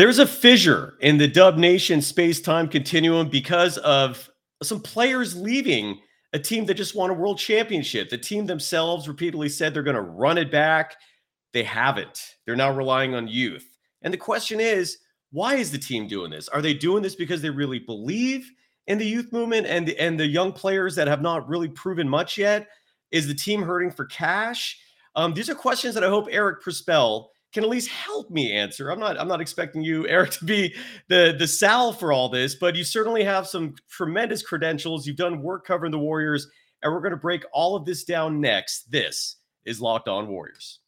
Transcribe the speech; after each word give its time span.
There's 0.00 0.18
a 0.18 0.26
fissure 0.26 0.94
in 1.00 1.18
the 1.18 1.28
Dub 1.28 1.58
Nation 1.58 2.00
space 2.00 2.40
time 2.40 2.68
continuum 2.68 3.28
because 3.28 3.76
of 3.76 4.30
some 4.62 4.80
players 4.80 5.36
leaving 5.36 6.00
a 6.32 6.38
team 6.38 6.64
that 6.64 6.78
just 6.78 6.94
won 6.94 7.10
a 7.10 7.12
world 7.12 7.36
championship. 7.36 8.08
The 8.08 8.16
team 8.16 8.46
themselves 8.46 9.08
repeatedly 9.08 9.50
said 9.50 9.74
they're 9.74 9.82
going 9.82 9.96
to 9.96 10.00
run 10.00 10.38
it 10.38 10.50
back. 10.50 10.96
They 11.52 11.64
haven't. 11.64 12.36
They're 12.46 12.56
now 12.56 12.72
relying 12.72 13.14
on 13.14 13.28
youth. 13.28 13.76
And 14.00 14.10
the 14.10 14.16
question 14.16 14.58
is, 14.58 14.96
why 15.32 15.56
is 15.56 15.70
the 15.70 15.76
team 15.76 16.08
doing 16.08 16.30
this? 16.30 16.48
Are 16.48 16.62
they 16.62 16.72
doing 16.72 17.02
this 17.02 17.14
because 17.14 17.42
they 17.42 17.50
really 17.50 17.80
believe 17.80 18.50
in 18.86 18.96
the 18.96 19.06
youth 19.06 19.30
movement 19.34 19.66
and 19.66 19.86
the, 19.86 19.98
and 19.98 20.18
the 20.18 20.26
young 20.26 20.50
players 20.50 20.94
that 20.94 21.08
have 21.08 21.20
not 21.20 21.46
really 21.46 21.68
proven 21.68 22.08
much 22.08 22.38
yet? 22.38 22.68
Is 23.10 23.28
the 23.28 23.34
team 23.34 23.60
hurting 23.60 23.90
for 23.90 24.06
cash? 24.06 24.80
Um, 25.14 25.34
these 25.34 25.50
are 25.50 25.54
questions 25.54 25.94
that 25.94 26.04
I 26.04 26.08
hope 26.08 26.26
Eric 26.30 26.62
Prisbell 26.62 27.26
can 27.52 27.64
at 27.64 27.70
least 27.70 27.88
help 27.88 28.30
me 28.30 28.52
answer. 28.52 28.90
I'm 28.90 29.00
not 29.00 29.18
I'm 29.18 29.28
not 29.28 29.40
expecting 29.40 29.82
you, 29.82 30.06
Eric, 30.08 30.30
to 30.32 30.44
be 30.44 30.74
the 31.08 31.34
the 31.36 31.46
Sal 31.46 31.92
for 31.92 32.12
all 32.12 32.28
this, 32.28 32.54
but 32.54 32.76
you 32.76 32.84
certainly 32.84 33.24
have 33.24 33.46
some 33.46 33.74
tremendous 33.88 34.42
credentials. 34.42 35.06
You've 35.06 35.16
done 35.16 35.42
work 35.42 35.66
covering 35.66 35.92
the 35.92 35.98
Warriors, 35.98 36.46
and 36.82 36.92
we're 36.92 37.00
going 37.00 37.10
to 37.12 37.16
break 37.16 37.44
all 37.52 37.76
of 37.76 37.84
this 37.84 38.04
down 38.04 38.40
next. 38.40 38.90
This 38.90 39.36
is 39.64 39.80
Locked 39.80 40.08
On 40.08 40.28
Warriors. 40.28 40.80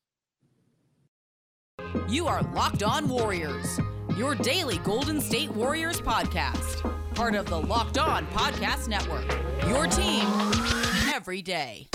You 2.09 2.27
are 2.27 2.42
Locked 2.54 2.82
On 2.82 3.09
Warriors, 3.09 3.80
your 4.16 4.34
daily 4.34 4.79
Golden 4.79 5.20
State 5.20 5.51
Warriors 5.51 6.01
podcast, 6.01 6.82
part 7.15 7.34
of 7.34 7.46
the 7.46 7.59
Locked 7.59 7.98
On 7.98 8.26
Podcast 8.29 8.88
Network. 8.88 9.26
Your 9.68 9.87
team 9.87 10.26
every 11.12 11.42
day. 11.42 11.88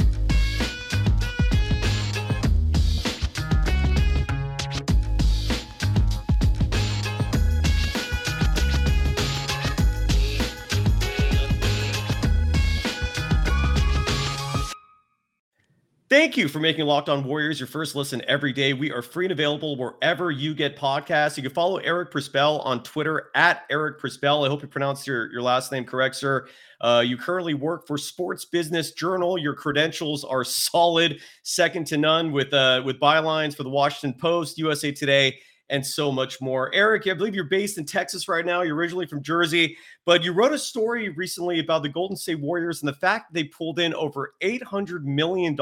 Thank 16.09 16.37
you 16.37 16.47
for 16.47 16.61
making 16.61 16.85
Locked 16.85 17.09
On 17.09 17.21
Warriors 17.25 17.59
your 17.59 17.67
first 17.67 17.93
listen 17.93 18.21
every 18.29 18.53
day. 18.53 18.71
We 18.71 18.93
are 18.93 19.01
free 19.01 19.25
and 19.25 19.33
available 19.33 19.75
wherever 19.75 20.31
you 20.31 20.55
get 20.55 20.77
podcasts. 20.77 21.35
You 21.35 21.43
can 21.43 21.51
follow 21.51 21.79
Eric 21.79 22.11
Prisbell 22.11 22.65
on 22.65 22.81
Twitter 22.81 23.29
at 23.35 23.65
Eric 23.69 23.99
Prisbell. 23.99 24.45
I 24.45 24.47
hope 24.47 24.61
you 24.61 24.69
pronounced 24.69 25.05
your, 25.05 25.29
your 25.33 25.41
last 25.41 25.69
name 25.69 25.83
correct, 25.83 26.15
sir. 26.15 26.47
Uh, 26.79 27.03
you 27.05 27.17
currently 27.17 27.55
work 27.55 27.85
for 27.85 27.97
Sports 27.97 28.45
Business 28.45 28.93
Journal. 28.93 29.37
Your 29.37 29.53
credentials 29.53 30.23
are 30.23 30.45
solid, 30.45 31.19
second 31.43 31.87
to 31.87 31.97
none 31.97 32.31
with 32.31 32.53
uh, 32.53 32.83
with 32.85 33.01
bylines 33.01 33.53
for 33.53 33.63
the 33.63 33.69
Washington 33.69 34.17
Post, 34.17 34.57
USA 34.57 34.93
Today, 34.93 35.37
and 35.69 35.85
so 35.85 36.11
much 36.11 36.39
more. 36.41 36.73
Eric, 36.73 37.07
I 37.07 37.13
believe 37.13 37.35
you're 37.35 37.45
based 37.45 37.77
in 37.77 37.85
Texas 37.85 38.27
right 38.27 38.45
now. 38.45 38.61
You're 38.61 38.75
originally 38.75 39.05
from 39.05 39.21
Jersey, 39.21 39.77
but 40.05 40.23
you 40.23 40.31
wrote 40.31 40.53
a 40.53 40.59
story 40.59 41.09
recently 41.09 41.59
about 41.59 41.83
the 41.83 41.89
Golden 41.89 42.15
State 42.15 42.39
Warriors 42.39 42.81
and 42.81 42.87
the 42.87 42.93
fact 42.93 43.33
they 43.33 43.45
pulled 43.45 43.79
in 43.79 43.93
over 43.93 44.33
$800 44.41 45.03
million 45.03 45.57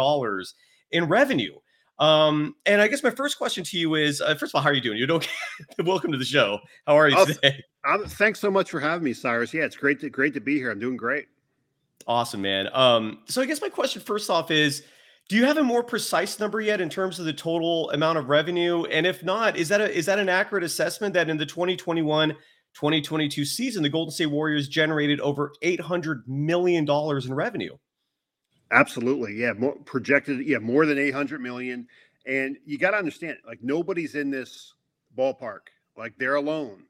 in 0.91 1.05
revenue. 1.05 1.55
Um, 1.97 2.55
and 2.65 2.81
I 2.81 2.87
guess 2.87 3.03
my 3.03 3.09
first 3.09 3.37
question 3.37 3.63
to 3.63 3.77
you 3.79 3.95
is 3.95 4.19
uh, 4.19 4.35
first 4.35 4.51
of 4.51 4.55
all, 4.55 4.61
how 4.61 4.69
are 4.69 4.73
you 4.73 4.81
doing? 4.81 4.97
You 4.97 5.07
okay? 5.07 5.29
Welcome 5.85 6.11
to 6.11 6.17
the 6.17 6.25
show. 6.25 6.59
How 6.85 6.97
are 6.97 7.09
you 7.09 7.15
oh, 7.17 7.25
today? 7.25 7.63
I'm, 7.85 8.05
thanks 8.05 8.39
so 8.39 8.51
much 8.51 8.69
for 8.69 8.79
having 8.79 9.03
me, 9.03 9.13
Cyrus. 9.13 9.53
Yeah, 9.53 9.63
it's 9.63 9.77
great 9.77 10.01
to 10.01 10.09
great 10.09 10.33
to 10.33 10.41
be 10.41 10.57
here. 10.57 10.71
I'm 10.71 10.79
doing 10.79 10.97
great. 10.97 11.27
Awesome, 12.07 12.41
man. 12.41 12.69
Um, 12.73 13.19
so 13.25 13.41
I 13.41 13.45
guess 13.45 13.61
my 13.61 13.69
question 13.69 14.01
first 14.01 14.29
off 14.29 14.51
is 14.51 14.83
do 15.27 15.35
you 15.35 15.45
have 15.45 15.57
a 15.57 15.63
more 15.63 15.83
precise 15.83 16.39
number 16.39 16.61
yet 16.61 16.79
in 16.79 16.89
terms 16.89 17.19
of 17.19 17.25
the 17.25 17.33
total 17.33 17.89
amount 17.91 18.17
of 18.17 18.29
revenue? 18.29 18.83
And 18.85 19.07
if 19.07 19.23
not, 19.23 19.57
is 19.57 19.69
that 19.69 19.81
a, 19.81 19.91
is 19.91 20.05
that 20.05 20.19
an 20.19 20.29
accurate 20.29 20.63
assessment 20.63 21.13
that 21.15 21.29
in 21.29 21.37
the 21.37 21.45
2021 21.45 22.35
2022 22.75 23.45
season, 23.45 23.83
the 23.83 23.89
Golden 23.89 24.11
State 24.11 24.25
Warriors 24.25 24.67
generated 24.67 25.21
over 25.21 25.53
$800 25.63 26.27
million 26.27 26.85
in 26.87 27.33
revenue? 27.33 27.77
Absolutely. 28.71 29.35
Yeah. 29.35 29.53
More 29.53 29.75
projected. 29.85 30.45
Yeah. 30.45 30.57
More 30.57 30.85
than 30.85 30.99
800 30.99 31.39
million. 31.39 31.87
And 32.27 32.57
you 32.65 32.77
got 32.77 32.91
to 32.91 32.97
understand, 32.97 33.37
like, 33.47 33.59
nobody's 33.61 34.15
in 34.15 34.29
this 34.29 34.73
ballpark. 35.17 35.59
Like, 35.97 36.15
they're 36.17 36.35
alone. 36.35 36.83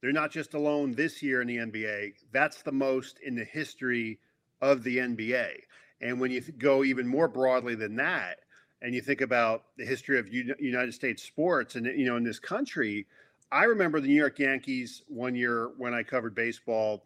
They're 0.00 0.12
not 0.12 0.30
just 0.30 0.54
alone 0.54 0.94
this 0.94 1.22
year 1.22 1.42
in 1.42 1.48
the 1.48 1.56
NBA. 1.56 2.12
That's 2.32 2.62
the 2.62 2.72
most 2.72 3.18
in 3.24 3.34
the 3.34 3.44
history 3.44 4.20
of 4.60 4.82
the 4.84 4.98
NBA. 4.98 5.54
And 6.02 6.20
when 6.20 6.30
you 6.30 6.40
go 6.40 6.84
even 6.84 7.06
more 7.06 7.28
broadly 7.28 7.74
than 7.74 7.96
that, 7.96 8.40
and 8.82 8.94
you 8.94 9.00
think 9.00 9.20
about 9.20 9.66
the 9.78 9.86
history 9.86 10.18
of 10.18 10.28
United 10.28 10.92
States 10.92 11.22
sports 11.22 11.76
and 11.76 11.86
you 11.86 12.04
know 12.04 12.16
in 12.16 12.24
this 12.24 12.40
country, 12.40 13.06
I 13.50 13.64
remember 13.64 14.00
the 14.00 14.08
New 14.08 14.14
York 14.14 14.38
Yankees 14.38 15.02
one 15.06 15.34
year 15.34 15.70
when 15.78 15.94
I 15.94 16.02
covered 16.02 16.34
baseball 16.34 17.04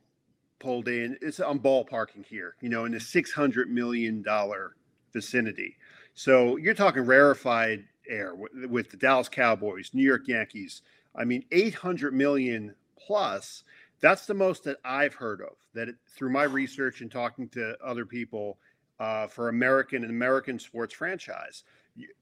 pulled 0.58 0.88
in. 0.88 1.18
It's 1.20 1.38
I'm 1.38 1.60
ballparking 1.60 2.24
here, 2.24 2.56
you 2.60 2.70
know, 2.70 2.86
in 2.86 2.92
the 2.92 3.00
six 3.00 3.32
hundred 3.32 3.70
million 3.70 4.22
dollar 4.22 4.74
vicinity. 5.12 5.76
So 6.14 6.56
you're 6.56 6.74
talking 6.74 7.02
rarefied 7.02 7.84
air 8.08 8.34
with, 8.34 8.52
with 8.70 8.90
the 8.90 8.96
Dallas 8.96 9.28
Cowboys, 9.28 9.90
New 9.92 10.02
York 10.02 10.28
Yankees. 10.28 10.80
I 11.14 11.24
mean, 11.24 11.44
eight 11.52 11.74
hundred 11.74 12.14
million 12.14 12.74
plus. 12.98 13.64
That's 14.00 14.26
the 14.26 14.34
most 14.34 14.64
that 14.64 14.78
I've 14.84 15.14
heard 15.14 15.40
of. 15.40 15.56
That 15.74 15.88
it, 15.88 15.96
through 16.08 16.30
my 16.30 16.44
research 16.44 17.02
and 17.02 17.10
talking 17.10 17.48
to 17.50 17.76
other 17.84 18.06
people, 18.06 18.58
uh, 19.00 19.26
for 19.26 19.48
American 19.48 20.02
and 20.02 20.10
American 20.10 20.58
sports 20.58 20.94
franchise. 20.94 21.64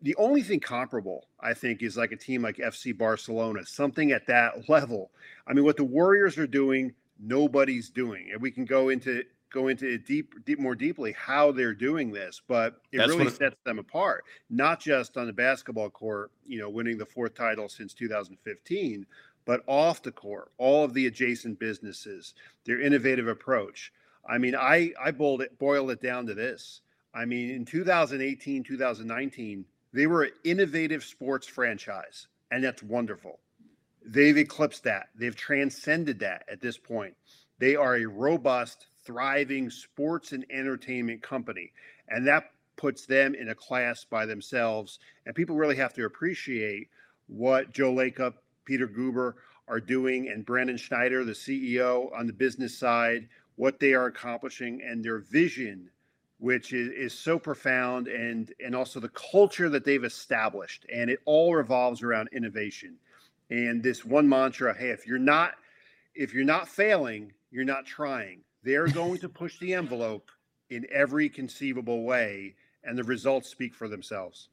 The 0.02 0.14
only 0.16 0.42
thing 0.42 0.60
comparable, 0.60 1.26
I 1.40 1.52
think, 1.52 1.82
is 1.82 1.96
like 1.96 2.12
a 2.12 2.16
team 2.16 2.42
like 2.42 2.58
FC 2.58 2.96
Barcelona, 2.96 3.66
something 3.66 4.12
at 4.12 4.26
that 4.28 4.68
level. 4.68 5.10
I 5.46 5.52
mean, 5.52 5.64
what 5.64 5.76
the 5.76 5.84
Warriors 5.84 6.38
are 6.38 6.46
doing, 6.46 6.94
nobody's 7.18 7.90
doing, 7.90 8.30
and 8.32 8.40
we 8.40 8.50
can 8.50 8.64
go 8.64 8.88
into 8.90 9.24
go 9.54 9.68
into 9.68 9.88
it 9.88 10.04
deep, 10.04 10.34
deep 10.44 10.58
more 10.58 10.74
deeply 10.74 11.12
how 11.12 11.52
they're 11.52 11.74
doing 11.74 12.10
this, 12.10 12.42
but 12.48 12.80
it 12.90 12.98
That's 12.98 13.10
really 13.10 13.30
sets 13.30 13.56
them 13.64 13.78
apart. 13.78 14.24
Not 14.50 14.80
just 14.80 15.16
on 15.16 15.28
the 15.28 15.32
basketball 15.32 15.90
court, 15.90 16.32
you 16.44 16.58
know, 16.58 16.68
winning 16.68 16.98
the 16.98 17.06
fourth 17.06 17.34
title 17.34 17.68
since 17.68 17.94
2015, 17.94 19.06
but 19.44 19.62
off 19.66 20.02
the 20.02 20.10
court, 20.10 20.50
all 20.58 20.84
of 20.84 20.92
the 20.92 21.06
adjacent 21.06 21.58
businesses, 21.60 22.34
their 22.64 22.80
innovative 22.80 23.28
approach. 23.28 23.92
I 24.28 24.38
mean, 24.38 24.54
I 24.54 24.92
I 25.02 25.10
boiled 25.10 25.42
it 25.42 25.58
boiled 25.58 25.90
it 25.90 26.02
down 26.02 26.26
to 26.26 26.34
this. 26.34 26.80
I 27.14 27.24
mean, 27.24 27.50
in 27.50 27.64
2018, 27.64 28.64
2019, 28.64 29.64
they 29.92 30.06
were 30.06 30.24
an 30.24 30.32
innovative 30.42 31.04
sports 31.04 31.46
franchise, 31.46 32.26
and 32.50 32.64
that's 32.64 32.82
wonderful. 32.82 33.38
They've 34.04 34.36
eclipsed 34.36 34.84
that. 34.84 35.08
They've 35.14 35.36
transcended 35.36 36.18
that 36.20 36.44
at 36.50 36.60
this 36.60 36.76
point. 36.76 37.14
They 37.58 37.76
are 37.76 37.96
a 37.96 38.04
robust, 38.04 38.88
thriving 39.04 39.70
sports 39.70 40.32
and 40.32 40.44
entertainment 40.50 41.22
company, 41.22 41.72
and 42.08 42.26
that 42.26 42.50
puts 42.76 43.06
them 43.06 43.34
in 43.34 43.50
a 43.50 43.54
class 43.54 44.04
by 44.04 44.26
themselves. 44.26 44.98
And 45.24 45.34
people 45.34 45.56
really 45.56 45.76
have 45.76 45.94
to 45.94 46.04
appreciate 46.04 46.88
what 47.28 47.72
Joe 47.72 47.92
Lacob, 47.94 48.34
Peter 48.64 48.88
Guber 48.88 49.34
are 49.68 49.80
doing, 49.80 50.28
and 50.28 50.44
Brandon 50.44 50.76
Schneider, 50.76 51.24
the 51.24 51.32
CEO 51.32 52.12
on 52.18 52.26
the 52.26 52.32
business 52.32 52.76
side, 52.76 53.28
what 53.56 53.78
they 53.78 53.94
are 53.94 54.06
accomplishing 54.06 54.82
and 54.82 55.04
their 55.04 55.18
vision 55.18 55.90
which 56.38 56.72
is, 56.72 56.90
is 56.90 57.18
so 57.18 57.38
profound 57.38 58.08
and 58.08 58.52
and 58.62 58.74
also 58.74 59.00
the 59.00 59.08
culture 59.10 59.68
that 59.70 59.84
they've 59.84 60.04
established. 60.04 60.84
And 60.92 61.08
it 61.08 61.20
all 61.24 61.54
revolves 61.54 62.02
around 62.02 62.28
innovation. 62.32 62.96
And 63.50 63.82
this 63.82 64.04
one 64.04 64.28
mantra 64.28 64.76
hey 64.76 64.90
if 64.90 65.06
you're 65.06 65.18
not 65.18 65.52
if 66.14 66.34
you're 66.34 66.44
not 66.44 66.68
failing 66.68 67.32
you're 67.50 67.64
not 67.64 67.86
trying. 67.86 68.40
They're 68.62 68.88
going 69.02 69.18
to 69.18 69.28
push 69.28 69.58
the 69.58 69.74
envelope 69.74 70.30
in 70.70 70.86
every 70.92 71.28
conceivable 71.28 72.02
way 72.02 72.56
and 72.82 72.98
the 72.98 73.04
results 73.04 73.48
speak 73.48 73.74
for 73.74 73.88
themselves 73.88 74.48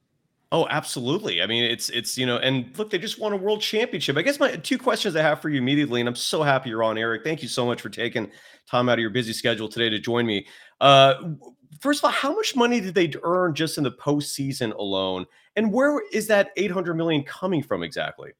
Oh, 0.53 0.67
absolutely. 0.69 1.41
I 1.41 1.45
mean, 1.45 1.63
it's 1.63 1.89
it's 1.89 2.17
you 2.17 2.25
know, 2.25 2.37
and 2.37 2.77
look, 2.77 2.89
they 2.89 2.97
just 2.97 3.19
won 3.19 3.31
a 3.31 3.37
world 3.37 3.61
championship. 3.61 4.17
I 4.17 4.21
guess 4.21 4.37
my 4.37 4.57
two 4.57 4.77
questions 4.77 5.15
I 5.15 5.21
have 5.21 5.41
for 5.41 5.47
you 5.47 5.57
immediately, 5.57 6.01
and 6.01 6.09
I'm 6.09 6.15
so 6.15 6.43
happy 6.43 6.69
you're 6.69 6.83
on, 6.83 6.97
Eric. 6.97 7.23
Thank 7.23 7.41
you 7.41 7.47
so 7.47 7.65
much 7.65 7.81
for 7.81 7.89
taking 7.89 8.29
time 8.69 8.89
out 8.89 8.93
of 8.93 8.99
your 8.99 9.11
busy 9.11 9.31
schedule 9.31 9.69
today 9.69 9.89
to 9.89 9.97
join 9.97 10.25
me. 10.25 10.45
Uh, 10.81 11.13
first 11.79 12.01
of 12.01 12.05
all, 12.05 12.11
how 12.11 12.33
much 12.33 12.53
money 12.53 12.81
did 12.81 12.93
they 12.93 13.13
earn 13.23 13.55
just 13.55 13.77
in 13.77 13.85
the 13.85 13.91
postseason 13.91 14.75
alone, 14.75 15.25
and 15.55 15.71
where 15.71 16.01
is 16.11 16.27
that 16.27 16.49
800 16.57 16.95
million 16.95 17.23
coming 17.23 17.63
from 17.63 17.81
exactly? 17.81 18.31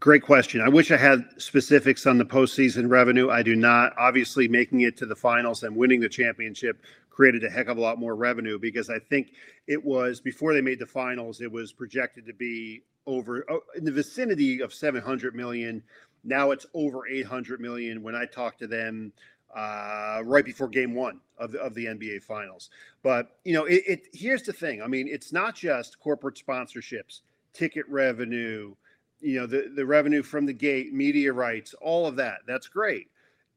Great 0.00 0.22
question. 0.22 0.60
I 0.62 0.68
wish 0.68 0.90
I 0.90 0.96
had 0.96 1.24
specifics 1.36 2.06
on 2.06 2.18
the 2.18 2.24
postseason 2.24 2.90
revenue. 2.90 3.30
I 3.30 3.44
do 3.44 3.54
not. 3.54 3.92
Obviously, 3.96 4.48
making 4.48 4.80
it 4.80 4.96
to 4.96 5.06
the 5.06 5.14
finals 5.14 5.62
and 5.62 5.76
winning 5.76 6.00
the 6.00 6.08
championship 6.08 6.82
created 7.20 7.44
a 7.44 7.50
heck 7.50 7.68
of 7.68 7.76
a 7.76 7.80
lot 7.80 7.98
more 7.98 8.16
revenue 8.16 8.58
because 8.58 8.88
I 8.88 8.98
think 8.98 9.32
it 9.66 9.84
was 9.84 10.22
before 10.22 10.54
they 10.54 10.62
made 10.62 10.78
the 10.78 10.86
finals, 10.86 11.42
it 11.42 11.52
was 11.52 11.70
projected 11.70 12.24
to 12.24 12.32
be 12.32 12.82
over 13.06 13.44
oh, 13.50 13.60
in 13.76 13.84
the 13.84 13.92
vicinity 13.92 14.62
of 14.62 14.72
700 14.72 15.34
million. 15.34 15.82
Now 16.24 16.50
it's 16.50 16.64
over 16.72 17.06
800 17.06 17.60
million. 17.60 18.02
When 18.02 18.14
I 18.14 18.24
talked 18.24 18.58
to 18.60 18.66
them 18.66 19.12
uh, 19.54 20.22
right 20.24 20.46
before 20.46 20.66
Game 20.70 20.94
One 20.94 21.20
of 21.36 21.52
the, 21.52 21.60
of 21.60 21.74
the 21.74 21.84
NBA 21.84 22.22
Finals, 22.22 22.70
but 23.02 23.36
you 23.44 23.52
know, 23.52 23.66
it, 23.66 23.82
it 23.86 24.06
here's 24.14 24.44
the 24.44 24.54
thing. 24.54 24.80
I 24.80 24.86
mean, 24.86 25.06
it's 25.06 25.30
not 25.30 25.54
just 25.54 26.00
corporate 26.00 26.40
sponsorships, 26.42 27.20
ticket 27.52 27.84
revenue, 27.86 28.74
you 29.20 29.38
know 29.38 29.46
the 29.46 29.70
the 29.76 29.84
revenue 29.84 30.22
from 30.22 30.46
the 30.46 30.54
gate, 30.54 30.94
media 30.94 31.34
rights, 31.34 31.74
all 31.82 32.06
of 32.06 32.16
that. 32.16 32.38
That's 32.46 32.68
great, 32.68 33.08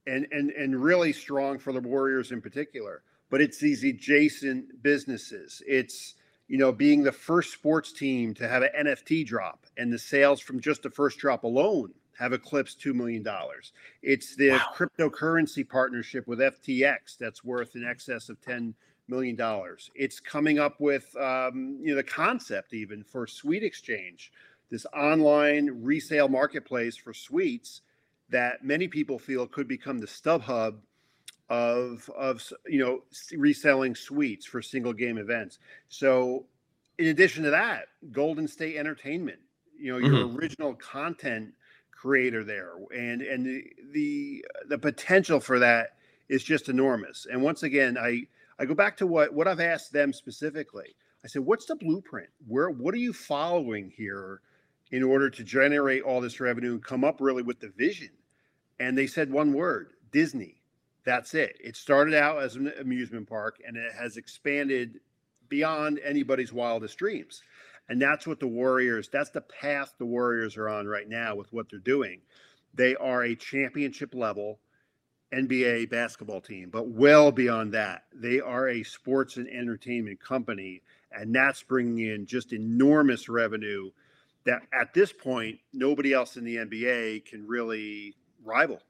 and 0.06 0.28
and 0.34 0.52
and 0.52 0.84
really 0.84 1.14
strong 1.14 1.60
for 1.60 1.72
the 1.72 1.80
Warriors 1.80 2.34
in 2.34 2.42
particular. 2.42 3.04
But 3.34 3.42
it's 3.42 3.58
these 3.58 3.84
adjacent 3.84 4.84
businesses. 4.84 5.64
It's 5.66 6.14
you 6.48 6.60
know 6.60 6.72
being 6.72 7.02
the 7.02 7.12
first 7.12 7.52
sports 7.52 7.92
team 7.92 8.36
to 8.36 8.48
have 8.48 8.62
an 8.62 8.70
NFT 8.86 9.26
drop, 9.26 9.66
and 9.76 9.92
the 9.92 9.98
sales 9.98 10.40
from 10.40 10.60
just 10.60 10.84
the 10.84 10.92
first 10.92 11.18
drop 11.18 11.44
alone 11.44 11.96
have 12.16 12.32
eclipsed 12.32 12.80
$2 12.80 12.94
million. 12.94 13.26
It's 14.04 14.36
the 14.36 14.52
wow. 14.52 14.62
cryptocurrency 14.76 15.68
partnership 15.68 16.28
with 16.28 16.38
FTX 16.38 17.18
that's 17.18 17.44
worth 17.44 17.76
in 17.76 17.84
excess 17.84 18.30
of 18.30 18.40
$10 18.42 18.76
million. 19.08 19.36
It's 19.96 20.20
coming 20.20 20.60
up 20.60 20.80
with 20.80 21.16
um, 21.18 21.80
you 21.82 21.88
know 21.88 21.96
the 21.96 22.04
concept 22.04 22.76
even 22.76 23.04
for 23.04 23.26
Suite 23.26 23.64
Exchange, 23.64 24.32
this 24.70 24.86
online 24.96 25.82
resale 25.82 26.30
marketplace 26.30 26.96
for 26.96 27.16
suites 27.16 27.82
that 28.30 28.64
many 28.64 28.88
people 28.88 29.18
feel 29.18 29.48
could 29.48 29.68
become 29.68 29.98
the 29.98 30.06
StubHub 30.06 30.76
of 31.50 32.10
of 32.16 32.44
you 32.68 32.80
know 32.80 33.04
reselling 33.38 33.96
suites 33.96 34.46
for 34.46 34.62
single 34.62 34.94
game 34.94 35.18
events. 35.18 35.60
So 35.90 36.46
in 36.98 37.08
addition 37.08 37.44
to 37.44 37.50
that, 37.50 37.88
Golden 38.12 38.48
State 38.48 38.78
Entertainment, 38.78 39.40
you 39.78 39.92
know, 39.92 39.98
your 39.98 40.26
mm-hmm. 40.26 40.38
original 40.38 40.74
content 40.76 41.54
creator 41.92 42.44
there 42.44 42.74
and 42.96 43.22
and 43.22 43.46
the, 43.46 43.64
the 43.94 44.46
the 44.68 44.78
potential 44.78 45.40
for 45.40 45.60
that 45.60 45.96
is 46.30 46.44
just 46.44 46.70
enormous. 46.70 47.28
And 47.32 47.42
once 47.42 47.64
again 47.64 47.98
i 47.98 48.24
i 48.60 48.66
go 48.66 48.74
back 48.74 48.98
to 48.98 49.08
what 49.08 49.34
what 49.34 49.48
i've 49.48 49.60
asked 49.60 49.94
them 49.94 50.12
specifically. 50.12 50.96
I 51.24 51.28
said 51.28 51.44
what's 51.44 51.66
the 51.66 51.76
blueprint? 51.76 52.30
Where 52.48 52.70
what 52.70 52.94
are 52.94 52.98
you 52.98 53.14
following 53.14 53.90
here 53.96 54.42
in 54.92 55.02
order 55.02 55.30
to 55.30 55.44
generate 55.44 56.04
all 56.04 56.20
this 56.20 56.40
revenue 56.40 56.74
and 56.74 56.84
come 56.84 57.04
up 57.04 57.22
really 57.22 57.44
with 57.44 57.60
the 57.60 57.70
vision? 57.70 58.10
And 58.80 58.98
they 58.98 59.08
said 59.08 59.32
one 59.32 59.54
word 59.54 59.92
disney 60.12 60.63
that's 61.06 61.34
it 61.34 61.58
it 61.60 61.76
started 61.76 62.14
out 62.14 62.42
as 62.42 62.56
an 62.56 62.72
amusement 62.80 63.28
park 63.28 63.58
and 63.66 63.78
it 63.78 63.94
has 63.94 64.18
expanded 64.18 65.00
beyond 65.50 66.00
anybody's 66.04 66.54
wildest 66.54 66.98
dreams 66.98 67.44
and 67.90 68.02
that's 68.02 68.26
what 68.26 68.40
the 68.40 68.48
Warriors, 68.48 69.10
that's 69.10 69.30
the 69.30 69.42
path 69.42 69.94
the 69.98 70.06
Warriors 70.06 70.58
are 70.58 70.70
on 70.70 70.88
right 70.88 71.08
now 71.08 71.36
with 71.36 71.52
what 71.52 71.68
they're 71.70 71.80
doing. 71.80 72.22
They 72.74 72.96
are 72.96 73.24
a 73.24 73.36
championship 73.36 74.16
level 74.16 74.60
NBA 75.34 75.90
basketball 75.90 76.42
team, 76.42 76.70
but 76.70 76.88
well 76.90 77.32
beyond 77.32 77.74
that, 77.74 78.04
they 78.14 78.40
are 78.40 78.70
a 78.70 78.84
sports 78.84 79.38
and 79.38 79.48
entertainment 79.48 80.20
company. 80.22 80.82
And 81.12 81.36
that's 81.36 81.62
bringing 81.62 82.00
in 82.00 82.26
just 82.26 82.54
enormous 82.54 83.30
revenue 83.30 83.92
that 84.46 84.64
at 84.74 84.94
this 84.94 85.12
point, 85.12 85.60
nobody 85.74 86.14
else 86.14 86.38
in 86.38 86.44
the 86.46 86.58
NBA 86.58 87.26
can 87.26 87.46
really 87.48 88.16
rival. 88.44 88.82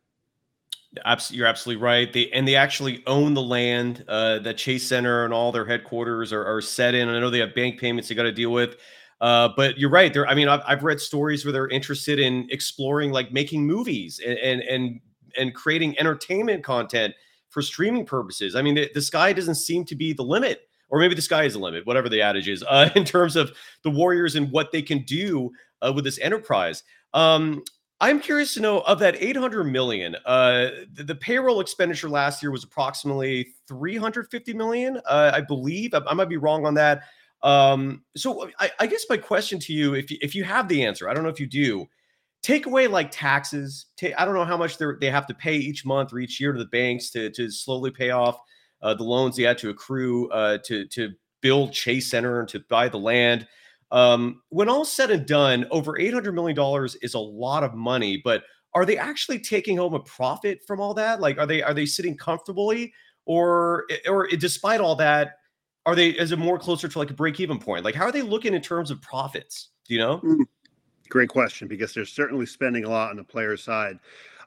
You're 1.30 1.48
absolutely 1.48 1.82
right. 1.82 2.12
They 2.12 2.30
and 2.32 2.48
they 2.48 2.56
actually 2.56 3.04
own 3.08 3.34
the 3.34 3.42
land. 3.42 4.06
Uh, 4.08 4.40
the 4.40 4.54
Chase 4.54 4.88
Center 4.88 5.26
and 5.26 5.34
all 5.34 5.52
their 5.52 5.66
headquarters 5.66 6.32
are, 6.32 6.46
are 6.46 6.62
set 6.62 6.94
in. 6.94 7.10
I 7.10 7.20
know 7.20 7.30
they 7.30 7.40
have 7.40 7.56
bank 7.56 7.80
payments 7.80 8.10
they 8.10 8.16
got 8.16 8.24
to 8.24 8.32
deal 8.32 8.52
with. 8.52 8.76
Uh, 9.22 9.50
but 9.56 9.78
you're 9.78 9.90
right. 9.90 10.14
There, 10.14 10.28
I 10.28 10.36
mean, 10.36 10.50
I've, 10.50 10.62
I've 10.68 10.84
read 10.84 11.00
stories 11.00 11.46
where 11.46 11.52
they're 11.52 11.70
interested 11.70 12.20
in 12.20 12.48
exploring 12.52 13.12
like 13.12 13.32
making 13.32 13.66
movies 13.66 14.20
and 14.26 14.38
and 14.38 14.62
and, 14.62 15.00
and 15.38 15.56
creating 15.56 15.98
entertainment 15.98 16.64
content 16.64 17.14
for 17.50 17.62
streaming 17.62 18.06
purposes. 18.06 18.56
I 18.56 18.62
mean, 18.62 18.76
the, 18.76 18.90
the, 18.96 19.02
sky 19.02 19.32
doesn't 19.32 19.56
seem 19.56 19.86
to 19.86 19.96
be 19.96 20.12
the 20.12 20.24
limit, 20.24 20.68
or 20.90 21.00
maybe 21.00 21.14
the 21.14 21.22
sky 21.22 21.44
is 21.44 21.54
the 21.54 21.60
limit, 21.60 21.86
whatever 21.86 22.10
the 22.10 22.20
adage 22.20 22.50
is, 22.50 22.64
uh, 22.64 22.90
in 22.96 23.06
terms 23.06 23.36
of 23.36 23.56
the 23.84 23.92
Warriors 23.92 24.36
and 24.36 24.52
what 24.52 24.72
they 24.72 24.82
can 24.82 25.04
do 25.04 25.52
uh, 25.84 25.94
with 25.94 26.04
this 26.04 26.20
enterprise. 26.20 26.84
Um, 27.14 27.64
I'm 28.02 28.20
curious 28.20 28.54
to 28.56 28.60
know 28.60 28.82
of 28.82 29.00
that 29.00 29.16
800 29.22 29.64
million. 29.66 30.16
Uh, 30.26 30.70
the, 30.94 31.04
the, 31.04 31.16
payroll 31.16 31.62
expenditure 31.62 32.10
last 32.10 32.44
year 32.44 32.52
was 32.52 32.64
approximately 32.64 33.54
350 33.68 34.54
million, 34.54 35.00
uh, 35.06 35.32
I 35.34 35.42
believe. 35.42 35.94
I, 35.94 36.02
I, 36.08 36.14
might 36.14 36.28
be 36.28 36.38
wrong 36.38 36.66
on 36.66 36.74
that. 36.74 37.04
Um, 37.44 38.04
so 38.18 38.50
I, 38.60 38.72
I, 38.80 38.88
guess 38.88 39.06
my 39.10 39.18
question 39.18 39.58
to 39.60 39.74
you, 39.74 39.94
if 39.94 40.12
you, 40.12 40.18
if 40.22 40.36
you 40.36 40.44
have 40.44 40.68
the 40.68 40.86
answer, 40.86 41.08
I 41.08 41.14
don't 41.14 41.24
know 41.24 41.30
if 41.30 41.40
you 41.40 41.48
do, 41.48 41.88
take 42.44 42.66
away 42.66 42.88
like 42.88 43.10
taxes. 43.10 43.88
I 44.02 44.26
don't 44.26 44.36
know 44.36 44.46
how 44.46 44.58
much 44.58 44.78
they 44.78 44.86
they 45.00 45.10
have 45.10 45.26
to 45.28 45.34
pay 45.34 45.56
each 45.56 45.86
month 45.86 46.14
or 46.14 46.20
each 46.20 46.40
year 46.40 46.52
to 46.52 46.60
the 46.60 46.66
banks 46.66 47.10
to 47.12 47.30
to 47.32 47.50
slowly 47.50 47.90
pay 47.90 48.12
off 48.12 48.38
uh, 48.82 48.94
the 48.94 49.04
loans 49.04 49.36
they 49.36 49.44
had 49.44 49.58
to 49.60 49.70
accrue 49.70 50.30
uh, 50.30 50.60
to 50.66 50.86
to 50.88 51.14
build 51.42 51.74
Chase 51.74 52.10
Center 52.10 52.40
and 52.40 52.50
to 52.50 52.60
buy 52.70 52.88
the 52.90 53.00
land. 53.00 53.48
Um, 53.94 54.42
when 54.50 54.70
all 54.70 54.86
said 54.86 55.12
and 55.12 55.26
done, 55.26 55.68
over 55.70 55.94
$800 55.94 56.34
million 56.34 56.90
is 57.04 57.14
a 57.14 57.20
lot 57.20 57.64
of 57.64 57.76
money, 57.76 58.20
but 58.24 58.44
are 58.74 58.86
they 58.86 58.98
actually 58.98 59.38
taking 59.38 59.78
home 59.78 59.94
a 59.94 60.00
profit 60.00 60.62
from 60.66 60.82
all 60.82 60.96
that? 60.96 61.22
Like, 61.22 61.38
are 61.38 61.46
they, 61.46 61.62
are 61.62 61.76
they 61.76 61.86
sitting 61.86 62.18
comfortably 62.18 62.92
or, 63.26 63.86
or 64.10 64.28
despite 64.28 64.82
all 64.82 64.96
that, 64.96 65.38
are 65.86 65.96
they, 65.96 66.10
is 66.10 66.32
it 66.32 66.40
more 66.40 66.58
closer 66.58 66.88
to 66.88 67.00
like 67.00 67.12
a 67.12 67.14
break 67.14 67.40
even 67.40 67.60
point? 67.60 67.86
Like, 67.86 67.94
how 67.94 68.06
are 68.06 68.12
they 68.12 68.24
looking 68.24 68.56
in 68.56 68.64
terms 68.64 68.90
of 68.90 69.00
profits? 69.00 69.70
Do 69.88 69.94
you 69.94 70.00
know? 70.00 70.18
Mm, 70.20 70.46
great 71.10 71.30
question, 71.30 71.68
because 71.68 71.94
they're 71.94 72.04
certainly 72.04 72.48
spending 72.48 72.86
a 72.86 72.90
lot 72.90 73.12
on 73.12 73.18
the 73.18 73.24
player 73.24 73.56
side. 73.56 74.00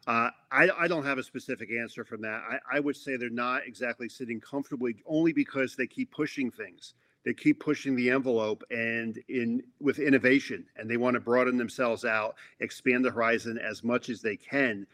Uh, 0.08 0.30
I, 0.50 0.70
I, 0.76 0.88
don't 0.88 1.04
have 1.04 1.18
a 1.18 1.22
specific 1.22 1.68
answer 1.70 2.04
from 2.04 2.20
that. 2.22 2.42
I, 2.48 2.76
I, 2.76 2.80
would 2.80 2.96
say 2.96 3.16
they're 3.16 3.28
not 3.28 3.66
exactly 3.66 4.08
sitting 4.08 4.40
comfortably 4.40 5.02
only 5.04 5.32
because 5.32 5.74
they 5.74 5.88
keep 5.88 6.12
pushing 6.12 6.48
things 6.48 6.94
they 7.26 7.34
keep 7.34 7.58
pushing 7.58 7.96
the 7.96 8.08
envelope 8.08 8.62
and 8.70 9.18
in 9.28 9.60
with 9.80 9.98
innovation 9.98 10.64
and 10.76 10.88
they 10.88 10.96
want 10.96 11.14
to 11.14 11.20
broaden 11.20 11.58
themselves 11.58 12.04
out 12.04 12.36
expand 12.60 13.04
the 13.04 13.10
horizon 13.10 13.58
as 13.58 13.82
much 13.82 14.08
as 14.08 14.22
they 14.22 14.36
can. 14.36 14.86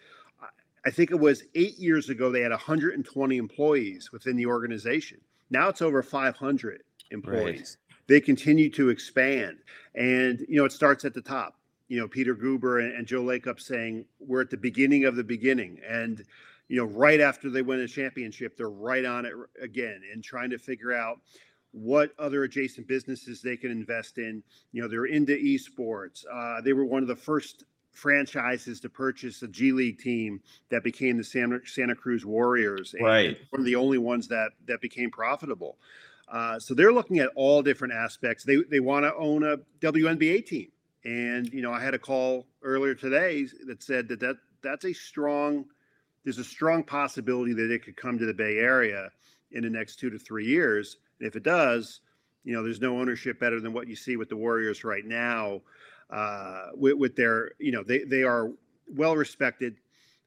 I 0.84 0.90
think 0.90 1.12
it 1.12 1.20
was 1.20 1.44
eight 1.54 1.78
years 1.78 2.08
ago 2.08 2.32
they 2.32 2.40
had 2.40 2.50
120 2.50 3.36
employees 3.36 4.10
within 4.12 4.34
the 4.34 4.46
organization. 4.46 5.20
Now 5.50 5.68
it's 5.68 5.82
over 5.82 6.02
500 6.02 6.82
employees 7.10 7.76
right. 7.90 7.98
they 8.06 8.20
continue 8.20 8.70
to 8.70 8.88
expand 8.88 9.58
and 9.94 10.40
you 10.48 10.56
know 10.56 10.64
it 10.64 10.72
starts 10.72 11.04
at 11.04 11.14
the 11.14 11.20
top. 11.20 11.58
You 11.88 12.00
know 12.00 12.08
peter 12.08 12.34
guber 12.34 12.82
and, 12.82 12.94
and 12.94 13.06
joe 13.06 13.22
lacob 13.22 13.60
saying 13.60 14.06
we're 14.18 14.40
at 14.40 14.48
the 14.48 14.56
beginning 14.56 15.04
of 15.04 15.14
the 15.14 15.24
beginning 15.24 15.78
and 15.86 16.24
you 16.68 16.78
know 16.78 16.86
right 16.86 17.20
after 17.20 17.50
they 17.50 17.60
win 17.60 17.80
a 17.80 17.88
championship 17.88 18.56
they're 18.56 18.70
right 18.70 19.04
on 19.04 19.26
it 19.26 19.34
again 19.60 20.00
and 20.10 20.24
trying 20.24 20.48
to 20.48 20.58
figure 20.58 20.94
out 20.94 21.20
what 21.72 22.12
other 22.18 22.44
adjacent 22.44 22.86
businesses 22.86 23.42
they 23.42 23.56
can 23.56 23.70
invest 23.70 24.18
in. 24.18 24.42
You 24.72 24.82
know, 24.82 24.88
they're 24.88 25.06
into 25.06 25.32
esports. 25.32 26.24
Uh, 26.30 26.60
they 26.60 26.72
were 26.72 26.84
one 26.84 27.02
of 27.02 27.08
the 27.08 27.16
first 27.16 27.64
franchises 27.92 28.80
to 28.80 28.88
purchase 28.88 29.42
a 29.42 29.48
G 29.48 29.72
League 29.72 29.98
team 29.98 30.40
that 30.70 30.82
became 30.82 31.16
the 31.18 31.24
Santa, 31.24 31.60
Santa 31.64 31.94
Cruz 31.94 32.24
Warriors. 32.24 32.94
right. 33.00 33.36
One 33.50 33.60
of 33.60 33.66
the 33.66 33.76
only 33.76 33.98
ones 33.98 34.28
that 34.28 34.52
that 34.66 34.80
became 34.80 35.10
profitable. 35.10 35.78
Uh, 36.28 36.58
so 36.58 36.72
they're 36.72 36.92
looking 36.92 37.18
at 37.18 37.28
all 37.34 37.62
different 37.62 37.92
aspects. 37.92 38.44
They 38.44 38.56
they 38.56 38.80
want 38.80 39.04
to 39.04 39.14
own 39.14 39.42
a 39.44 39.58
WNBA 39.80 40.46
team. 40.46 40.68
And 41.04 41.52
you 41.52 41.62
know, 41.62 41.72
I 41.72 41.80
had 41.80 41.94
a 41.94 41.98
call 41.98 42.46
earlier 42.62 42.94
today 42.94 43.46
that 43.66 43.82
said 43.82 44.08
that, 44.08 44.20
that 44.20 44.36
that's 44.62 44.84
a 44.84 44.92
strong 44.92 45.66
there's 46.24 46.38
a 46.38 46.44
strong 46.44 46.84
possibility 46.84 47.52
that 47.52 47.70
it 47.70 47.84
could 47.84 47.96
come 47.96 48.18
to 48.18 48.26
the 48.26 48.34
Bay 48.34 48.58
Area 48.58 49.10
in 49.50 49.64
the 49.64 49.70
next 49.70 49.96
two 49.96 50.08
to 50.08 50.18
three 50.18 50.46
years 50.46 50.98
if 51.24 51.36
it 51.36 51.42
does, 51.42 52.00
you 52.44 52.52
know, 52.52 52.62
there's 52.62 52.80
no 52.80 52.98
ownership 52.98 53.38
better 53.38 53.60
than 53.60 53.72
what 53.72 53.88
you 53.88 53.96
see 53.96 54.16
with 54.16 54.28
the 54.28 54.36
Warriors 54.36 54.84
right 54.84 55.04
now. 55.04 55.60
Uh, 56.10 56.66
with, 56.74 56.98
with 56.98 57.16
their, 57.16 57.52
you 57.58 57.72
know, 57.72 57.82
they 57.82 58.00
they 58.00 58.22
are 58.22 58.50
well 58.86 59.16
respected, 59.16 59.76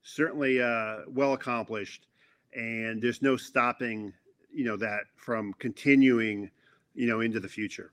certainly 0.01 0.61
uh, 0.61 1.01
well 1.07 1.33
accomplished, 1.33 2.07
and 2.55 3.01
there's 3.01 3.21
no 3.21 3.37
stopping, 3.37 4.11
you 4.51 4.65
know, 4.65 4.77
that 4.77 5.01
from 5.15 5.53
continuing, 5.59 6.49
you 6.95 7.05
know, 7.05 7.21
into 7.21 7.39
the 7.39 7.47
future. 7.47 7.91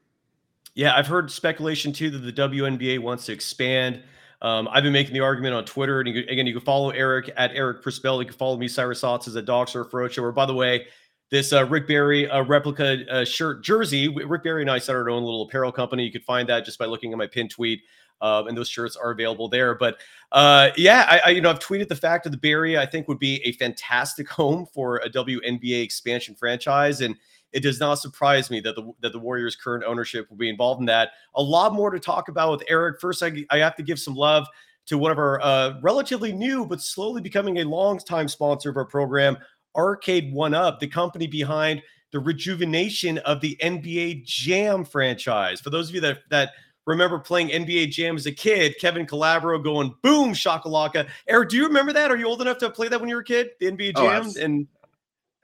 Yeah, 0.74 0.94
I've 0.96 1.06
heard 1.06 1.30
speculation 1.30 1.92
too 1.92 2.08
that 2.10 2.18
the 2.18 2.32
WNBA 2.32 2.98
wants 2.98 3.26
to 3.26 3.32
expand. 3.32 4.02
Um, 4.40 4.68
I've 4.72 4.82
been 4.82 4.92
making 4.92 5.12
the 5.12 5.20
argument 5.20 5.54
on 5.54 5.64
Twitter, 5.64 6.00
and 6.00 6.08
you, 6.08 6.24
again, 6.28 6.46
you 6.46 6.54
can 6.54 6.62
follow 6.62 6.90
Eric 6.90 7.30
at 7.36 7.52
Eric 7.54 7.84
Prisbell. 7.84 8.20
You 8.20 8.26
can 8.26 8.36
follow 8.36 8.56
me, 8.56 8.68
Cyrus 8.68 9.02
Saatsaz, 9.02 9.28
as 9.28 9.34
a 9.36 9.42
Dog 9.42 9.68
Surf 9.68 9.90
Roadshow. 9.90 10.22
Or 10.22 10.32
by 10.32 10.46
the 10.46 10.54
way, 10.54 10.86
this 11.32 11.50
uh, 11.54 11.64
Rick 11.64 11.88
Barry 11.88 12.28
uh, 12.28 12.44
replica 12.44 13.10
uh, 13.10 13.24
shirt 13.24 13.64
jersey. 13.64 14.06
Rick 14.06 14.44
Barry 14.44 14.60
and 14.60 14.70
I 14.70 14.78
started 14.78 15.04
our 15.04 15.10
own 15.10 15.24
little 15.24 15.42
apparel 15.42 15.72
company. 15.72 16.04
You 16.04 16.12
could 16.12 16.24
find 16.24 16.46
that 16.50 16.66
just 16.66 16.78
by 16.78 16.84
looking 16.84 17.10
at 17.10 17.18
my 17.18 17.26
pin 17.26 17.48
tweet. 17.48 17.80
Uh, 18.20 18.44
and 18.46 18.56
those 18.56 18.68
shirts 18.68 18.96
are 18.96 19.10
available 19.10 19.48
there. 19.48 19.74
But 19.74 19.96
uh, 20.30 20.70
yeah, 20.76 21.06
I, 21.08 21.20
I, 21.24 21.30
you 21.30 21.40
know 21.40 21.50
I've 21.50 21.58
tweeted 21.58 21.88
the 21.88 21.96
fact 21.96 22.22
that 22.22 22.40
the 22.40 22.50
Area 22.50 22.80
I 22.80 22.86
think 22.86 23.08
would 23.08 23.18
be 23.18 23.42
a 23.44 23.52
fantastic 23.52 24.28
home 24.30 24.66
for 24.72 24.98
a 24.98 25.08
WNBA 25.08 25.82
expansion 25.82 26.36
franchise, 26.36 27.00
and 27.00 27.16
it 27.52 27.60
does 27.60 27.80
not 27.80 27.94
surprise 27.94 28.50
me 28.50 28.60
that 28.60 28.76
the 28.76 28.92
that 29.00 29.12
the 29.12 29.18
Warriors' 29.18 29.56
current 29.56 29.84
ownership 29.84 30.30
will 30.30 30.36
be 30.36 30.50
involved 30.50 30.80
in 30.80 30.86
that. 30.86 31.12
A 31.34 31.42
lot 31.42 31.72
more 31.72 31.90
to 31.90 31.98
talk 31.98 32.28
about 32.28 32.52
with 32.52 32.62
Eric. 32.68 33.00
First, 33.00 33.22
I, 33.22 33.44
I 33.50 33.58
have 33.58 33.74
to 33.76 33.82
give 33.82 33.98
some 33.98 34.14
love 34.14 34.46
to 34.86 34.98
one 34.98 35.10
of 35.10 35.18
our 35.18 35.40
uh, 35.40 35.80
relatively 35.80 36.32
new 36.32 36.66
but 36.66 36.80
slowly 36.80 37.20
becoming 37.20 37.58
a 37.58 37.64
long 37.64 37.98
time 37.98 38.28
sponsor 38.28 38.70
of 38.70 38.76
our 38.76 38.84
program, 38.84 39.36
Arcade 39.76 40.32
One 40.32 40.54
Up, 40.54 40.80
the 40.80 40.86
company 40.86 41.26
behind 41.26 41.82
the 42.10 42.18
rejuvenation 42.20 43.18
of 43.18 43.40
the 43.40 43.56
NBA 43.62 44.24
Jam 44.24 44.84
franchise. 44.84 45.60
For 45.60 45.70
those 45.70 45.88
of 45.88 45.94
you 45.94 46.00
that 46.02 46.18
that 46.30 46.50
remember 46.86 47.18
playing 47.18 47.48
NBA 47.48 47.90
Jam 47.90 48.16
as 48.16 48.26
a 48.26 48.32
kid. 48.32 48.74
Kevin 48.80 49.06
Calabro 49.06 49.62
going 49.62 49.94
boom 50.02 50.32
shakalaka. 50.32 51.08
Eric, 51.28 51.48
do 51.50 51.56
you 51.56 51.66
remember 51.66 51.92
that? 51.92 52.10
Are 52.10 52.16
you 52.16 52.26
old 52.26 52.40
enough 52.42 52.58
to 52.58 52.70
play 52.70 52.88
that 52.88 52.98
when 53.00 53.08
you 53.08 53.14
were 53.14 53.22
a 53.22 53.24
kid? 53.24 53.50
The 53.60 53.66
NBA 53.70 53.92
Oh, 53.96 54.02
Jam 54.02 54.22
abs- 54.22 54.36
and 54.36 54.66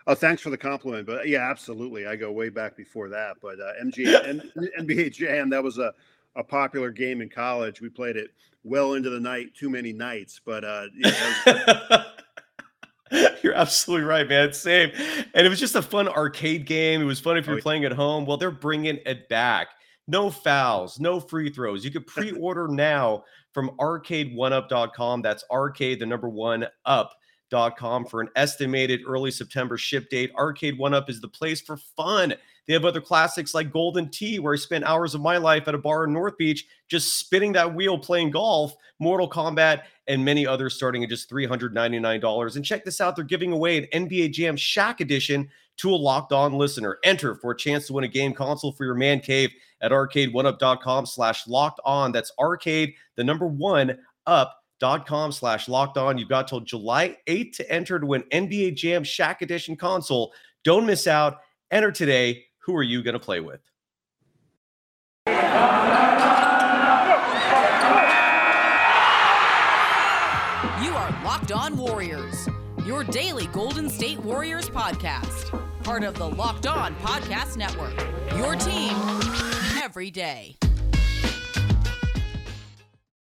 Oh, 0.07 0.15
thanks 0.15 0.41
for 0.41 0.49
the 0.49 0.57
compliment. 0.57 1.07
But 1.07 1.29
yeah, 1.29 1.49
absolutely. 1.51 2.07
I 2.07 2.17
go 2.17 2.33
way 2.33 2.49
back 2.49 2.77
before 2.77 3.11
that. 3.11 3.37
But 3.43 3.61
uh, 3.61 3.73
MG 3.85 4.43
NBA 4.81 5.13
Jam, 5.15 5.51
that 5.51 5.63
was 5.63 5.77
a, 5.79 5.93
a 6.35 6.43
popular 6.43 6.91
game 6.91 7.21
in 7.21 7.29
college. 7.29 7.83
We 7.83 7.91
played 7.91 8.17
it 8.17 8.31
well 8.65 8.95
into 8.95 9.11
the 9.11 9.21
night, 9.21 9.55
too 9.55 9.69
many 9.69 9.93
nights. 9.93 10.41
But 10.45 10.65
uh, 10.65 10.87
yeah, 10.97 12.05
You're 13.43 13.55
absolutely 13.55 14.07
right, 14.07 14.29
man. 14.29 14.53
Same. 14.53 14.91
And 15.35 15.47
it 15.47 15.49
was 15.49 15.61
just 15.61 15.75
a 15.75 15.83
fun 15.83 16.09
arcade 16.09 16.67
game. 16.67 17.01
It 17.01 17.05
was 17.05 17.21
fun 17.21 17.37
if 17.37 17.47
you 17.47 17.55
Oh, 17.55 17.61
playing 17.61 17.85
at 17.85 17.93
home. 17.93 18.27
Well, 18.27 18.37
they're 18.37 18.51
bringing 18.51 18.99
it 19.07 19.29
back. 19.29 19.69
No 20.07 20.31
fouls, 20.31 20.99
no 20.99 21.21
free 21.21 21.51
throws. 21.51 21.85
You 21.85 21.91
could 21.91 22.07
pre-order 22.09 22.69
now 22.69 23.25
from 23.53 23.71
arcade1up.com. 23.79 25.23
That's 25.23 25.45
arcade, 25.51 26.01
the 26.01 26.07
number 26.07 26.29
one 26.29 26.67
up.com 26.87 28.07
for 28.07 28.21
an 28.21 28.29
estimated 28.37 29.01
early 29.07 29.31
September 29.31 29.77
ship 29.77 30.09
date. 30.11 30.33
Arcade 30.37 30.79
One 30.79 30.95
Up 30.95 31.11
is 31.11 31.21
the 31.21 31.29
place 31.29 31.61
for 31.61 31.77
fun. 31.77 32.35
They 32.69 32.75
have 32.75 32.85
other 32.85 33.01
classics 33.01 33.55
like 33.55 33.73
Golden 33.73 34.11
Tee, 34.11 34.39
where 34.39 34.53
I 34.53 34.59
spent 34.59 34.85
hours 34.85 35.15
of 35.15 35.23
my 35.23 35.39
life 35.39 35.67
at 35.69 35.75
a 35.75 35.79
bar 35.79 36.05
in 36.05 36.13
North 36.13 36.37
Beach 36.37 36.67
just 36.87 37.19
spinning 37.19 37.53
that 37.55 37.75
wheel 37.75 37.99
playing 37.99 38.31
golf, 38.31 38.77
Mortal 38.99 39.29
Kombat, 39.29 39.85
and 40.07 40.23
many 40.23 40.47
others 40.47 40.75
starting 40.75 41.03
at 41.03 41.09
just 41.09 41.31
$399. 41.31 42.57
And 42.57 42.65
check 42.65 42.85
this 42.85 43.01
out 43.01 43.17
they're 43.17 43.25
giving 43.25 43.53
away 43.53 43.79
an 43.79 44.07
NBA 44.07 44.33
Jam 44.33 44.55
Shaq 44.55 45.01
Edition 45.01 45.49
to 45.79 45.91
a 45.91 45.97
locked 45.97 46.33
on 46.33 46.53
listener. 46.53 46.99
Enter 47.05 47.35
for 47.35 47.53
a 47.53 47.57
chance 47.57 47.87
to 47.87 47.95
win 47.95 48.05
a 48.05 48.09
game 48.09 48.35
console 48.35 48.73
for 48.73 48.85
your 48.85 48.95
man 48.95 49.21
cave 49.21 49.51
at 49.81 49.91
arcade1up.com 49.91 51.07
slash 51.07 51.47
locked 51.49 51.81
on. 51.87 52.13
That's 52.13 52.33
arcade, 52.39 52.93
the 53.17 53.25
number 53.25 53.47
one 53.47 53.99
up.com 54.27 55.33
slash 55.33 55.69
locked 55.69 55.97
on. 55.97 56.19
You've 56.19 56.29
got 56.29 56.49
till 56.49 56.61
July 56.61 57.17
8th 57.27 57.57
to 57.57 57.73
enter 57.73 57.99
to 57.99 58.05
win 58.05 58.25
NBA 58.25 58.75
Jam 58.75 59.05
Shaq 59.05 59.41
Edition 59.41 59.75
console. 59.75 60.35
Don't 60.65 60.85
miss 60.85 61.07
out. 61.07 61.39
Enter 61.71 61.93
today. 61.93 62.45
Who 62.69 62.77
are 62.77 62.83
you 62.83 63.03
going 63.03 63.15
to 63.15 63.19
play 63.19 63.41
with? 63.41 63.63
You 65.27 65.35
are 70.95 71.25
Locked 71.25 71.51
On 71.51 71.79
Warriors, 71.79 72.47
your 72.85 73.05
daily 73.05 73.47
Golden 73.47 73.89
State 73.89 74.19
Warriors 74.19 74.69
podcast. 74.69 75.59
Part 75.83 76.05
of 76.05 76.17
the 76.17 76.29
Locked 76.29 76.67
On 76.67 76.95
Podcast 76.97 77.57
Network. 77.57 77.97
Your 78.37 78.55
team 78.55 78.95
every 79.83 80.11
day. 80.11 80.57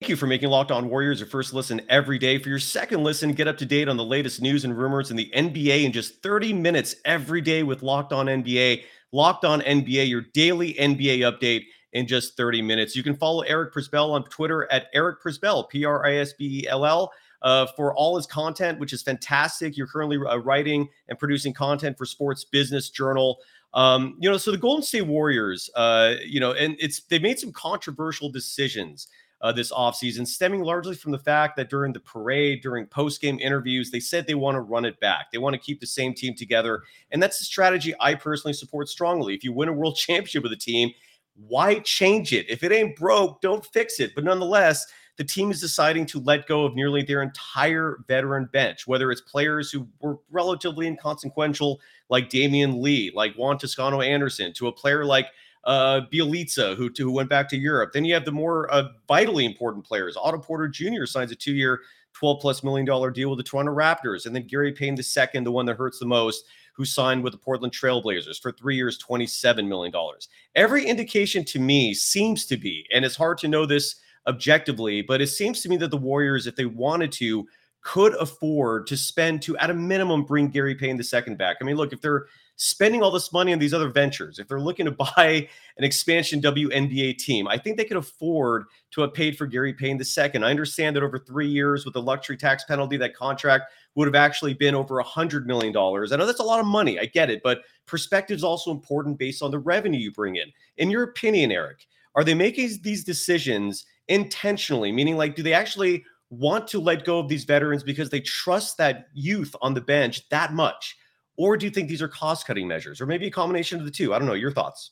Thank 0.02 0.10
you 0.10 0.16
for 0.16 0.26
making 0.26 0.50
Locked 0.50 0.72
On 0.72 0.90
Warriors 0.90 1.20
your 1.20 1.30
first 1.30 1.54
listen 1.54 1.82
every 1.88 2.18
day. 2.18 2.40
For 2.40 2.50
your 2.50 2.58
second 2.58 3.04
listen, 3.04 3.34
get 3.34 3.48
up 3.48 3.58
to 3.60 3.66
date 3.66 3.90
on 3.90 3.98
the 3.98 4.04
latest 4.04 4.42
news 4.42 4.66
and 4.66 4.76
rumors 4.76 5.12
in 5.12 5.18
the 5.18 5.32
NBA 5.36 5.84
in 5.84 5.92
just 5.92 6.24
30 6.24 6.52
minutes 6.54 6.96
every 7.06 7.42
day 7.42 7.62
with 7.62 7.84
Locked 7.84 8.12
On 8.12 8.26
NBA. 8.26 8.84
Locked 9.16 9.46
On 9.46 9.62
NBA, 9.62 10.10
your 10.10 10.26
daily 10.34 10.74
NBA 10.74 11.20
update 11.20 11.68
in 11.94 12.06
just 12.06 12.36
30 12.36 12.62
minutes. 12.62 12.98
You 12.98 13.02
can 13.02 13.16
follow 13.16 13.44
Eric 13.44 13.74
Prisbell 13.74 14.12
on 14.12 14.26
Twitter 14.26 14.70
at 14.74 14.88
Eric 14.94 15.24
Prisbell, 15.24 15.70
P 15.70 15.86
R 15.86 16.06
I 16.06 16.18
S 16.18 16.34
B 16.34 16.64
E 16.64 16.68
L 16.68 16.86
L. 16.86 17.14
Uh, 17.42 17.66
for 17.78 17.94
all 17.96 18.18
his 18.18 18.26
content, 18.26 18.80
which 18.80 18.92
is 18.92 19.04
fantastic. 19.04 19.78
You're 19.78 19.88
currently 19.88 20.18
uh, 20.18 20.38
writing 20.38 20.90
and 21.08 21.18
producing 21.20 21.54
content 21.54 21.98
for 21.98 22.06
Sports 22.06 22.44
Business 22.44 22.90
Journal. 22.90 23.38
Um, 23.74 24.18
you 24.20 24.30
know, 24.30 24.36
so 24.36 24.52
the 24.52 24.58
Golden 24.58 24.84
State 24.84 25.04
Warriors, 25.04 25.70
uh, 25.76 26.16
you 26.26 26.40
know, 26.40 26.52
and 26.54 26.76
it's 26.80 27.04
they 27.04 27.20
made 27.20 27.40
some 27.40 27.54
controversial 27.54 28.30
decisions 28.30 29.08
uh, 29.42 29.52
this 29.52 29.72
offseason, 29.72 30.26
stemming 30.28 30.64
largely 30.64 30.96
from 30.96 31.12
the 31.12 31.20
fact 31.20 31.56
that 31.58 31.70
during 31.70 31.94
the 31.94 32.00
parade, 32.00 32.62
during 32.62 32.86
post 32.88 33.22
game 33.22 33.40
interviews, 33.40 33.92
they 33.92 34.00
said 34.00 34.26
they 34.26 34.36
want 34.36 34.56
to 34.56 34.62
run 34.62 34.86
it 34.86 35.00
back. 35.00 35.32
They 35.32 35.38
want 35.38 35.54
to 35.54 35.60
keep 35.60 35.80
the 35.80 35.88
same 35.88 36.14
team 36.14 36.34
together. 36.36 36.82
And 37.12 37.22
that's 37.22 37.42
a 37.42 37.44
strategy 37.44 37.94
I 38.00 38.16
personally 38.16 38.54
support 38.54 38.90
strongly. 38.90 39.36
If 39.36 39.44
you 39.44 39.54
win 39.54 39.70
a 39.70 39.74
world 39.74 39.96
championship 39.98 40.44
with 40.44 40.54
a 40.54 40.58
team, 40.58 40.92
why 41.36 41.80
change 41.80 42.34
it? 42.34 42.50
If 42.50 42.64
it 42.64 42.72
ain't 42.72 42.96
broke, 42.96 43.42
don't 43.42 43.66
fix 43.66 44.00
it. 44.00 44.16
But 44.16 44.24
nonetheless, 44.24 44.86
the 45.18 45.24
team 45.24 45.52
is 45.52 45.62
deciding 45.62 46.06
to 46.08 46.20
let 46.20 46.48
go 46.48 46.66
of 46.66 46.76
nearly 46.76 47.04
their 47.04 47.22
entire 47.22 48.00
veteran 48.08 48.50
bench, 48.52 48.88
whether 48.88 49.12
it's 49.12 49.22
players 49.22 49.72
who 49.72 49.88
were 50.02 50.18
relatively 50.30 50.88
inconsequential, 50.88 51.80
like 52.10 52.30
Damion 52.30 52.82
Lee, 52.82 53.12
like 53.14 53.34
Juan 53.36 53.58
Toscano 53.58 54.02
Anderson, 54.02 54.54
to 54.54 54.68
a 54.68 54.72
player 54.72 55.06
like 55.06 55.28
uh, 55.66 56.02
Bjelica, 56.12 56.76
who, 56.76 56.90
who 56.96 57.12
went 57.12 57.30
back 57.30 57.50
to 57.50 57.58
Europe. 57.58 57.92
Then 57.94 58.06
you 58.06 58.14
have 58.14 58.26
the 58.26 58.32
more 58.32 58.72
uh, 58.72 58.90
vitally 59.08 59.46
important 59.46 59.86
players. 59.86 60.16
Otto 60.16 60.38
Porter 60.38 60.68
Jr. 60.68 61.06
signs 61.06 61.32
a 61.32 61.36
two-year, 61.36 61.82
12 62.14 62.40
plus 62.40 62.64
million 62.64 62.86
dollar 62.86 63.12
deal 63.12 63.30
with 63.30 63.38
the 63.38 63.44
Toronto 63.44 63.74
Raptors, 63.74 64.26
and 64.26 64.36
then 64.36 64.48
Gary 64.48 64.72
Payton 64.72 64.98
II, 64.98 65.44
the 65.44 65.52
one 65.52 65.66
that 65.66 65.78
hurts 65.78 66.00
the 66.00 66.06
most, 66.06 66.46
who 66.74 66.86
signed 66.86 67.24
with 67.24 67.34
the 67.34 67.40
Portland 67.40 67.74
Trailblazers 67.74 68.40
for 68.42 68.52
three 68.52 68.76
years, 68.76 68.98
27 68.98 69.68
million 69.68 69.92
dollars. 69.92 70.30
Every 70.56 70.86
indication 70.86 71.44
to 71.46 71.60
me 71.60 71.94
seems 71.94 72.46
to 72.48 72.58
be, 72.58 72.86
and 72.94 73.04
it's 73.04 73.16
hard 73.16 73.38
to 73.40 73.48
know 73.48 73.66
this 73.66 73.96
objectively, 74.28 75.02
but 75.02 75.22
it 75.22 75.28
seems 75.28 75.62
to 75.62 75.70
me 75.70 75.78
that 75.78 75.92
the 75.92 75.98
Warriors, 75.98 76.48
if 76.48 76.56
they 76.56 76.66
wanted 76.66 77.12
to, 77.14 77.48
could 77.82 78.16
afford 78.16 78.88
to 78.88 78.98
spend 78.98 79.42
to 79.44 79.56
at 79.58 79.70
a 79.70 79.74
minimum 79.74 80.24
bring 80.24 80.48
Gary 80.48 80.76
Payton 80.76 81.00
II 81.00 81.36
back. 81.36 81.58
I 81.62 81.64
mean, 81.64 81.76
look, 81.76 81.94
if 81.94 82.02
they're 82.02 82.26
spending 82.58 83.04
all 83.04 83.12
this 83.12 83.34
money 83.34 83.52
on 83.52 83.60
these 83.60 83.74
other 83.74 83.90
ventures, 83.90 84.40
if 84.40 84.48
they're 84.48 84.60
looking 84.60 84.86
to 84.86 84.92
buy 85.16 85.48
an 85.78 85.84
expansion 85.84 86.42
WNBA 86.42 87.18
team, 87.18 87.48
I 87.48 87.58
think 87.58 87.78
they 87.78 87.86
could 87.86 87.98
afford 87.98 88.66
to 88.92 89.02
have 89.02 89.14
paid 89.14 89.38
for 89.38 89.46
Gary 89.46 89.74
Payton 89.74 90.00
II. 90.00 90.44
I 90.44 90.50
understand 90.50 90.96
that 90.96 91.04
over 91.04 91.20
three 91.20 91.48
years 91.48 91.86
with 91.86 91.94
the 91.94 92.02
luxury 92.02 92.38
tax 92.38 92.64
penalty, 92.64 92.98
that 92.98 93.16
contract 93.16 93.72
would 93.96 94.08
have 94.08 94.16
actually 94.16 94.54
been 94.54 94.76
over 94.76 95.00
a 95.00 95.04
hundred 95.04 95.48
million 95.48 95.74
dollars. 95.74 96.12
I 96.12 96.18
know 96.18 96.26
that's 96.26 96.40
a 96.40 96.44
lot 96.44 96.60
of 96.60 96.66
money. 96.66 97.00
I 97.00 97.06
get 97.06 97.30
it, 97.30 97.42
but 97.44 97.62
perspective 97.86 98.36
is 98.36 98.44
also 98.44 98.72
important 98.72 99.18
based 99.18 99.42
on 99.42 99.52
the 99.52 99.60
revenue 99.60 100.00
you 100.00 100.12
bring 100.12 100.36
in. 100.36 100.52
In 100.78 100.90
your 100.90 101.04
opinion, 101.04 101.52
Eric, 101.52 101.88
are 102.16 102.24
they 102.24 102.34
making 102.34 102.70
these 102.82 103.04
decisions 103.04 103.86
intentionally? 104.08 104.92
Meaning, 104.92 105.18
like, 105.18 105.36
do 105.36 105.44
they 105.44 105.54
actually 105.54 106.04
want 106.30 106.68
to 106.68 106.80
let 106.80 107.06
go 107.06 107.20
of 107.20 107.28
these 107.28 107.44
veterans 107.44 107.84
because 107.84 108.10
they 108.10 108.22
trust 108.22 108.78
that 108.78 109.08
youth 109.14 109.56
on 109.62 109.74
the 109.74 109.82
bench 109.82 110.28
that 110.30 110.54
much? 110.54 110.98
Or 111.38 111.58
do 111.58 111.66
you 111.66 111.72
think 111.72 111.90
these 111.90 112.02
are 112.02 112.08
cost 112.08 112.48
cutting 112.48 112.68
measures, 112.68 113.02
or 113.02 113.06
maybe 113.06 113.28
a 113.28 113.32
combination 113.32 113.80
of 113.80 113.86
the 113.86 113.92
two? 113.92 114.14
I 114.14 114.20
don't 114.20 114.28
know. 114.28 114.34
Your 114.34 114.52
thoughts? 114.52 114.92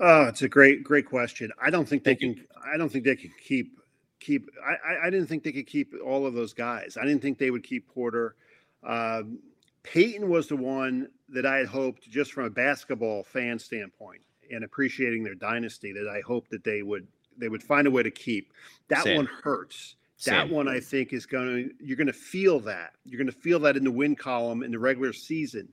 Oh, 0.00 0.24
it's 0.24 0.42
a 0.42 0.48
great, 0.48 0.82
great 0.82 1.06
question. 1.06 1.52
I 1.62 1.70
don't 1.70 1.88
think 1.88 2.02
they 2.02 2.12
Thank 2.12 2.22
you. 2.22 2.34
can. 2.34 2.46
I 2.72 2.76
don't 2.76 2.88
think 2.88 3.04
they 3.04 3.14
can 3.16 3.30
keep 3.42 3.78
keep. 4.18 4.48
I, 4.66 4.94
I, 4.94 5.06
I 5.06 5.10
didn't 5.10 5.26
think 5.28 5.44
they 5.44 5.52
could 5.52 5.66
keep 5.66 5.94
all 6.04 6.26
of 6.26 6.34
those 6.34 6.52
guys. 6.52 6.96
I 7.00 7.04
didn't 7.04 7.22
think 7.22 7.38
they 7.38 7.50
would 7.50 7.62
keep 7.62 7.86
Porter. 7.88 8.34
Um, 8.82 9.38
Payton 9.84 10.28
was 10.28 10.48
the 10.48 10.56
one 10.56 11.08
that 11.28 11.46
I 11.46 11.58
had 11.58 11.66
hoped, 11.66 12.10
just 12.10 12.32
from 12.32 12.44
a 12.44 12.50
basketball 12.50 13.22
fan 13.22 13.58
standpoint 13.58 14.22
and 14.50 14.64
appreciating 14.64 15.22
their 15.22 15.34
dynasty, 15.34 15.92
that 15.92 16.08
I 16.08 16.20
hoped 16.26 16.50
that 16.50 16.64
they 16.64 16.82
would 16.82 17.06
they 17.38 17.48
would 17.48 17.62
find 17.62 17.86
a 17.86 17.90
way 17.90 18.02
to 18.02 18.10
keep. 18.10 18.52
That 18.88 19.04
Same. 19.04 19.16
one 19.16 19.26
hurts. 19.26 19.96
That 20.26 20.46
Same. 20.46 20.50
one, 20.50 20.68
I 20.68 20.80
think, 20.80 21.12
is 21.12 21.26
going 21.26 21.46
to. 21.46 21.84
You're 21.84 21.96
going 21.96 22.06
to 22.06 22.12
feel 22.12 22.60
that. 22.60 22.92
You're 23.04 23.18
going 23.18 23.32
to 23.32 23.40
feel 23.40 23.58
that 23.60 23.76
in 23.76 23.84
the 23.84 23.90
win 23.90 24.14
column 24.14 24.62
in 24.62 24.70
the 24.70 24.78
regular 24.78 25.12
season 25.12 25.72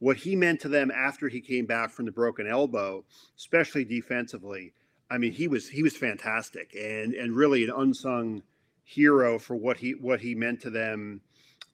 what 0.00 0.16
he 0.16 0.34
meant 0.34 0.60
to 0.60 0.68
them 0.68 0.90
after 0.90 1.28
he 1.28 1.40
came 1.40 1.66
back 1.66 1.90
from 1.90 2.06
the 2.06 2.12
broken 2.12 2.48
elbow, 2.48 3.04
especially 3.36 3.84
defensively. 3.84 4.72
I 5.10 5.18
mean, 5.18 5.32
he 5.32 5.46
was 5.46 5.68
he 5.68 5.82
was 5.82 5.96
fantastic 5.96 6.74
and 6.74 7.14
and 7.14 7.36
really 7.36 7.64
an 7.64 7.72
unsung 7.76 8.42
hero 8.82 9.38
for 9.38 9.54
what 9.54 9.76
he 9.76 9.92
what 9.92 10.20
he 10.20 10.34
meant 10.34 10.62
to 10.62 10.70
them 10.70 11.20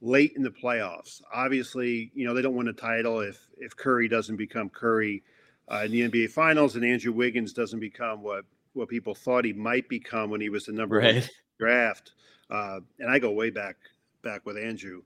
late 0.00 0.32
in 0.36 0.42
the 0.42 0.50
playoffs. 0.50 1.22
Obviously, 1.32 2.10
you 2.14 2.26
know 2.26 2.34
they 2.34 2.42
don't 2.42 2.56
win 2.56 2.68
a 2.68 2.72
title 2.72 3.20
if 3.20 3.38
if 3.56 3.76
Curry 3.76 4.08
doesn't 4.08 4.36
become 4.36 4.68
Curry 4.68 5.22
uh, 5.70 5.82
in 5.84 5.92
the 5.92 6.08
NBA 6.08 6.30
Finals 6.30 6.76
and 6.76 6.84
Andrew 6.84 7.12
Wiggins 7.12 7.52
doesn't 7.52 7.80
become 7.80 8.22
what 8.22 8.44
what 8.76 8.88
people 8.88 9.14
thought 9.14 9.44
he 9.44 9.52
might 9.52 9.88
become 9.88 10.30
when 10.30 10.40
he 10.40 10.48
was 10.50 10.66
the 10.66 10.72
number 10.72 11.00
one 11.00 11.22
draft. 11.58 12.12
Uh, 12.50 12.80
and 13.00 13.10
I 13.10 13.18
go 13.18 13.30
way 13.32 13.50
back 13.50 13.76
back 14.22 14.44
with 14.46 14.56
Andrew. 14.56 15.02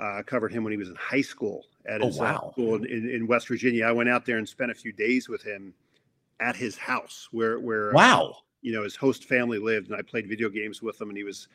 Uh, 0.00 0.18
I 0.18 0.22
covered 0.22 0.52
him 0.52 0.64
when 0.64 0.72
he 0.72 0.76
was 0.78 0.88
in 0.88 0.94
high 0.96 1.20
school 1.20 1.66
at 1.86 2.00
Oh, 2.02 2.06
his 2.06 2.18
uh, 2.18 2.22
wow. 2.22 2.50
school 2.52 2.76
in, 2.76 3.10
in, 3.10 3.26
West 3.26 3.48
Virginia. 3.48 3.84
I 3.84 3.92
went 3.92 4.08
out 4.08 4.24
there 4.24 4.38
and 4.38 4.48
spent 4.48 4.70
a 4.70 4.74
few 4.74 4.92
days 4.92 5.28
with 5.28 5.42
him 5.42 5.74
at 6.40 6.56
his 6.56 6.76
house 6.76 7.28
where 7.32 7.60
where 7.60 7.90
uh, 7.90 7.94
Wow. 7.94 8.36
you 8.62 8.72
know 8.72 8.82
his 8.82 8.96
host 8.96 9.24
family 9.24 9.58
lived, 9.58 9.90
and 9.90 9.96
I 9.96 10.02
played 10.02 10.26
video 10.28 10.48
games 10.48 10.80
with 10.82 10.98
him. 11.00 11.08
And 11.10 11.18
he 11.18 11.24
was, 11.24 11.48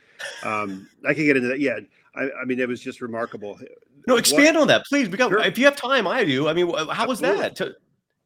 um, 0.44 0.88
I 1.06 1.14
could 1.14 1.24
get 1.26 1.36
into 1.38 1.50
that. 1.50 1.60
Yeah, 1.60 1.80
I, 2.16 2.30
I 2.42 2.46
mean 2.46 2.60
it 2.60 2.68
was 2.68 2.80
just 2.82 3.02
remarkable. 3.02 3.58
No, 4.08 4.14
What- 4.14 4.20
expand 4.20 4.56
on 4.58 4.68
that, 4.68 4.86
please. 4.86 5.08
Got, 5.08 5.30
Sure. 5.32 5.40
if 5.40 5.58
you 5.58 5.66
have 5.66 5.76
time, 5.76 6.08
I 6.08 6.24
do. 6.24 6.48
I 6.48 6.54
mean, 6.54 6.68
how 6.70 7.08
was 7.08 7.24
Absolutely. 7.24 7.42
that? 7.42 7.56
T- 7.56 7.72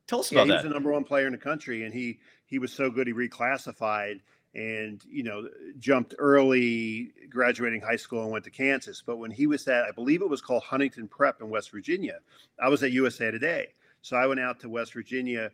tell 0.08 0.20
us 0.20 0.32
Yeah, 0.32 0.40
about 0.40 0.48
he 0.48 0.54
was 0.56 0.64
the 0.64 0.70
number 0.70 0.92
one 0.92 1.06
player 1.06 1.26
in 1.28 1.32
the 1.32 1.38
country, 1.38 1.86
and 1.86 1.94
he 1.94 2.20
he 2.50 2.60
was 2.60 2.74
so 2.74 2.90
good 2.90 3.08
he 3.08 3.14
reclassified 3.14 4.20
and 4.56 5.04
you 5.08 5.24
know 5.24 5.48
jumped 5.78 6.16
early, 6.18 7.12
graduating 7.30 7.82
high 7.82 7.96
school 7.96 8.24
and 8.24 8.32
went 8.32 8.44
to 8.46 8.52
Kansas. 8.52 9.04
But 9.06 9.18
when 9.18 9.32
he 9.32 9.48
was 9.48 9.68
at, 9.68 9.86
I 9.86 9.92
believe 9.92 10.22
it 10.22 10.30
was 10.30 10.42
called 10.42 10.64
Huntington 10.64 11.08
Prep 11.08 11.42
in 11.42 11.50
West 11.50 11.72
Virginia, 11.72 12.20
I 12.62 12.70
was 12.70 12.84
at 12.84 12.92
USA 12.92 13.32
Today, 13.32 13.68
so 14.02 14.18
I 14.18 14.26
went 14.26 14.40
out 14.40 14.60
to 14.62 14.70
West 14.70 14.94
Virginia, 14.94 15.52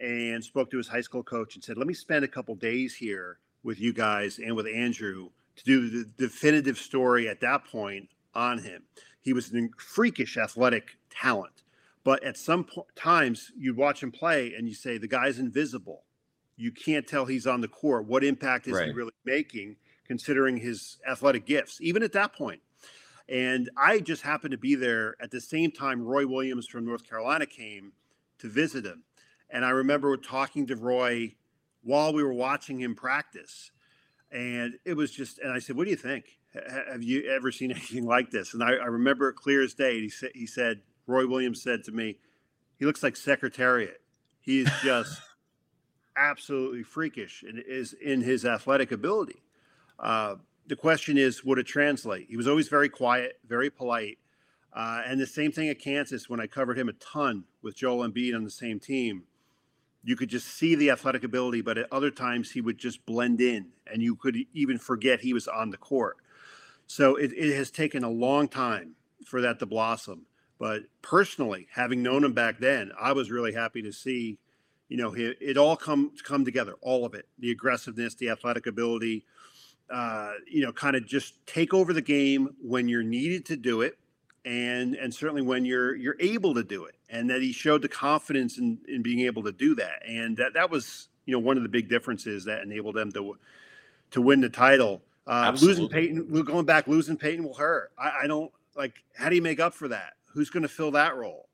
and 0.00 0.44
spoke 0.44 0.70
to 0.70 0.76
his 0.76 0.88
high 0.88 1.00
school 1.00 1.22
coach 1.22 1.54
and 1.54 1.64
said, 1.64 1.78
"Let 1.78 1.86
me 1.86 1.94
spend 1.94 2.24
a 2.24 2.28
couple 2.28 2.54
days 2.54 2.94
here 2.94 3.38
with 3.62 3.80
you 3.80 3.92
guys 3.92 4.38
and 4.38 4.54
with 4.54 4.66
Andrew 4.66 5.30
to 5.56 5.64
do 5.64 5.88
the 5.88 6.04
definitive 6.04 6.78
story 6.78 7.28
at 7.28 7.40
that 7.40 7.64
point 7.64 8.10
on 8.34 8.58
him." 8.58 8.82
He 9.20 9.32
was 9.32 9.52
a 9.54 9.68
freakish 9.78 10.36
athletic 10.36 10.98
talent, 11.10 11.64
but 12.04 12.22
at 12.22 12.36
some 12.36 12.64
po- 12.64 12.86
times 12.94 13.52
you'd 13.56 13.76
watch 13.76 14.02
him 14.02 14.12
play 14.12 14.54
and 14.54 14.68
you 14.68 14.74
say 14.74 14.98
the 14.98 15.08
guy's 15.08 15.38
invisible. 15.38 16.04
You 16.58 16.72
can't 16.72 17.06
tell 17.06 17.24
he's 17.24 17.46
on 17.46 17.60
the 17.60 17.68
court. 17.68 18.06
What 18.06 18.24
impact 18.24 18.66
is 18.66 18.74
right. 18.74 18.86
he 18.86 18.92
really 18.92 19.12
making, 19.24 19.76
considering 20.06 20.56
his 20.56 20.98
athletic 21.08 21.46
gifts? 21.46 21.78
Even 21.80 22.02
at 22.02 22.12
that 22.12 22.34
point. 22.34 22.60
And 23.28 23.70
I 23.76 24.00
just 24.00 24.22
happened 24.22 24.52
to 24.52 24.58
be 24.58 24.74
there 24.74 25.14
at 25.20 25.30
the 25.30 25.40
same 25.40 25.70
time 25.70 26.02
Roy 26.02 26.26
Williams 26.26 26.66
from 26.66 26.84
North 26.84 27.08
Carolina 27.08 27.46
came 27.46 27.92
to 28.38 28.48
visit 28.48 28.84
him. 28.84 29.04
And 29.50 29.64
I 29.64 29.70
remember 29.70 30.16
talking 30.16 30.66
to 30.66 30.76
Roy 30.76 31.34
while 31.82 32.12
we 32.12 32.22
were 32.22 32.32
watching 32.32 32.80
him 32.80 32.94
practice. 32.94 33.70
And 34.32 34.74
it 34.84 34.94
was 34.94 35.10
just, 35.10 35.38
and 35.38 35.52
I 35.52 35.58
said, 35.58 35.76
What 35.76 35.84
do 35.84 35.90
you 35.90 35.96
think? 35.96 36.38
Have 36.90 37.02
you 37.02 37.30
ever 37.30 37.52
seen 37.52 37.70
anything 37.70 38.04
like 38.04 38.30
this? 38.30 38.52
And 38.52 38.62
I, 38.62 38.72
I 38.72 38.86
remember 38.86 39.28
it 39.28 39.36
clear 39.36 39.62
as 39.62 39.74
day. 39.74 40.00
He 40.00 40.08
said, 40.08 40.30
he 40.34 40.46
said, 40.46 40.80
Roy 41.06 41.26
Williams 41.26 41.62
said 41.62 41.84
to 41.84 41.92
me, 41.92 42.18
he 42.78 42.84
looks 42.84 43.02
like 43.02 43.16
Secretariat. 43.16 44.00
He 44.40 44.60
is 44.60 44.70
just 44.82 45.20
absolutely 46.18 46.82
freakish 46.82 47.44
and 47.46 47.62
is 47.66 47.92
in 47.92 48.22
his 48.22 48.44
athletic 48.44 48.92
ability. 48.92 49.42
Uh, 49.98 50.36
the 50.66 50.76
question 50.76 51.16
is, 51.16 51.44
would 51.44 51.58
it 51.58 51.66
translate? 51.66 52.26
He 52.28 52.36
was 52.36 52.48
always 52.48 52.68
very 52.68 52.88
quiet, 52.88 53.38
very 53.48 53.70
polite. 53.70 54.18
Uh, 54.72 55.02
and 55.06 55.18
the 55.18 55.26
same 55.26 55.50
thing 55.50 55.68
at 55.68 55.78
Kansas 55.78 56.28
when 56.28 56.40
I 56.40 56.46
covered 56.46 56.78
him 56.78 56.88
a 56.88 56.92
ton 56.94 57.44
with 57.62 57.76
Joel 57.76 58.06
Embiid 58.06 58.34
on 58.34 58.44
the 58.44 58.50
same 58.50 58.78
team. 58.78 59.24
You 60.04 60.14
could 60.14 60.28
just 60.28 60.46
see 60.46 60.74
the 60.74 60.90
athletic 60.90 61.24
ability, 61.24 61.62
but 61.62 61.78
at 61.78 61.92
other 61.92 62.10
times 62.10 62.50
he 62.50 62.60
would 62.60 62.78
just 62.78 63.04
blend 63.06 63.40
in 63.40 63.68
and 63.86 64.02
you 64.02 64.14
could 64.14 64.36
even 64.52 64.78
forget 64.78 65.20
he 65.20 65.32
was 65.32 65.48
on 65.48 65.70
the 65.70 65.76
court. 65.76 66.16
So 66.86 67.16
it, 67.16 67.32
it 67.32 67.54
has 67.54 67.70
taken 67.70 68.04
a 68.04 68.10
long 68.10 68.48
time 68.48 68.94
for 69.24 69.40
that 69.40 69.58
to 69.58 69.66
blossom. 69.66 70.26
But 70.58 70.82
personally, 71.02 71.68
having 71.72 72.02
known 72.02 72.24
him 72.24 72.32
back 72.32 72.58
then, 72.58 72.90
I 72.98 73.12
was 73.12 73.30
really 73.30 73.52
happy 73.52 73.82
to 73.82 73.92
see, 73.92 74.38
you 74.88 74.96
know, 74.96 75.14
it, 75.14 75.36
it 75.40 75.56
all 75.56 75.76
come 75.76 76.12
come 76.24 76.44
together, 76.44 76.74
all 76.80 77.04
of 77.04 77.14
it, 77.14 77.26
the 77.38 77.50
aggressiveness, 77.50 78.14
the 78.14 78.30
athletic 78.30 78.66
ability, 78.66 79.24
uh, 79.90 80.32
you 80.46 80.62
know, 80.62 80.72
kind 80.72 80.96
of 80.96 81.06
just 81.06 81.34
take 81.46 81.74
over 81.74 81.92
the 81.92 82.02
game 82.02 82.54
when 82.62 82.88
you're 82.88 83.02
needed 83.02 83.44
to 83.46 83.56
do 83.56 83.82
it, 83.82 83.98
and 84.44 84.94
and 84.94 85.12
certainly 85.12 85.42
when 85.42 85.64
you're 85.64 85.94
you're 85.94 86.16
able 86.20 86.54
to 86.54 86.64
do 86.64 86.84
it, 86.84 86.96
and 87.10 87.28
that 87.30 87.42
he 87.42 87.52
showed 87.52 87.82
the 87.82 87.88
confidence 87.88 88.58
in 88.58 88.78
in 88.88 89.02
being 89.02 89.20
able 89.20 89.42
to 89.42 89.52
do 89.52 89.74
that, 89.74 90.02
and 90.06 90.36
that 90.38 90.54
that 90.54 90.70
was 90.70 91.08
you 91.26 91.32
know 91.32 91.38
one 91.38 91.56
of 91.56 91.62
the 91.62 91.68
big 91.68 91.88
differences 91.88 92.44
that 92.44 92.62
enabled 92.62 92.94
them 92.94 93.12
to 93.12 93.38
to 94.10 94.22
win 94.22 94.40
the 94.40 94.48
title. 94.48 95.02
Uh, 95.26 95.54
losing 95.60 95.88
Payton, 95.90 96.42
going 96.44 96.64
back, 96.64 96.86
losing 96.86 97.18
Payton 97.18 97.44
will 97.44 97.54
hurt. 97.54 97.92
I, 97.98 98.20
I 98.22 98.26
don't 98.26 98.50
like. 98.74 98.94
How 99.14 99.28
do 99.28 99.36
you 99.36 99.42
make 99.42 99.60
up 99.60 99.74
for 99.74 99.88
that? 99.88 100.14
Who's 100.32 100.48
going 100.48 100.62
to 100.62 100.68
fill 100.68 100.92
that 100.92 101.16
role? 101.16 101.48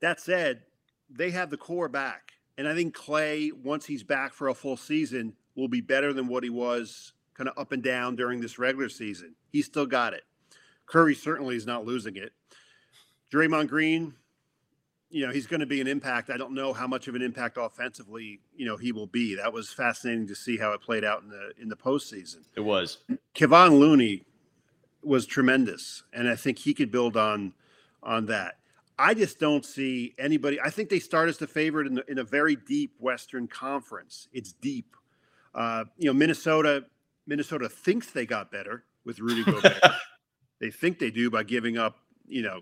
That 0.00 0.20
said, 0.20 0.62
they 1.10 1.30
have 1.30 1.50
the 1.50 1.58
core 1.58 1.88
back, 1.88 2.29
and 2.60 2.68
I 2.68 2.74
think 2.74 2.92
Clay, 2.92 3.52
once 3.52 3.86
he's 3.86 4.02
back 4.02 4.34
for 4.34 4.48
a 4.48 4.54
full 4.54 4.76
season, 4.76 5.32
will 5.54 5.66
be 5.66 5.80
better 5.80 6.12
than 6.12 6.28
what 6.28 6.44
he 6.44 6.50
was 6.50 7.14
kind 7.32 7.48
of 7.48 7.56
up 7.56 7.72
and 7.72 7.82
down 7.82 8.16
during 8.16 8.38
this 8.38 8.58
regular 8.58 8.90
season. 8.90 9.34
He's 9.48 9.64
still 9.64 9.86
got 9.86 10.12
it. 10.12 10.24
Curry 10.84 11.14
certainly 11.14 11.56
is 11.56 11.64
not 11.64 11.86
losing 11.86 12.16
it. 12.16 12.34
Draymond 13.32 13.68
Green, 13.68 14.12
you 15.08 15.26
know, 15.26 15.32
he's 15.32 15.46
going 15.46 15.60
to 15.60 15.66
be 15.66 15.80
an 15.80 15.86
impact. 15.86 16.28
I 16.28 16.36
don't 16.36 16.52
know 16.52 16.74
how 16.74 16.86
much 16.86 17.08
of 17.08 17.14
an 17.14 17.22
impact 17.22 17.56
offensively, 17.58 18.40
you 18.54 18.66
know, 18.66 18.76
he 18.76 18.92
will 18.92 19.06
be. 19.06 19.34
That 19.36 19.54
was 19.54 19.72
fascinating 19.72 20.26
to 20.26 20.34
see 20.34 20.58
how 20.58 20.72
it 20.72 20.82
played 20.82 21.02
out 21.02 21.22
in 21.22 21.30
the 21.30 21.52
in 21.58 21.70
the 21.70 21.76
postseason. 21.76 22.44
It 22.56 22.60
was. 22.60 22.98
Kevon 23.34 23.78
Looney 23.78 24.24
was 25.02 25.24
tremendous, 25.24 26.02
and 26.12 26.28
I 26.28 26.36
think 26.36 26.58
he 26.58 26.74
could 26.74 26.90
build 26.90 27.16
on 27.16 27.54
on 28.02 28.26
that. 28.26 28.58
I 29.00 29.14
just 29.14 29.38
don't 29.38 29.64
see 29.64 30.14
anybody. 30.18 30.60
I 30.60 30.68
think 30.68 30.90
they 30.90 30.98
start 30.98 31.30
as 31.30 31.38
the 31.38 31.46
favorite 31.46 31.86
in, 31.86 31.94
the, 31.94 32.04
in 32.10 32.18
a 32.18 32.24
very 32.24 32.54
deep 32.54 32.94
Western 32.98 33.48
Conference. 33.48 34.28
It's 34.34 34.52
deep. 34.52 34.94
Uh, 35.54 35.84
you 35.96 36.06
know, 36.06 36.12
Minnesota 36.12 36.84
Minnesota 37.26 37.68
thinks 37.68 38.10
they 38.10 38.26
got 38.26 38.52
better 38.52 38.84
with 39.06 39.18
Rudy 39.20 39.42
Gobert. 39.50 39.80
they 40.60 40.70
think 40.70 40.98
they 40.98 41.10
do 41.10 41.30
by 41.30 41.44
giving 41.44 41.78
up, 41.78 41.96
you 42.26 42.42
know, 42.42 42.60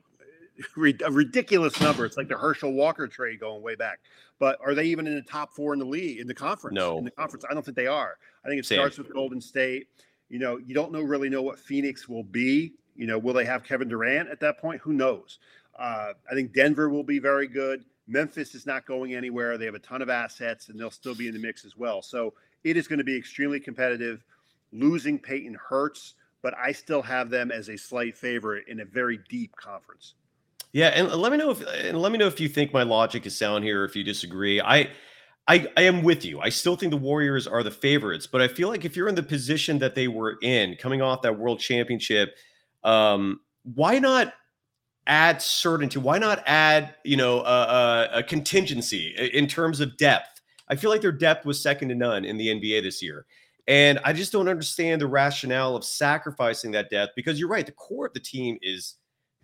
a 1.05 1.11
ridiculous 1.11 1.81
number. 1.81 2.05
It's 2.05 2.17
like 2.17 2.29
the 2.29 2.39
Herschel 2.39 2.73
Walker 2.73 3.09
trade 3.09 3.41
going 3.41 3.61
way 3.63 3.75
back. 3.75 3.99
But 4.39 4.59
are 4.65 4.75
they 4.75 4.85
even 4.85 5.09
in 5.09 5.17
the 5.17 5.23
top 5.23 5.55
four 5.55 5.73
in 5.73 5.81
the 5.81 5.87
league 5.87 6.21
in 6.21 6.29
the 6.29 6.35
conference? 6.35 6.77
No, 6.77 6.99
in 6.99 7.05
the 7.05 7.11
conference, 7.11 7.45
I 7.51 7.55
don't 7.55 7.65
think 7.65 7.77
they 7.77 7.89
are. 7.89 8.17
I 8.45 8.49
think 8.49 8.61
it 8.61 8.67
Same. 8.67 8.77
starts 8.77 8.97
with 8.97 9.13
Golden 9.13 9.41
State. 9.41 9.89
You 10.29 10.39
know, 10.39 10.59
you 10.59 10.75
don't 10.75 10.93
know 10.93 11.03
really 11.03 11.29
know 11.29 11.43
what 11.43 11.59
Phoenix 11.59 12.09
will 12.09 12.23
be. 12.23 12.75
You 12.95 13.07
know, 13.07 13.19
will 13.19 13.35
they 13.35 13.45
have 13.45 13.65
Kevin 13.65 13.89
Durant 13.89 14.29
at 14.29 14.41
that 14.41 14.59
point? 14.59 14.81
Who 14.83 14.93
knows? 14.93 15.39
Uh, 15.79 16.13
I 16.31 16.35
think 16.35 16.53
Denver 16.53 16.89
will 16.89 17.05
be 17.05 17.19
very 17.19 17.47
good. 17.47 17.85
Memphis 18.07 18.55
is 18.55 18.67
not 18.67 18.87
going 18.87 19.15
anywhere. 19.15 19.59
They 19.59 19.67
have 19.67 19.75
a 19.75 19.81
ton 19.81 20.03
of 20.03 20.09
assets, 20.09 20.69
and 20.69 20.81
they'll 20.81 20.91
still 20.91 21.15
be 21.15 21.29
in 21.29 21.35
the 21.35 21.41
mix 21.41 21.65
as 21.65 21.77
well. 21.77 22.03
So 22.03 22.35
it 22.65 22.77
is 22.77 22.89
going 22.89 22.99
to 22.99 23.05
be 23.05 23.17
extremely 23.17 23.61
competitive. 23.61 24.25
Losing 24.73 25.19
Payton 25.19 25.57
hurts, 25.69 26.15
but 26.43 26.55
I 26.57 26.73
still 26.73 27.03
have 27.03 27.31
them 27.31 27.51
as 27.51 27.69
a 27.69 27.77
slight 27.77 28.17
favorite 28.17 28.65
in 28.69 28.81
a 28.81 28.85
very 28.85 29.21
deep 29.29 29.55
conference. 29.57 30.15
Yeah, 30.73 30.89
and 30.89 31.11
let 31.13 31.33
me 31.33 31.39
know 31.39 31.51
if 31.51 31.63
and 31.67 32.01
let 32.01 32.13
me 32.13 32.19
know 32.19 32.27
if 32.27 32.41
you 32.41 32.49
think 32.49 32.73
my 32.73 32.83
logic 32.83 33.25
is 33.27 33.39
sound 33.39 33.65
here. 33.65 33.83
Or 33.83 33.85
if 33.85 33.97
you 33.97 34.05
disagree, 34.05 34.61
I, 34.61 34.91
I, 35.47 35.67
I 35.77 35.83
am 35.83 36.03
with 36.03 36.25
you. 36.25 36.41
I 36.41 36.51
still 36.51 36.77
think 36.77 36.91
the 36.91 36.99
Warriors 36.99 37.47
are 37.47 37.63
the 37.63 37.71
favorites, 37.71 38.27
but 38.27 38.43
I 38.43 38.49
feel 38.49 38.69
like 38.69 38.85
if 38.85 38.95
you're 38.95 39.09
in 39.09 39.15
the 39.15 39.23
position 39.23 39.79
that 39.79 39.95
they 39.95 40.09
were 40.09 40.37
in, 40.43 40.77
coming 40.77 41.01
off 41.01 41.23
that 41.23 41.39
World 41.39 41.59
Championship, 41.59 42.37
um, 42.85 43.41
why 43.75 43.99
not 43.99 44.35
add 45.09 45.43
certainty? 45.43 45.99
Why 45.99 46.19
not 46.19 46.43
add 46.47 46.95
you 47.05 47.17
know 47.17 47.41
a, 47.41 47.43
a, 47.43 48.09
a 48.19 48.23
contingency 48.23 49.15
in 49.33 49.47
terms 49.47 49.81
of 49.81 49.97
depth? 49.97 50.41
I 50.69 50.77
feel 50.77 50.91
like 50.91 51.01
their 51.01 51.13
depth 51.13 51.47
was 51.47 51.61
second 51.61 51.89
to 51.89 51.95
none 51.95 52.25
in 52.25 52.37
the 52.37 52.49
NBA 52.49 52.83
this 52.83 53.03
year. 53.03 53.27
And 53.67 53.99
I 54.03 54.15
just 54.15 54.33
don't 54.33 54.49
understand 54.49 55.01
the 55.01 55.07
rationale 55.07 55.77
of 55.77 55.85
sacrificing 55.85 56.71
that 56.73 56.89
depth 56.89 57.13
because 57.17 57.39
you're 57.39 57.51
right. 57.51 57.67
The 57.67 57.73
core 57.73 58.07
of 58.07 58.15
the 58.15 58.21
team 58.21 58.59
is 58.63 58.95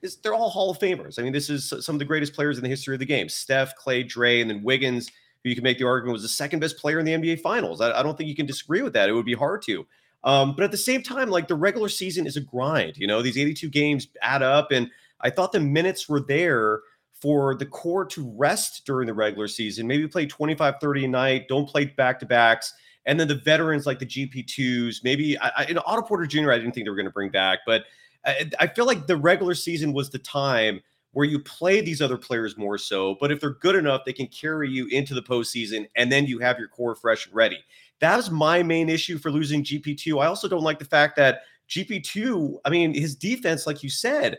is 0.00 0.16
they're 0.16 0.34
all 0.34 0.50
Hall 0.50 0.70
of 0.70 0.78
Famers. 0.78 1.18
I 1.18 1.22
mean, 1.22 1.32
this 1.32 1.48
is 1.50 1.72
some 1.80 1.94
of 1.94 1.98
the 1.98 2.04
greatest 2.04 2.34
players 2.34 2.58
in 2.58 2.62
the 2.62 2.68
history 2.68 2.94
of 2.94 3.00
the 3.00 3.06
game: 3.06 3.28
Steph, 3.28 3.74
Clay, 3.76 4.02
Dre, 4.02 4.40
and 4.40 4.50
then 4.50 4.62
Wiggins, 4.62 5.10
who 5.42 5.50
you 5.50 5.54
can 5.54 5.64
make 5.64 5.78
the 5.78 5.86
argument 5.86 6.14
was 6.14 6.22
the 6.22 6.28
second 6.28 6.60
best 6.60 6.78
player 6.78 6.98
in 6.98 7.04
the 7.04 7.12
NBA 7.12 7.40
Finals. 7.40 7.80
I, 7.80 7.98
I 7.98 8.02
don't 8.02 8.16
think 8.16 8.28
you 8.28 8.36
can 8.36 8.46
disagree 8.46 8.82
with 8.82 8.92
that. 8.94 9.08
It 9.08 9.12
would 9.12 9.26
be 9.26 9.34
hard 9.34 9.62
to. 9.62 9.86
Um, 10.24 10.54
but 10.54 10.64
at 10.64 10.70
the 10.70 10.78
same 10.78 11.02
time, 11.02 11.28
like 11.28 11.48
the 11.48 11.54
regular 11.54 11.90
season 11.90 12.26
is 12.26 12.38
a 12.38 12.40
grind. 12.40 12.96
You 12.96 13.06
know, 13.06 13.20
these 13.20 13.36
82 13.36 13.68
games 13.68 14.08
add 14.22 14.42
up, 14.42 14.72
and 14.72 14.90
I 15.24 15.30
thought 15.30 15.50
the 15.50 15.60
minutes 15.60 16.08
were 16.08 16.20
there 16.20 16.82
for 17.20 17.56
the 17.56 17.66
core 17.66 18.04
to 18.04 18.32
rest 18.36 18.82
during 18.86 19.06
the 19.06 19.14
regular 19.14 19.48
season. 19.48 19.86
Maybe 19.86 20.06
play 20.06 20.26
25, 20.26 20.74
30 20.80 21.04
a 21.06 21.08
night. 21.08 21.48
Don't 21.48 21.68
play 21.68 21.86
back 21.86 22.20
to 22.20 22.26
backs 22.26 22.72
and 23.06 23.18
then 23.18 23.28
the 23.28 23.34
veterans 23.34 23.86
like 23.86 23.98
the 23.98 24.06
GP2s, 24.06 25.04
maybe 25.04 25.38
I, 25.38 25.50
I, 25.56 25.66
you 25.68 25.78
Otto 25.86 26.02
Porter 26.02 26.26
Jr. 26.26 26.52
I 26.52 26.58
didn't 26.58 26.72
think 26.72 26.86
they 26.86 26.90
were 26.90 26.96
going 26.96 27.06
to 27.06 27.12
bring 27.12 27.30
back, 27.30 27.60
but 27.66 27.84
I, 28.24 28.50
I, 28.60 28.66
feel 28.66 28.86
like 28.86 29.06
the 29.06 29.16
regular 29.16 29.54
season 29.54 29.92
was 29.92 30.10
the 30.10 30.18
time 30.18 30.80
where 31.12 31.26
you 31.26 31.38
play 31.38 31.80
these 31.80 32.00
other 32.00 32.16
players 32.16 32.56
more 32.56 32.78
so. 32.78 33.16
But 33.20 33.30
if 33.30 33.40
they're 33.40 33.50
good 33.50 33.76
enough, 33.76 34.02
they 34.04 34.12
can 34.12 34.26
carry 34.28 34.70
you 34.70 34.86
into 34.88 35.14
the 35.14 35.22
postseason, 35.22 35.86
and 35.96 36.10
then 36.10 36.26
you 36.26 36.38
have 36.38 36.58
your 36.58 36.68
core 36.68 36.94
fresh 36.94 37.26
and 37.26 37.34
ready. 37.34 37.58
That 38.00 38.16
was 38.16 38.30
my 38.30 38.62
main 38.62 38.88
issue 38.88 39.18
for 39.18 39.30
losing 39.30 39.62
GP2. 39.62 40.22
I 40.22 40.26
also 40.26 40.48
don't 40.48 40.62
like 40.62 40.78
the 40.78 40.84
fact 40.84 41.16
that 41.16 41.42
GP2, 41.68 42.58
I 42.64 42.70
mean, 42.70 42.94
his 42.94 43.14
defense, 43.14 43.66
like 43.66 43.82
you 43.82 43.90
said, 43.90 44.38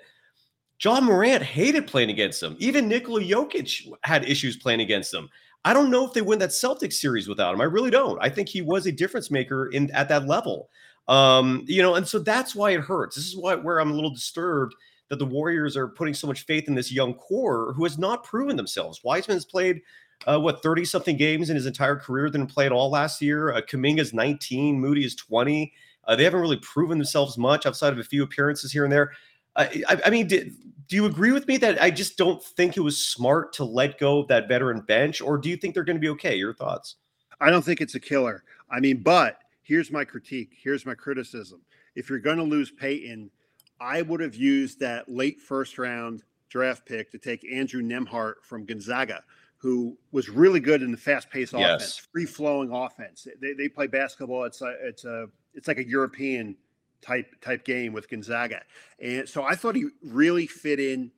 Ja 0.81 0.99
Morant 0.99 1.41
hated 1.41 1.87
playing 1.87 2.09
against 2.09 2.41
him. 2.41 2.55
Even 2.59 2.87
Nikola 2.87 3.21
Jokic 3.21 3.91
had 4.03 4.27
issues 4.27 4.57
playing 4.57 4.81
against 4.81 5.13
him. 5.13 5.29
I 5.63 5.73
don't 5.73 5.89
know 5.89 6.05
if 6.05 6.13
they 6.13 6.21
win 6.21 6.39
that 6.39 6.49
Celtics 6.49 6.93
series 6.93 7.27
without 7.27 7.53
him. 7.53 7.61
I 7.61 7.65
really 7.65 7.89
don't. 7.89 8.19
I 8.21 8.29
think 8.29 8.49
he 8.49 8.61
was 8.61 8.85
a 8.85 8.91
difference 8.91 9.31
maker 9.31 9.67
in 9.67 9.89
at 9.91 10.09
that 10.09 10.27
level. 10.27 10.69
Um, 11.07 11.63
you 11.67 11.81
know, 11.81 11.95
and 11.95 12.07
so 12.07 12.19
that's 12.19 12.55
why 12.55 12.71
it 12.71 12.81
hurts. 12.81 13.15
This 13.15 13.25
is 13.25 13.37
why 13.37 13.55
where 13.55 13.79
I'm 13.79 13.91
a 13.91 13.95
little 13.95 14.13
disturbed 14.13 14.75
that 15.09 15.19
the 15.19 15.25
Warriors 15.25 15.77
are 15.77 15.87
putting 15.87 16.13
so 16.13 16.27
much 16.27 16.45
faith 16.45 16.67
in 16.67 16.75
this 16.75 16.91
young 16.91 17.13
core 17.13 17.73
who 17.73 17.83
has 17.83 17.97
not 17.97 18.23
proven 18.23 18.55
themselves. 18.55 19.03
Wiseman's 19.03 19.45
played 19.45 19.81
uh, 20.27 20.39
what 20.39 20.63
30 20.63 20.85
something 20.85 21.17
games 21.17 21.49
in 21.49 21.55
his 21.55 21.65
entire 21.65 21.95
career, 21.95 22.29
didn't 22.29 22.47
play 22.47 22.65
at 22.65 22.71
all 22.71 22.89
last 22.89 23.21
year. 23.21 23.53
Uh, 23.53 23.61
Kuminga's 23.61 24.13
19, 24.13 24.79
Moody 24.79 25.05
is 25.05 25.15
20. 25.15 25.71
Uh, 26.07 26.15
they 26.15 26.23
haven't 26.23 26.41
really 26.41 26.57
proven 26.57 26.97
themselves 26.97 27.37
much 27.37 27.65
outside 27.65 27.93
of 27.93 27.99
a 27.99 28.03
few 28.03 28.23
appearances 28.23 28.71
here 28.71 28.83
and 28.83 28.93
there. 28.93 29.11
I, 29.55 29.83
I, 30.05 30.09
mean, 30.09 30.27
did, 30.27 30.53
do 30.87 30.95
you 30.95 31.05
agree 31.05 31.31
with 31.31 31.47
me 31.47 31.57
that 31.57 31.81
I 31.81 31.89
just 31.89 32.17
don't 32.17 32.43
think 32.43 32.77
it 32.77 32.81
was 32.81 32.97
smart 32.97 33.53
to 33.53 33.65
let 33.65 33.97
go 33.99 34.19
of 34.19 34.27
that 34.27 34.47
veteran 34.47 34.81
bench, 34.81 35.21
or 35.21 35.37
do 35.37 35.49
you 35.49 35.57
think 35.57 35.73
they're 35.73 35.83
going 35.83 35.95
to 35.95 36.01
be 36.01 36.09
okay? 36.09 36.35
Your 36.35 36.53
thoughts? 36.53 36.95
I 37.39 37.49
don't 37.49 37.63
think 37.63 37.81
it's 37.81 37.95
a 37.95 37.99
killer. 37.99 38.43
I 38.69 38.79
mean, 38.79 39.01
but 39.01 39.39
here's 39.63 39.91
my 39.91 40.03
critique. 40.03 40.53
Here's 40.61 40.85
my 40.85 40.95
criticism. 40.95 41.61
If 41.95 42.09
you're 42.09 42.19
going 42.19 42.37
to 42.37 42.43
lose 42.43 42.71
Payton, 42.71 43.31
I 43.79 44.01
would 44.01 44.19
have 44.19 44.35
used 44.35 44.79
that 44.79 45.09
late 45.09 45.41
first 45.41 45.77
round 45.77 46.23
draft 46.49 46.85
pick 46.85 47.11
to 47.11 47.17
take 47.17 47.45
Andrew 47.51 47.81
Nembhard 47.81 48.35
from 48.43 48.65
Gonzaga, 48.65 49.23
who 49.57 49.97
was 50.11 50.29
really 50.29 50.59
good 50.59 50.81
in 50.81 50.91
the 50.91 50.97
fast-paced 50.97 51.53
Yes. 51.53 51.75
offense, 51.75 52.07
free-flowing 52.11 52.71
offense. 52.71 53.27
They, 53.41 53.53
they 53.53 53.67
play 53.67 53.87
basketball. 53.87 54.43
It's 54.43 54.61
a, 54.61 54.75
it's 54.81 55.05
a 55.05 55.27
it's 55.53 55.67
like 55.67 55.77
a 55.77 55.87
European 55.87 56.55
type 57.01 57.27
type 57.41 57.65
game 57.65 57.93
with 57.93 58.09
Gonzaga, 58.09 58.61
and 58.99 59.27
so 59.27 59.43
I 59.43 59.55
thought 59.55 59.75
he 59.75 59.87
really 60.03 60.47
fit 60.47 60.79
in 60.79 61.11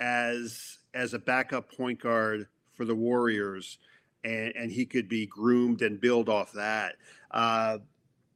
as 0.00 0.78
as 0.94 1.14
a 1.14 1.18
backup 1.18 1.74
point 1.76 2.00
guard 2.00 2.48
for 2.74 2.84
the 2.84 2.94
Warriors, 2.94 3.78
and 4.24 4.52
and 4.56 4.70
he 4.70 4.86
could 4.86 5.08
be 5.08 5.26
groomed 5.26 5.82
and 5.82 6.00
build 6.00 6.28
off 6.28 6.52
that. 6.52 6.96
Uh, 7.30 7.78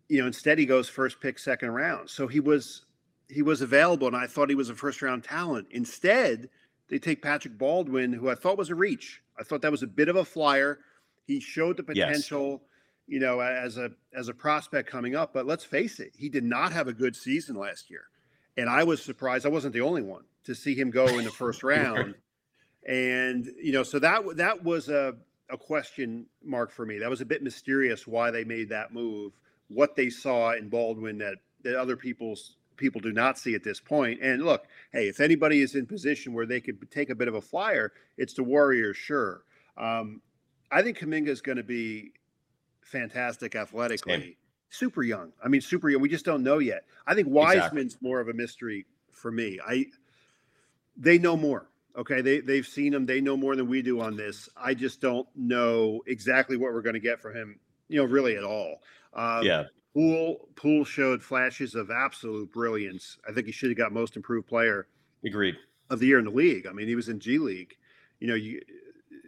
you 0.09 0.20
know, 0.20 0.26
instead 0.26 0.59
he 0.59 0.66
goes 0.66 0.88
first 0.88 1.20
pick, 1.20 1.38
second 1.38 1.70
round. 1.70 2.11
So 2.11 2.26
he 2.26 2.40
was 2.40 2.85
he 3.28 3.42
was 3.42 3.62
available, 3.62 4.07
and 4.07 4.16
I 4.16 4.26
thought 4.26 4.48
he 4.48 4.55
was 4.55 4.70
a 4.70 4.74
first 4.74 5.00
round 5.00 5.24
talent. 5.24 5.68
Instead, 5.70 6.50
they 6.88 6.98
take 6.98 7.22
Patrick 7.22 7.57
Baldwin, 7.57 8.12
who 8.12 8.28
I 8.28 8.35
thought 8.35 8.59
was 8.59 8.70
a 8.70 8.74
reach. 8.74 9.22
I 9.38 9.42
thought 9.42 9.62
that 9.62 9.70
was 9.70 9.83
a 9.83 9.87
bit 9.87 10.09
of 10.09 10.16
a 10.16 10.24
flyer. 10.24 10.81
He 11.26 11.40
showed 11.40 11.76
the 11.76 11.85
Yes. 11.96 12.28
You 13.12 13.20
know, 13.20 13.40
as 13.40 13.77
a 13.77 13.90
as 14.14 14.29
a 14.29 14.33
prospect 14.33 14.88
coming 14.88 15.14
up. 15.14 15.35
But 15.35 15.44
let's 15.44 15.64
face 15.64 16.01
it, 16.01 16.14
he 16.16 16.31
did 16.31 16.44
not 16.44 16.72
have 16.72 16.88
a 16.88 16.94
good 16.94 17.14
season 17.14 17.57
last 17.57 17.90
year, 17.90 18.05
and 18.57 18.70
I 18.70 18.85
was 18.85 19.03
surprised. 19.03 19.44
I 19.44 19.51
wasn't 19.51 19.75
the 19.75 19.83
only 19.83 20.01
one 20.01 20.25
to 20.44 20.55
see 20.55 20.75
him 20.75 20.90
go 20.90 21.07
in 21.18 21.25
the 21.25 21.31
first 21.31 21.62
round. 21.75 22.14
And 22.88 23.53
you 23.62 23.72
know, 23.72 23.83
so 23.83 23.98
that 23.98 24.22
that 24.37 24.64
was 24.64 24.88
a 24.88 25.14
a 25.51 25.59
question 25.59 26.25
mark 26.42 26.72
for 26.72 26.87
me. 26.87 26.98
That 27.01 27.11
was 27.11 27.20
a 27.20 27.27
bit 27.27 27.42
mysterious 27.42 28.07
why 28.07 28.31
they 28.31 28.44
made 28.44 28.70
that 28.70 28.94
move. 28.94 29.35
What 29.68 29.94
they 29.94 30.09
saw 30.09 30.53
in 30.53 30.70
Baldwin 30.70 31.18
that 31.18 31.37
that 31.64 31.77
other 31.77 31.98
people's 31.98 32.57
people 32.79 33.03
do 33.03 33.12
not 33.12 33.38
see 33.38 33.55
at 33.55 33.62
this 33.62 33.79
point. 33.79 34.20
And 34.22 34.42
look, 34.42 34.64
hey, 34.90 35.07
if 35.09 35.20
anybody 35.20 35.61
is 35.61 35.75
in 35.75 35.85
position 35.85 36.33
where 36.33 36.46
they 36.46 36.62
could 36.62 36.90
take 36.90 37.11
a 37.11 37.14
bit 37.14 37.29
of 37.29 37.35
a 37.35 37.42
flyer, 37.42 37.92
it's 38.16 38.33
the 38.33 38.42
Warriors, 38.42 38.96
sure. 38.96 39.42
Um, 39.77 40.22
I 40.70 40.81
think 40.81 40.98
Kuminga 40.98 41.29
is 41.29 41.42
going 41.42 41.59
to 41.59 41.62
be 41.62 42.12
fantastic 42.92 43.55
athletically. 43.57 44.37
Super 44.70 45.02
young. 45.02 45.33
I 45.44 45.48
mean, 45.48 45.61
super 45.61 45.90
young. 45.90 46.00
We 46.00 46.09
just 46.09 46.24
don't 46.24 46.42
know 46.42 46.59
yet. 46.59 46.85
I 47.07 47.14
think 47.14 47.26
Exactly. 47.28 47.61
Wiseman's 47.61 47.98
more 48.00 48.20
of 48.20 48.28
a 48.28 48.33
mystery 48.33 48.87
for 49.11 49.31
me. 49.31 49.59
I 49.66 49.87
they 50.96 51.18
know 51.18 51.37
more. 51.37 51.68
Okay, 51.96 52.22
they 52.22 52.40
they've 52.40 52.66
seen 52.66 52.94
him. 52.94 53.05
They 53.05 53.20
know 53.20 53.37
more 53.37 53.55
than 53.57 53.68
we 53.68 53.83
do 53.83 54.00
on 54.00 54.16
this. 54.16 54.48
I 54.57 54.74
just 54.74 55.00
don't 55.00 55.28
know 55.37 56.02
exactly 56.07 56.57
what 56.57 56.72
we're 56.72 56.81
going 56.83 56.94
to 56.94 57.00
get 57.00 57.20
from 57.20 57.35
him. 57.35 57.61
You 57.88 57.98
know, 58.00 58.05
really 58.09 58.37
at 58.37 58.44
all. 58.44 58.83
Uh, 59.12 59.40
Yeah. 59.44 59.64
Poole 59.94 60.48
Poole 60.57 60.87
showed 60.87 61.22
flashes 61.22 61.74
of 61.74 61.90
absolute 61.90 62.50
brilliance. 62.50 63.18
I 63.28 63.33
think 63.33 63.44
he 63.44 63.52
should 63.52 63.68
have 63.68 63.76
got 63.76 63.92
most 63.92 64.16
improved 64.16 64.46
player 64.48 64.87
Agreed. 65.22 65.57
of 65.90 65.98
the 65.98 66.07
year 66.07 66.18
in 66.18 66.24
the 66.24 66.31
league. 66.31 66.66
I 66.66 66.72
mean, 66.72 66.88
he 66.88 66.94
was 66.94 67.11
in 67.11 67.20
G 67.20 67.37
League. 67.37 67.76
You 68.18 68.28
know, 68.28 68.35
you 68.35 68.62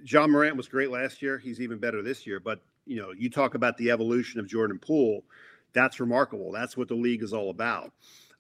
Ja 0.07 0.27
Morant 0.27 0.57
was 0.57 0.66
great 0.68 0.90
last 0.90 1.20
year. 1.20 1.37
He's 1.37 1.61
even 1.61 1.77
better 1.79 2.00
this 2.03 2.27
year. 2.27 2.40
But 2.40 2.62
you 2.87 3.01
know, 3.01 3.12
you 3.12 3.31
talk 3.31 3.55
about 3.55 3.77
the 3.77 3.90
evolution 3.90 4.40
of 4.40 4.47
Jordan 4.47 4.79
Poole. 4.79 5.25
That's 5.73 6.01
remarkable. 6.01 6.53
That's 6.53 6.77
what 6.77 6.88
the 6.88 6.94
league 6.94 7.23
is 7.23 7.33
all 7.33 7.51
about. 7.51 7.92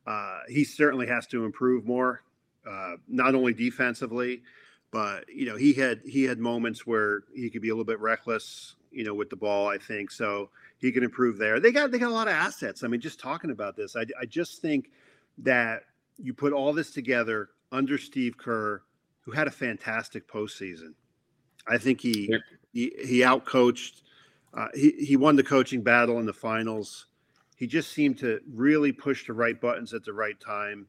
Uh, 0.06 0.40
he 0.48 0.64
certainly 0.64 1.06
has 1.06 1.26
to 1.28 1.44
improve 1.44 1.84
more, 1.84 2.22
uh, 2.68 2.96
not 3.08 3.34
only 3.34 3.52
defensively, 3.54 4.42
but 4.90 5.24
you 5.28 5.46
know, 5.46 5.56
he 5.56 5.72
had 5.72 6.00
he 6.04 6.24
had 6.24 6.38
moments 6.38 6.86
where 6.86 7.24
he 7.34 7.50
could 7.50 7.62
be 7.62 7.70
a 7.70 7.72
little 7.72 7.84
bit 7.84 8.00
reckless. 8.00 8.76
You 8.92 9.02
know, 9.02 9.14
with 9.14 9.28
the 9.28 9.34
ball. 9.34 9.66
I 9.66 9.76
think 9.76 10.12
so. 10.12 10.50
He 10.78 10.92
can 10.92 11.02
improve 11.02 11.36
there. 11.36 11.58
They 11.58 11.72
got 11.72 11.90
they 11.90 11.98
got 11.98 12.10
a 12.10 12.14
lot 12.14 12.28
of 12.28 12.34
assets. 12.34 12.84
I 12.84 12.86
mean, 12.86 13.00
just 13.00 13.18
talking 13.18 13.50
about 13.50 13.74
this, 13.74 13.96
I, 13.96 14.04
I 14.20 14.24
just 14.24 14.62
think 14.62 14.92
that 15.38 15.82
you 16.16 16.32
put 16.32 16.52
all 16.52 16.72
this 16.72 16.92
together 16.92 17.48
under 17.72 17.98
Steve 17.98 18.38
Kerr, 18.38 18.82
who 19.22 19.32
had 19.32 19.48
a 19.48 19.50
fantastic 19.50 20.28
postseason. 20.28 20.94
I 21.66 21.76
think 21.76 22.00
he 22.00 22.28
Yep. 22.30 22.40
he, 22.72 22.92
he 23.04 23.18
outcoached. 23.22 24.02
Uh, 24.56 24.68
he 24.74 24.92
he 24.92 25.16
won 25.16 25.36
the 25.36 25.42
coaching 25.42 25.82
battle 25.82 26.18
in 26.20 26.26
the 26.26 26.32
finals. 26.32 27.06
He 27.56 27.66
just 27.66 27.92
seemed 27.92 28.18
to 28.18 28.40
really 28.52 28.92
push 28.92 29.26
the 29.26 29.32
right 29.32 29.60
buttons 29.60 29.94
at 29.94 30.04
the 30.04 30.12
right 30.12 30.38
time, 30.40 30.86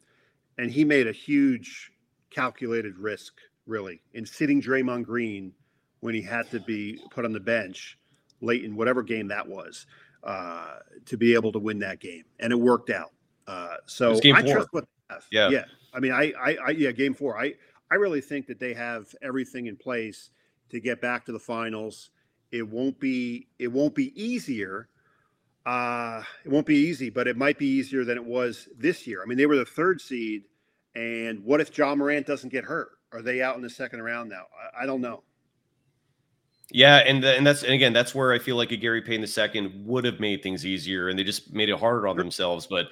and 0.57 0.71
he 0.71 0.83
made 0.83 1.07
a 1.07 1.11
huge 1.11 1.91
calculated 2.29 2.97
risk, 2.97 3.33
really, 3.65 4.01
in 4.13 4.25
sitting 4.25 4.61
Draymond 4.61 5.05
Green 5.05 5.53
when 6.01 6.13
he 6.13 6.21
had 6.21 6.49
to 6.51 6.59
be 6.59 6.99
put 7.11 7.25
on 7.25 7.33
the 7.33 7.39
bench 7.39 7.97
late 8.41 8.63
in 8.63 8.75
whatever 8.75 9.01
game 9.01 9.27
that 9.27 9.47
was 9.47 9.87
uh, 10.23 10.79
to 11.05 11.17
be 11.17 11.33
able 11.33 11.51
to 11.51 11.59
win 11.59 11.79
that 11.79 11.99
game, 11.99 12.23
and 12.39 12.51
it 12.51 12.59
worked 12.59 12.89
out. 12.89 13.11
Uh, 13.47 13.75
so 13.85 14.13
I 14.33 14.41
four. 14.41 14.53
trust 14.53 14.69
what 14.71 14.85
they 14.85 15.13
have. 15.13 15.25
Yeah. 15.31 15.49
yeah. 15.49 15.65
I 15.93 15.99
mean, 15.99 16.11
I, 16.11 16.33
I, 16.39 16.57
I, 16.65 16.69
yeah, 16.71 16.91
game 16.91 17.13
four. 17.13 17.39
I, 17.39 17.53
I 17.91 17.95
really 17.95 18.21
think 18.21 18.47
that 18.47 18.59
they 18.59 18.73
have 18.73 19.13
everything 19.21 19.67
in 19.67 19.77
place 19.77 20.31
to 20.69 20.79
get 20.79 20.99
back 20.99 21.25
to 21.25 21.31
the 21.31 21.39
finals. 21.39 22.09
It 22.51 22.67
won't 22.67 22.99
be, 22.99 23.47
it 23.59 23.67
won't 23.67 23.95
be 23.95 24.13
easier. 24.21 24.89
Uh, 25.65 26.21
it 26.43 26.49
won't 26.49 26.67
be 26.67 26.75
easy, 26.77 27.09
but 27.09 27.27
it 27.27 27.37
might 27.37 27.57
be 27.57 27.65
easier 27.65 28.05
than 28.05 28.17
it 28.17 28.23
was 28.23 28.69
this 28.77 29.07
year. 29.07 29.23
I 29.23 29.25
mean, 29.25 29.37
they 29.37 29.47
were 29.47 29.55
the 29.57 29.65
third 29.65 29.99
seed, 29.99 30.43
and 30.95 31.43
what 31.43 31.59
if 31.59 31.75
Ja 31.75 31.95
Morant 31.95 32.27
doesn't 32.27 32.49
get 32.51 32.63
hurt? 32.63 32.89
Are 33.11 33.21
they 33.23 33.41
out 33.41 33.55
in 33.55 33.61
the 33.61 33.69
second 33.69 34.01
round 34.03 34.29
now? 34.29 34.43
I, 34.77 34.83
I 34.83 34.85
don't 34.85 35.01
know. 35.01 35.23
Yeah, 36.71 36.97
and 36.97 37.23
the, 37.23 37.35
and 37.37 37.45
that's 37.45 37.63
and 37.63 37.73
again 37.73 37.93
that's 37.93 38.15
where 38.15 38.33
I 38.33 38.39
feel 38.39 38.55
like 38.55 38.71
a 38.71 38.77
Gary 38.77 39.01
Payton 39.01 39.25
II 39.55 39.71
would 39.85 40.03
have 40.03 40.19
made 40.19 40.41
things 40.41 40.65
easier, 40.65 41.09
and 41.09 41.17
they 41.17 41.23
just 41.23 41.53
made 41.53 41.69
it 41.69 41.79
harder 41.79 42.07
on 42.07 42.17
themselves. 42.17 42.65
But 42.67 42.87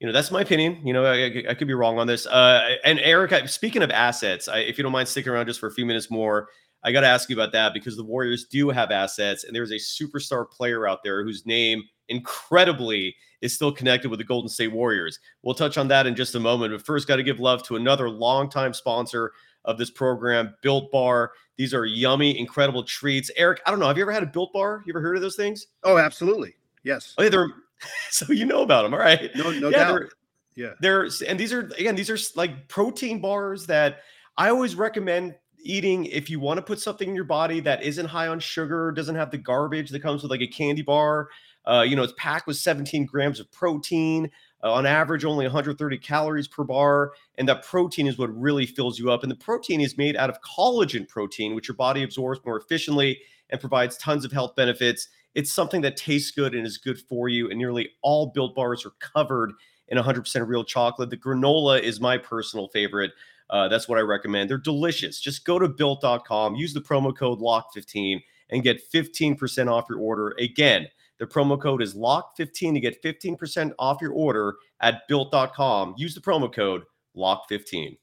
you 0.00 0.06
know 0.06 0.12
that's 0.12 0.30
my 0.30 0.40
opinion. 0.40 0.80
You 0.86 0.92
know 0.94 1.04
I, 1.04 1.24
I- 1.26 1.44
I 1.50 1.54
could 1.54 1.68
be 1.68 1.74
wrong 1.74 1.98
on 1.98 2.06
this. 2.06 2.26
Uh, 2.26 2.76
and 2.84 2.98
Eric, 3.00 3.48
speaking 3.48 3.82
of 3.82 3.90
assets, 3.90 4.48
I, 4.48 4.58
if 4.60 4.78
you 4.78 4.82
don't 4.82 4.92
mind 4.92 5.08
sticking 5.08 5.30
around 5.30 5.46
just 5.46 5.60
for 5.60 5.66
a 5.66 5.72
few 5.72 5.84
minutes 5.84 6.10
more, 6.10 6.48
I 6.88 6.92
got 6.92 7.02
to 7.02 7.06
ask 7.06 7.28
you 7.28 7.36
about 7.36 7.52
that 7.52 7.74
because 7.74 7.98
the 7.98 8.02
Warriors 8.02 8.46
do 8.46 8.70
have 8.70 8.90
assets, 8.90 9.44
and 9.44 9.54
there's 9.54 9.72
a 9.72 9.74
superstar 9.74 10.50
player 10.50 10.88
out 10.88 11.02
there 11.02 11.22
whose 11.22 11.44
name 11.44 11.82
incredibly 12.08 13.14
is 13.42 13.52
still 13.54 13.70
connected 13.70 14.08
with 14.10 14.18
the 14.18 14.24
Golden 14.24 14.48
State 14.48 14.72
Warriors. 14.72 15.18
We'll 15.42 15.54
touch 15.54 15.76
on 15.76 15.86
that 15.88 16.06
in 16.06 16.14
just 16.14 16.34
a 16.34 16.40
moment. 16.40 16.72
But 16.72 16.80
first, 16.86 17.06
got 17.06 17.16
to 17.16 17.22
give 17.22 17.40
love 17.40 17.62
to 17.64 17.76
another 17.76 18.08
longtime 18.08 18.72
sponsor 18.72 19.32
of 19.66 19.76
this 19.76 19.90
program, 19.90 20.54
Built 20.62 20.90
Bar. 20.90 21.32
These 21.58 21.74
are 21.74 21.84
yummy, 21.84 22.38
incredible 22.38 22.82
treats. 22.84 23.30
Eric, 23.36 23.60
I 23.66 23.70
don't 23.70 23.80
know. 23.80 23.86
Have 23.86 23.98
you 23.98 24.02
ever 24.04 24.12
had 24.12 24.22
a 24.22 24.26
Built 24.26 24.54
Bar? 24.54 24.82
You 24.86 24.92
ever 24.92 25.02
heard 25.02 25.16
of 25.16 25.20
those 25.20 25.36
things? 25.36 25.66
Oh, 25.84 25.98
absolutely. 25.98 26.54
Yes. 26.84 27.14
Oh, 27.18 27.22
yeah, 27.22 27.28
they're 27.28 27.50
so 28.10 28.32
you 28.32 28.46
know 28.46 28.62
about 28.62 28.84
them. 28.84 28.94
All 28.94 29.00
right. 29.00 29.30
No, 29.36 29.50
no 29.50 29.68
yeah, 29.68 29.78
doubt. 29.78 29.92
they're- 29.92 30.10
Yeah. 30.56 30.72
they're 30.80 31.08
and 31.28 31.38
these 31.38 31.52
are 31.52 31.70
again 31.78 31.96
these 31.96 32.08
are 32.08 32.16
like 32.34 32.66
protein 32.68 33.20
bars 33.20 33.66
that 33.66 33.98
I 34.38 34.48
always 34.48 34.74
recommend 34.74 35.34
eating 35.68 36.06
if 36.06 36.30
you 36.30 36.40
want 36.40 36.58
to 36.58 36.62
put 36.62 36.80
something 36.80 37.08
in 37.08 37.14
your 37.14 37.24
body 37.24 37.60
that 37.60 37.82
isn't 37.82 38.06
high 38.06 38.26
on 38.26 38.40
sugar, 38.40 38.90
doesn't 38.90 39.14
have 39.14 39.30
the 39.30 39.38
garbage 39.38 39.90
that 39.90 40.00
comes 40.00 40.22
with 40.22 40.30
like 40.30 40.40
a 40.40 40.46
candy 40.46 40.82
bar. 40.82 41.28
Uh, 41.66 41.84
you 41.86 41.94
know, 41.94 42.02
it's 42.02 42.14
packed 42.16 42.46
with 42.46 42.56
17 42.56 43.04
grams 43.04 43.38
of 43.38 43.50
protein, 43.52 44.30
uh, 44.64 44.72
on 44.72 44.86
average 44.86 45.24
only 45.24 45.44
130 45.44 45.98
calories 45.98 46.48
per 46.48 46.64
bar, 46.64 47.12
and 47.36 47.46
that 47.46 47.62
protein 47.62 48.06
is 48.06 48.16
what 48.16 48.34
really 48.34 48.64
fills 48.64 48.98
you 48.98 49.10
up. 49.12 49.22
And 49.22 49.30
the 49.30 49.36
protein 49.36 49.80
is 49.80 49.98
made 49.98 50.16
out 50.16 50.30
of 50.30 50.40
collagen 50.40 51.06
protein, 51.06 51.54
which 51.54 51.68
your 51.68 51.76
body 51.76 52.02
absorbs 52.02 52.40
more 52.44 52.58
efficiently 52.58 53.20
and 53.50 53.60
provides 53.60 53.98
tons 53.98 54.24
of 54.24 54.32
health 54.32 54.56
benefits. 54.56 55.08
It's 55.34 55.52
something 55.52 55.82
that 55.82 55.96
tastes 55.96 56.30
good 56.30 56.54
and 56.54 56.66
is 56.66 56.78
good 56.78 56.98
for 56.98 57.28
you. 57.28 57.50
And 57.50 57.58
nearly 57.58 57.90
all 58.02 58.28
built 58.28 58.54
bars 58.54 58.86
are 58.86 58.92
covered 58.98 59.52
in 59.88 59.98
100% 59.98 60.48
real 60.48 60.64
chocolate. 60.64 61.10
The 61.10 61.16
granola 61.16 61.80
is 61.80 62.00
my 62.00 62.18
personal 62.18 62.68
favorite. 62.68 63.12
Uh, 63.50 63.68
that's 63.68 63.88
what 63.88 63.98
I 63.98 64.02
recommend. 64.02 64.50
They're 64.50 64.58
delicious. 64.58 65.20
Just 65.20 65.44
go 65.44 65.58
to 65.58 65.68
built.com, 65.68 66.54
use 66.54 66.74
the 66.74 66.80
promo 66.80 67.16
code 67.16 67.40
LOCK15 67.40 68.22
and 68.50 68.62
get 68.62 68.80
15% 68.92 69.68
off 69.68 69.86
your 69.88 69.98
order. 69.98 70.34
Again, 70.38 70.88
the 71.18 71.26
promo 71.26 71.60
code 71.60 71.82
is 71.82 71.94
LOCK15 71.94 72.74
to 72.74 72.80
get 72.80 73.02
15% 73.02 73.72
off 73.78 74.00
your 74.00 74.12
order 74.12 74.56
at 74.80 75.06
built.com. 75.08 75.94
Use 75.96 76.14
the 76.14 76.20
promo 76.20 76.52
code 76.52 76.84
LOCK15. 77.16 77.96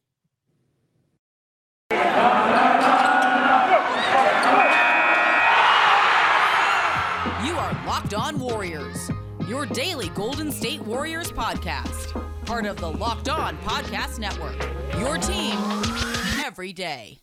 You 7.45 7.55
are 7.57 7.85
Locked 7.85 8.13
On 8.13 8.39
Warriors, 8.39 9.09
your 9.47 9.65
daily 9.65 10.09
Golden 10.09 10.51
State 10.51 10.81
Warriors 10.81 11.31
podcast. 11.31 12.04
Part 12.45 12.65
of 12.65 12.77
the 12.77 12.89
Locked 12.89 13.29
On 13.29 13.57
Podcast 13.59 14.19
Network. 14.19 14.55
Your 14.99 15.17
team 15.17 15.57
every 16.45 16.73
day. 16.73 17.19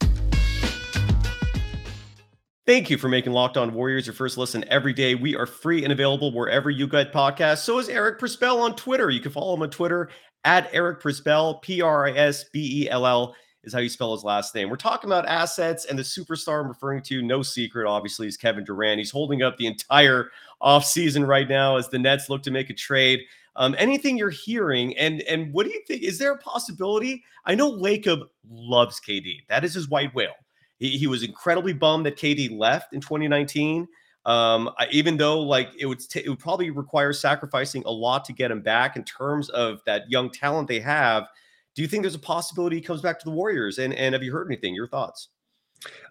Thank 2.65 2.91
you 2.91 2.99
for 2.99 3.09
making 3.09 3.33
Locked 3.33 3.57
On 3.57 3.75
Warriors 3.75 4.07
your 4.07 4.15
first 4.15 4.39
listen 4.39 4.65
every 4.69 4.93
day. 4.93 5.15
We 5.15 5.35
are 5.35 5.47
free 5.47 5.83
and 5.83 5.93
available 5.93 6.33
wherever 6.33 6.71
you 6.71 6.87
get 6.87 7.13
podcasts. 7.13 7.59
So 7.59 7.79
is 7.79 7.89
Eric 7.89 8.21
Prisbell 8.21 8.61
on 8.61 8.77
Twitter. 8.77 9.11
You 9.11 9.21
can 9.21 9.33
follow 9.33 9.55
him 9.55 9.63
on 9.63 9.71
Twitter 9.71 10.11
at 10.45 10.69
Eric 10.73 11.03
Prisbell, 11.03 11.61
P 11.63 11.83
R 11.83 12.07
I 12.07 12.13
S 12.13 12.45
B 12.53 12.85
E 12.85 12.91
L 12.91 13.07
L 13.07 13.35
is 13.65 13.73
how 13.73 13.79
you 13.79 13.89
spell 13.89 14.13
his 14.13 14.25
last 14.25 14.55
name. 14.55 14.69
We're 14.69 14.77
talking 14.77 15.09
about 15.09 15.27
assets 15.27 15.85
and 15.85 15.99
the 15.99 16.03
superstar 16.03 16.61
I'm 16.61 16.69
referring 16.69 17.03
to, 17.03 17.23
no 17.23 17.43
secret, 17.43 17.87
obviously, 17.87 18.27
is 18.27 18.37
Kevin 18.37 18.65
Durant. 18.65 18.99
He's 18.99 19.11
holding 19.11 19.43
up 19.43 19.57
the 19.57 19.67
entire 19.67 20.31
offseason 20.61 21.27
right 21.27 21.49
now 21.49 21.77
as 21.77 21.89
the 21.89 21.99
Nets 21.99 22.29
look 22.29 22.43
to 22.43 22.51
make 22.51 22.71
a 22.71 22.75
trade. 22.75 23.21
Um, 23.57 23.75
anything 23.79 24.17
you're 24.17 24.31
hearing, 24.31 24.97
and 24.97 25.21
and 25.23 25.53
what 25.53 25.67
do 25.67 25.73
you 25.73 25.83
think? 25.87 26.03
Is 26.03 26.19
there 26.19 26.33
a 26.33 26.39
possibility? 26.39 27.23
I 27.45 27.55
know 27.55 27.71
Lacob 27.71 28.23
loves 28.51 29.01
KD. 29.01 29.47
That 29.49 29.65
is 29.65 29.75
his 29.75 29.89
white 29.89 30.15
whale. 30.15 30.35
He, 30.79 30.97
he 30.99 31.07
was 31.07 31.23
incredibly 31.23 31.73
bummed 31.73 32.07
that 32.07 32.17
KD 32.17 32.57
left 32.57 32.93
in 32.93 33.01
2019. 33.01 33.87
Um, 34.25 34.71
I, 34.79 34.87
even 34.91 35.17
though 35.17 35.41
like 35.41 35.71
it 35.79 35.87
would 35.87 36.01
t- 36.01 36.21
it 36.25 36.29
would 36.29 36.39
probably 36.39 36.71
require 36.71 37.13
sacrificing 37.13 37.83
a 37.87 37.91
lot 37.91 38.25
to 38.27 38.33
get 38.33 38.51
him 38.51 38.63
back 38.63 38.97
in 38.97 39.05
terms 39.05 39.49
of 39.51 39.81
that 39.85 40.11
young 40.11 40.31
talent 40.31 40.69
they 40.69 40.81
have. 40.81 41.27
Do 41.75 41.83
you 41.83 41.89
think 41.89 42.03
there's 42.03 42.15
a 42.15 42.21
possibility 42.21 42.77
he 42.77 42.83
comes 42.83 43.01
back 43.01 43.19
to 43.19 43.25
the 43.25 43.31
Warriors? 43.31 43.79
And 43.79 43.93
and 43.95 44.15
have 44.15 44.23
you 44.23 44.33
heard 44.33 44.47
anything? 44.47 44.75
Your 44.75 44.89
thoughts? 44.89 45.29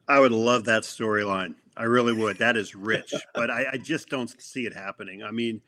I 0.08 0.20
would 0.20 0.32
love 0.32 0.66
that 0.66 0.84
storyline. 0.84 1.56
I 1.78 1.84
really 1.84 2.14
would. 2.14 2.38
That 2.38 2.58
is 2.58 2.76
rich, 2.76 3.14
but 3.34 3.50
I, 3.50 3.66
I, 3.74 3.78
just 3.78 4.10
don't 4.10 4.30
see 4.42 4.66
it 4.66 4.74
happening. 4.74 5.24
I 5.24 5.32
mean, 5.32 5.62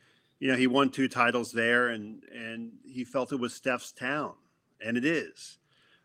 you 0.44 0.50
know, 0.50 0.58
he 0.58 0.66
won 0.66 0.90
two 0.90 1.08
titles 1.08 1.52
there, 1.52 1.88
and 1.88 2.22
and 2.30 2.72
he 2.84 3.02
felt 3.02 3.32
it 3.32 3.40
was 3.40 3.54
Steph's 3.54 3.92
town, 3.92 4.34
and 4.78 4.98
it 4.98 5.04
is. 5.06 5.56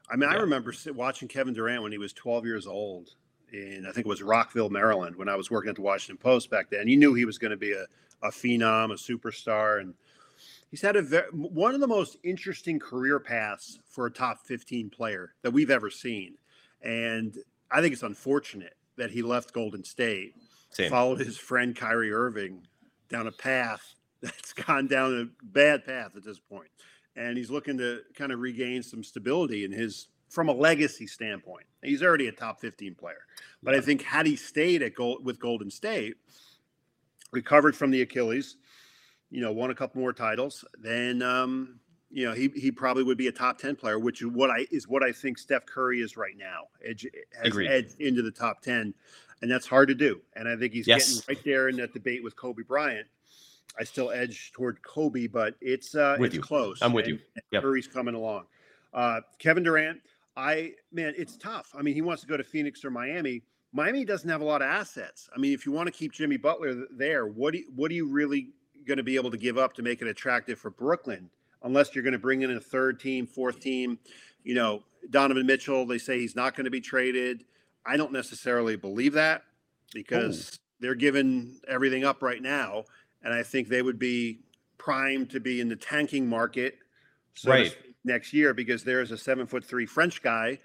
I 0.10 0.16
mean, 0.16 0.30
yeah. 0.30 0.38
I 0.38 0.40
remember 0.40 0.74
watching 0.96 1.28
Kevin 1.28 1.54
Durant 1.54 1.84
when 1.84 1.92
he 1.92 1.98
was 1.98 2.14
12 2.14 2.46
years 2.46 2.66
old, 2.66 3.10
in 3.52 3.86
I 3.86 3.92
think 3.92 4.06
it 4.06 4.10
was 4.10 4.24
Rockville, 4.24 4.70
Maryland, 4.70 5.18
when 5.18 5.28
I 5.28 5.36
was 5.36 5.52
working 5.52 5.72
at 5.72 5.76
the 5.76 5.82
Washington 5.82 6.16
Post 6.16 6.50
back 6.50 6.70
then. 6.70 6.88
You 6.88 6.96
knew 6.96 7.14
he 7.14 7.26
was 7.26 7.38
going 7.38 7.52
to 7.52 7.58
be 7.58 7.74
a, 7.74 7.84
a 8.24 8.32
phenom, 8.32 8.94
a 8.94 8.96
superstar, 8.96 9.82
and 9.82 9.94
he's 10.72 10.82
had 10.82 10.96
a 10.96 11.02
very, 11.02 11.28
one 11.34 11.76
of 11.76 11.82
the 11.82 11.88
most 11.88 12.16
interesting 12.24 12.80
career 12.80 13.20
paths 13.20 13.78
for 13.90 14.06
a 14.06 14.12
top 14.12 14.40
15 14.46 14.90
player 14.90 15.34
that 15.42 15.52
we've 15.52 15.70
ever 15.70 15.90
seen. 15.90 16.36
And 16.82 17.36
I 17.70 17.82
think 17.82 17.92
it's 17.92 18.04
unfortunate 18.04 18.78
that 18.96 19.12
he 19.12 19.22
left 19.22 19.52
Golden 19.52 19.84
State, 19.84 20.36
Same. 20.70 20.90
followed 20.90 21.20
his 21.20 21.38
friend 21.38 21.76
Kyrie 21.76 22.14
Irving 22.14 22.66
down 23.10 23.28
a 23.28 23.34
path 23.34 23.96
that's 24.22 24.54
gone 24.54 24.88
down 24.88 25.32
a 25.42 25.46
bad 25.46 25.86
path 25.86 26.16
at 26.16 26.24
this 26.24 26.40
point. 26.40 26.70
And 27.16 27.38
he's 27.38 27.50
looking 27.50 27.78
to 27.78 28.02
kind 28.16 28.32
of 28.32 28.40
regain 28.40 28.84
some 28.84 29.04
stability 29.04 29.66
in 29.66 29.72
his 29.72 30.08
from 30.30 30.48
a 30.48 30.54
legacy 30.54 31.08
standpoint. 31.08 31.66
He's 31.84 32.04
already 32.04 32.28
a 32.28 32.32
top 32.32 32.62
15 32.62 32.96
player. 32.96 33.26
But 33.64 33.74
I 33.74 33.82
think 33.82 34.04
had 34.04 34.26
he 34.26 34.36
stayed 34.36 34.84
at 34.84 34.94
Gold, 34.94 35.26
with 35.26 35.40
Golden 35.40 35.72
State, 35.72 36.18
recovered 37.32 37.76
from 37.76 37.90
the 37.92 38.02
Achilles, 38.04 38.58
you 39.32 39.42
know, 39.42 39.52
won 39.52 39.72
a 39.72 39.76
couple 39.76 40.02
more 40.02 40.14
titles, 40.14 40.64
then 40.80 41.22
um, 41.22 41.80
you 42.12 42.26
know, 42.26 42.34
he 42.34 42.50
he 42.56 42.72
probably 42.72 43.04
would 43.04 43.18
be 43.18 43.28
a 43.28 43.32
top 43.32 43.58
10 43.58 43.76
player, 43.76 44.00
which 44.00 44.22
is 44.22 44.28
what 44.28 44.50
I 44.50 44.66
is 44.72 44.88
what 44.88 45.04
I 45.04 45.12
think 45.12 45.38
Steph 45.38 45.66
Curry 45.66 46.02
is 46.02 46.18
right 46.18 46.38
now. 46.38 46.68
Edge 46.84 47.08
has 47.38 47.48
Agreed. 47.48 47.70
edged 47.70 48.00
into 48.00 48.22
the 48.22 48.32
top 48.32 48.62
10. 48.62 48.94
And 49.42 49.50
that's 49.50 49.66
hard 49.66 49.88
to 49.88 49.96
do. 49.96 50.20
And 50.36 50.50
I 50.50 50.58
think 50.58 50.74
he's 50.74 50.88
yes. 50.88 51.08
getting 51.08 51.36
right 51.36 51.46
there 51.46 51.70
in 51.70 51.78
that 51.78 51.94
debate 51.94 52.24
with 52.24 52.36
Kobe 52.36 52.64
Bryant. 52.64 53.08
I 53.78 53.84
still 53.84 54.12
edge 54.12 54.52
toward 54.54 54.82
Kobe, 54.82 55.28
but 55.28 55.56
it's 55.62 55.96
uh 55.96 56.18
with 56.20 56.28
it's 56.28 56.36
you. 56.36 56.42
close. 56.42 56.82
I'm 56.82 56.94
with 56.94 57.06
and, 57.06 57.16
you. 57.16 57.42
Yep. 57.52 57.64
Curry's 57.64 57.88
coming 57.88 58.16
along. 58.16 58.46
Uh 58.94 59.22
Kevin 59.38 59.64
Durant, 59.64 60.02
I 60.36 60.74
man, 60.92 61.14
it's 61.18 61.38
tough. 61.38 61.74
I 61.78 61.82
mean, 61.82 61.94
he 61.94 62.02
wants 62.02 62.22
to 62.22 62.28
go 62.28 62.38
to 62.38 62.44
Phoenix 62.44 62.84
or 62.86 62.92
Miami. 62.92 63.44
Miami 63.72 64.04
doesn't 64.04 64.30
have 64.30 64.42
a 64.42 64.46
lot 64.46 64.62
of 64.62 64.68
assets. 64.68 65.30
I 65.36 65.40
mean, 65.40 65.54
if 65.54 65.66
you 65.66 65.72
want 65.72 65.88
to 65.88 65.92
keep 65.92 66.12
Jimmy 66.12 66.38
Butler 66.38 66.86
there, 66.92 67.28
what 67.28 67.54
do 67.54 67.60
you, 67.60 67.72
what 67.76 67.92
are 67.92 67.94
you 67.94 68.08
really 68.08 68.50
going 68.88 68.98
to 68.98 69.04
be 69.04 69.16
able 69.16 69.30
to 69.30 69.38
give 69.38 69.58
up 69.58 69.74
to 69.74 69.84
make 69.84 70.02
it 70.02 70.08
attractive 70.08 70.58
for 70.58 70.72
Brooklyn? 70.72 71.30
Unless 71.62 71.94
you're 71.94 72.04
going 72.04 72.14
to 72.14 72.20
bring 72.20 72.42
in 72.42 72.52
a 72.52 72.60
third 72.60 73.00
team, 73.00 73.28
fourth 73.28 73.60
team, 73.60 74.00
you 74.44 74.56
know, 74.56 74.82
Donovan 75.12 75.46
Mitchell. 75.46 75.86
They 75.86 75.98
say 75.98 76.20
he's 76.20 76.36
not 76.36 76.56
going 76.56 76.66
to 76.66 76.72
be 76.72 76.82
traded. 76.82 77.44
I 77.86 77.98
don't 77.98 78.12
necessarily 78.12 78.76
believe 78.76 79.14
that 79.14 79.44
because 79.94 80.54
Ooh. 80.54 80.58
they're 80.80 80.96
giving 80.96 81.60
everything 81.68 82.06
up 82.06 82.24
right 82.24 82.42
now, 82.42 82.86
and 83.24 83.34
I 83.34 83.44
think 83.44 83.68
they 83.68 83.82
would 83.82 84.00
be 84.00 84.40
primed 84.78 85.30
to 85.32 85.40
be 85.40 85.62
in 85.62 85.70
the 85.70 85.76
tanking 85.76 86.28
market. 86.28 86.78
So 87.36 87.52
right 87.52 87.76
next 88.04 88.34
year 88.34 88.54
because 88.54 88.84
there's 88.84 89.12
a 89.12 89.18
seven 89.18 89.46
foot 89.46 89.64
three 89.64 89.86
French 89.86 90.22
guy 90.22 90.60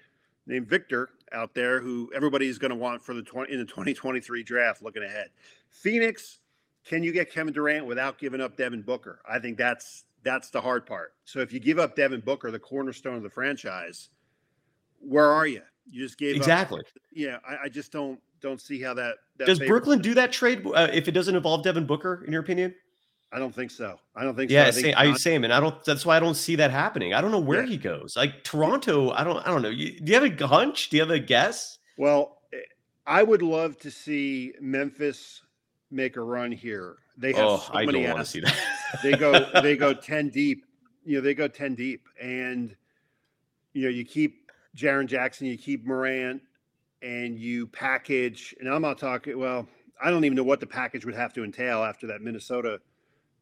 named 0.47 0.67
Victor 0.67 1.09
out 1.31 1.53
there 1.53 1.81
who 1.81 2.11
everybody's 2.15 2.57
going 2.57 2.69
to 2.69 2.75
want 2.75 3.03
for 3.03 3.13
the 3.13 3.21
20 3.21 3.51
in 3.51 3.59
the 3.59 3.65
2023 3.65 4.43
draft 4.43 4.81
looking 4.81 5.03
ahead. 5.03 5.29
Phoenix, 5.69 6.39
can 6.85 7.03
you 7.03 7.11
get 7.11 7.31
Kevin 7.31 7.53
Durant 7.53 7.85
without 7.85 8.17
giving 8.17 8.41
up 8.41 8.57
Devin 8.57 8.83
Booker? 8.83 9.19
I 9.29 9.39
think 9.39 9.57
that's 9.57 10.05
that's 10.23 10.49
the 10.49 10.61
hard 10.61 10.85
part. 10.85 11.13
So 11.25 11.39
if 11.39 11.53
you 11.53 11.59
give 11.59 11.77
up 11.77 11.95
Devin 11.95 12.21
Booker, 12.21 12.51
the 12.51 12.59
cornerstone 12.59 13.15
of 13.15 13.23
the 13.23 13.29
franchise, 13.29 14.09
where 14.99 15.29
are 15.31 15.45
you? 15.45 15.61
You 15.89 16.01
just 16.01 16.17
gave 16.17 16.35
exactly. 16.35 16.79
Up, 16.79 16.87
yeah, 17.13 17.37
I, 17.47 17.65
I, 17.65 17.69
just 17.69 17.91
don't 17.91 18.19
don't 18.41 18.61
see 18.61 18.81
how 18.81 18.93
that. 18.93 19.15
that 19.37 19.47
Does 19.47 19.59
Brooklyn 19.59 19.99
do 19.99 20.13
that 20.13 20.31
trade 20.31 20.65
uh, 20.67 20.87
if 20.93 21.07
it 21.07 21.11
doesn't 21.11 21.35
involve 21.35 21.63
Devin 21.63 21.85
Booker? 21.85 22.23
In 22.25 22.31
your 22.31 22.41
opinion? 22.41 22.73
I 23.31 23.39
don't 23.39 23.53
think 23.53 23.71
so. 23.71 23.99
I 24.15 24.23
don't 24.23 24.35
think 24.35 24.49
yeah, 24.49 24.71
so. 24.71 24.79
Yeah, 24.79 24.99
I 24.99 25.13
same, 25.15 25.43
and 25.43 25.51
I 25.51 25.59
don't. 25.59 25.83
That's 25.83 26.05
why 26.05 26.15
I 26.15 26.19
don't 26.19 26.35
see 26.35 26.55
that 26.55 26.71
happening. 26.71 27.13
I 27.13 27.21
don't 27.21 27.31
know 27.31 27.39
where 27.39 27.63
yeah. 27.63 27.71
he 27.71 27.77
goes. 27.77 28.15
Like 28.15 28.43
Toronto, 28.43 29.11
I 29.11 29.23
don't. 29.23 29.45
I 29.45 29.51
don't 29.51 29.61
know. 29.61 29.69
You, 29.69 29.99
do 29.99 30.13
you 30.13 30.19
have 30.19 30.41
a 30.41 30.47
hunch? 30.47 30.89
Do 30.89 30.97
you 30.97 31.03
have 31.03 31.09
a 31.09 31.19
guess? 31.19 31.79
Well, 31.97 32.37
I 33.05 33.23
would 33.23 33.41
love 33.41 33.77
to 33.79 33.91
see 33.91 34.53
Memphis 34.61 35.41
make 35.91 36.17
a 36.17 36.21
run 36.21 36.51
here. 36.51 36.97
They 37.17 37.33
have 37.33 37.45
oh, 37.45 37.57
so 37.57 37.73
I 37.73 37.85
many 37.85 38.03
don't 38.03 38.19
assets. 38.19 38.51
they 39.03 39.13
go. 39.13 39.49
They 39.61 39.75
go 39.75 39.93
ten 39.93 40.29
deep. 40.29 40.65
You 41.03 41.17
know, 41.17 41.21
they 41.21 41.33
go 41.33 41.47
ten 41.47 41.75
deep, 41.75 42.07
and 42.21 42.75
you 43.73 43.83
know, 43.83 43.89
you 43.89 44.05
keep 44.05 44.49
Jaren 44.75 45.07
Jackson, 45.07 45.47
you 45.47 45.57
keep 45.57 45.85
Morant, 45.85 46.41
and 47.05 47.37
you 47.39 47.67
package. 47.67 48.55
And 48.59 48.67
I'm 48.67 48.81
not 48.81 48.97
talking. 48.97 49.37
Well, 49.37 49.67
I 50.03 50.09
don't 50.09 50.25
even 50.25 50.35
know 50.35 50.43
what 50.43 50.59
the 50.59 50.67
package 50.67 51.05
would 51.05 51.15
have 51.15 51.31
to 51.33 51.43
entail 51.43 51.83
after 51.83 52.07
that 52.07 52.21
Minnesota 52.21 52.81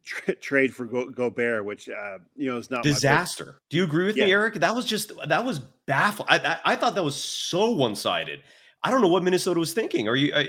tra- 0.04 0.34
trade 0.40 0.74
for 0.74 0.84
Go- 0.84 1.08
Gobert, 1.10 1.64
which 1.64 1.88
uh, 1.88 2.18
you 2.36 2.50
know 2.50 2.58
is 2.58 2.70
not 2.70 2.82
disaster. 2.82 3.60
Do 3.70 3.78
you 3.78 3.84
agree 3.84 4.06
with 4.06 4.16
yeah. 4.16 4.26
me, 4.26 4.32
Eric? 4.32 4.54
That 4.54 4.74
was 4.74 4.84
just 4.84 5.12
that 5.26 5.44
was 5.44 5.60
baffling. 5.86 6.28
I, 6.30 6.36
I, 6.36 6.72
I 6.72 6.76
thought 6.76 6.94
that 6.94 7.04
was 7.04 7.16
so 7.16 7.70
one 7.70 7.96
sided. 7.96 8.42
I 8.82 8.90
don't 8.90 9.00
know 9.00 9.08
what 9.08 9.22
Minnesota 9.22 9.58
was 9.58 9.72
thinking. 9.72 10.08
Are 10.08 10.16
you? 10.16 10.32
Uh, 10.32 10.44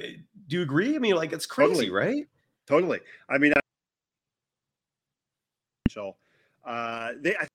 do 0.48 0.58
you 0.58 0.62
agree? 0.62 0.96
I 0.96 1.00
mean, 1.00 1.16
like 1.16 1.32
it's 1.32 1.46
crazy, 1.46 1.72
totally. 1.72 1.90
right? 1.90 2.28
Totally. 2.68 3.00
I 3.30 3.38
mean, 3.38 3.54
so 5.90 6.16
uh, 6.66 7.12
they. 7.22 7.36
I 7.38 7.48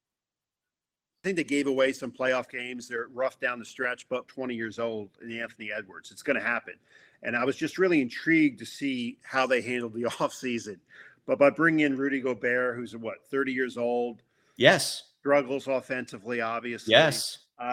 think 1.22 1.36
they 1.36 1.44
gave 1.44 1.66
away 1.66 1.92
some 1.92 2.10
playoff 2.10 2.50
games. 2.50 2.88
They're 2.88 3.08
rough 3.12 3.38
down 3.40 3.58
the 3.58 3.64
stretch, 3.64 4.08
but 4.08 4.26
20 4.28 4.54
years 4.54 4.78
old 4.78 5.10
in 5.22 5.32
Anthony 5.38 5.70
Edwards. 5.72 6.10
It's 6.10 6.22
going 6.22 6.38
to 6.38 6.42
happen. 6.42 6.74
And 7.22 7.36
I 7.36 7.44
was 7.44 7.56
just 7.56 7.78
really 7.78 8.00
intrigued 8.00 8.58
to 8.60 8.66
see 8.66 9.18
how 9.22 9.46
they 9.46 9.60
handled 9.60 9.94
the 9.94 10.02
offseason. 10.04 10.78
But 11.26 11.38
by 11.38 11.50
bringing 11.50 11.86
in 11.86 11.96
Rudy 11.96 12.20
Gobert, 12.20 12.76
who's 12.76 12.96
what 12.96 13.24
30 13.30 13.52
years 13.52 13.76
old, 13.76 14.22
yes, 14.56 15.04
struggles 15.20 15.68
offensively, 15.68 16.40
obviously. 16.40 16.92
Yes, 16.92 17.38
uh, 17.58 17.64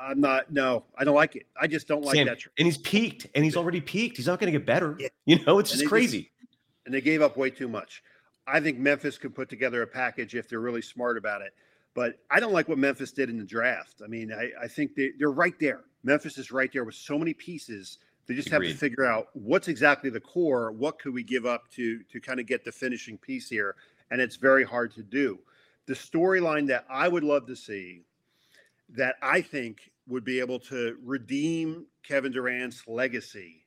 I'm 0.00 0.20
not. 0.20 0.52
No, 0.52 0.84
I 0.96 1.04
don't 1.04 1.16
like 1.16 1.36
it. 1.36 1.46
I 1.60 1.66
just 1.66 1.88
don't 1.88 2.04
like 2.04 2.14
Sam, 2.14 2.26
that. 2.26 2.38
And 2.58 2.66
he's 2.66 2.78
peaked, 2.78 3.26
and 3.34 3.44
he's 3.44 3.56
already 3.56 3.80
peaked. 3.80 4.16
He's 4.16 4.28
not 4.28 4.38
going 4.38 4.52
to 4.52 4.58
get 4.58 4.64
better. 4.66 4.96
Yeah. 4.98 5.08
You 5.26 5.44
know, 5.44 5.58
it's 5.58 5.72
just 5.72 5.86
crazy. 5.86 6.30
Just, 6.40 6.56
and 6.86 6.94
they 6.94 7.00
gave 7.00 7.22
up 7.22 7.36
way 7.36 7.50
too 7.50 7.68
much. 7.68 8.02
I 8.46 8.60
think 8.60 8.78
Memphis 8.78 9.18
could 9.18 9.34
put 9.34 9.48
together 9.48 9.82
a 9.82 9.86
package 9.86 10.34
if 10.34 10.48
they're 10.48 10.60
really 10.60 10.82
smart 10.82 11.16
about 11.16 11.42
it. 11.42 11.54
But 11.94 12.18
I 12.30 12.40
don't 12.40 12.52
like 12.52 12.68
what 12.68 12.78
Memphis 12.78 13.12
did 13.12 13.30
in 13.30 13.38
the 13.38 13.44
draft. 13.44 14.02
I 14.04 14.08
mean, 14.08 14.32
I, 14.32 14.50
I 14.64 14.68
think 14.68 14.94
they, 14.94 15.12
they're 15.18 15.30
right 15.30 15.54
there. 15.60 15.84
Memphis 16.02 16.38
is 16.38 16.50
right 16.50 16.70
there 16.72 16.84
with 16.84 16.96
so 16.96 17.18
many 17.18 17.32
pieces 17.32 17.98
they 18.26 18.34
just 18.34 18.48
Agreed. 18.48 18.68
have 18.68 18.74
to 18.74 18.80
figure 18.80 19.04
out 19.04 19.28
what's 19.34 19.68
exactly 19.68 20.10
the 20.10 20.20
core. 20.20 20.72
What 20.72 20.98
could 20.98 21.12
we 21.12 21.22
give 21.22 21.44
up 21.44 21.70
to 21.72 22.02
to 22.04 22.20
kind 22.20 22.40
of 22.40 22.46
get 22.46 22.64
the 22.64 22.72
finishing 22.72 23.18
piece 23.18 23.48
here? 23.48 23.76
And 24.10 24.20
it's 24.20 24.36
very 24.36 24.64
hard 24.64 24.94
to 24.94 25.02
do. 25.02 25.40
The 25.86 25.94
storyline 25.94 26.66
that 26.68 26.86
I 26.88 27.08
would 27.08 27.24
love 27.24 27.46
to 27.46 27.56
see, 27.56 28.02
that 28.90 29.16
I 29.22 29.42
think 29.42 29.90
would 30.06 30.24
be 30.24 30.40
able 30.40 30.58
to 30.60 30.96
redeem 31.02 31.86
Kevin 32.02 32.32
Durant's 32.32 32.86
legacy, 32.86 33.66